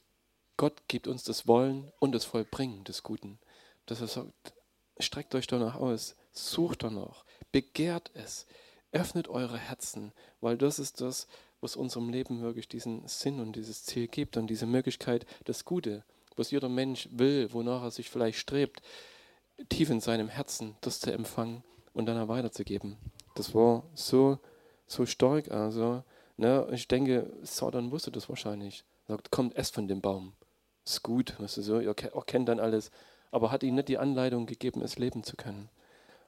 Gott 0.58 0.88
gibt 0.88 1.06
uns 1.06 1.22
das 1.22 1.46
Wollen 1.46 1.92
und 2.00 2.12
das 2.12 2.24
Vollbringen 2.24 2.82
des 2.82 3.04
Guten. 3.04 3.38
Dass 3.86 4.00
er 4.00 4.08
sagt, 4.08 4.52
streckt 4.98 5.34
euch 5.36 5.46
danach 5.46 5.76
aus, 5.76 6.16
sucht 6.32 6.82
danach, 6.82 7.24
begehrt 7.52 8.10
es, 8.14 8.44
öffnet 8.90 9.28
eure 9.28 9.56
Herzen, 9.56 10.12
weil 10.40 10.58
das 10.58 10.80
ist 10.80 11.00
das, 11.00 11.28
was 11.60 11.76
unserem 11.76 12.08
Leben 12.08 12.42
wirklich 12.42 12.68
diesen 12.68 13.06
Sinn 13.06 13.38
und 13.38 13.54
dieses 13.54 13.84
Ziel 13.84 14.08
gibt 14.08 14.36
und 14.36 14.48
diese 14.48 14.66
Möglichkeit, 14.66 15.26
das 15.44 15.64
Gute, 15.64 16.04
was 16.38 16.50
jeder 16.50 16.68
Mensch 16.68 17.08
will, 17.12 17.52
wonach 17.52 17.82
er 17.82 17.90
sich 17.90 18.10
vielleicht 18.10 18.38
strebt, 18.38 18.82
tief 19.68 19.90
in 19.90 20.00
seinem 20.00 20.28
Herzen 20.28 20.76
das 20.80 21.00
zu 21.00 21.12
empfangen 21.12 21.62
und 21.92 22.06
dann 22.06 22.28
weiterzugeben. 22.28 22.96
Das 23.34 23.54
war 23.54 23.84
so, 23.94 24.38
so 24.86 25.06
stark. 25.06 25.50
Also, 25.50 26.02
ne, 26.36 26.66
ich 26.72 26.88
denke, 26.88 27.32
Satan 27.42 27.90
wusste 27.90 28.10
das 28.10 28.28
wahrscheinlich. 28.28 28.84
Sagt, 29.06 29.30
kommt, 29.30 29.56
esst 29.56 29.74
von 29.74 29.88
dem 29.88 30.00
Baum. 30.00 30.32
Ist 30.84 31.02
gut, 31.02 31.38
weißt 31.40 31.58
du 31.58 31.62
so, 31.62 31.80
ihr 31.80 31.94
kennt 31.94 32.48
dann 32.48 32.60
alles. 32.60 32.90
Aber 33.30 33.50
hat 33.50 33.62
ihnen 33.62 33.76
nicht 33.76 33.88
die 33.88 33.98
Anleitung 33.98 34.46
gegeben, 34.46 34.82
es 34.82 34.98
leben 34.98 35.22
zu 35.22 35.36
können. 35.36 35.68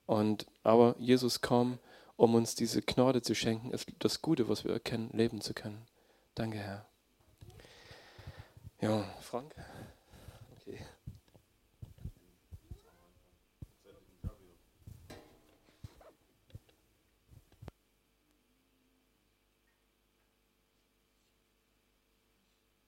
Und, 0.07 0.47
aber 0.65 0.97
Jesus 0.99 1.41
kam, 1.41 1.79
um 2.17 2.35
uns 2.35 2.55
diese 2.55 2.83
Gnade 2.83 3.23
zu 3.23 3.35
schenken, 3.35 3.73
das 4.01 4.23
Gute, 4.23 4.49
was 4.49 4.65
wir 4.65 4.73
erkennen, 4.73 5.09
leben 5.13 5.41
zu 5.41 5.55
können. 5.55 5.87
Danke, 6.35 6.59
Herr. 6.59 6.87
Ja, 8.81 9.05
Frank? 9.21 9.55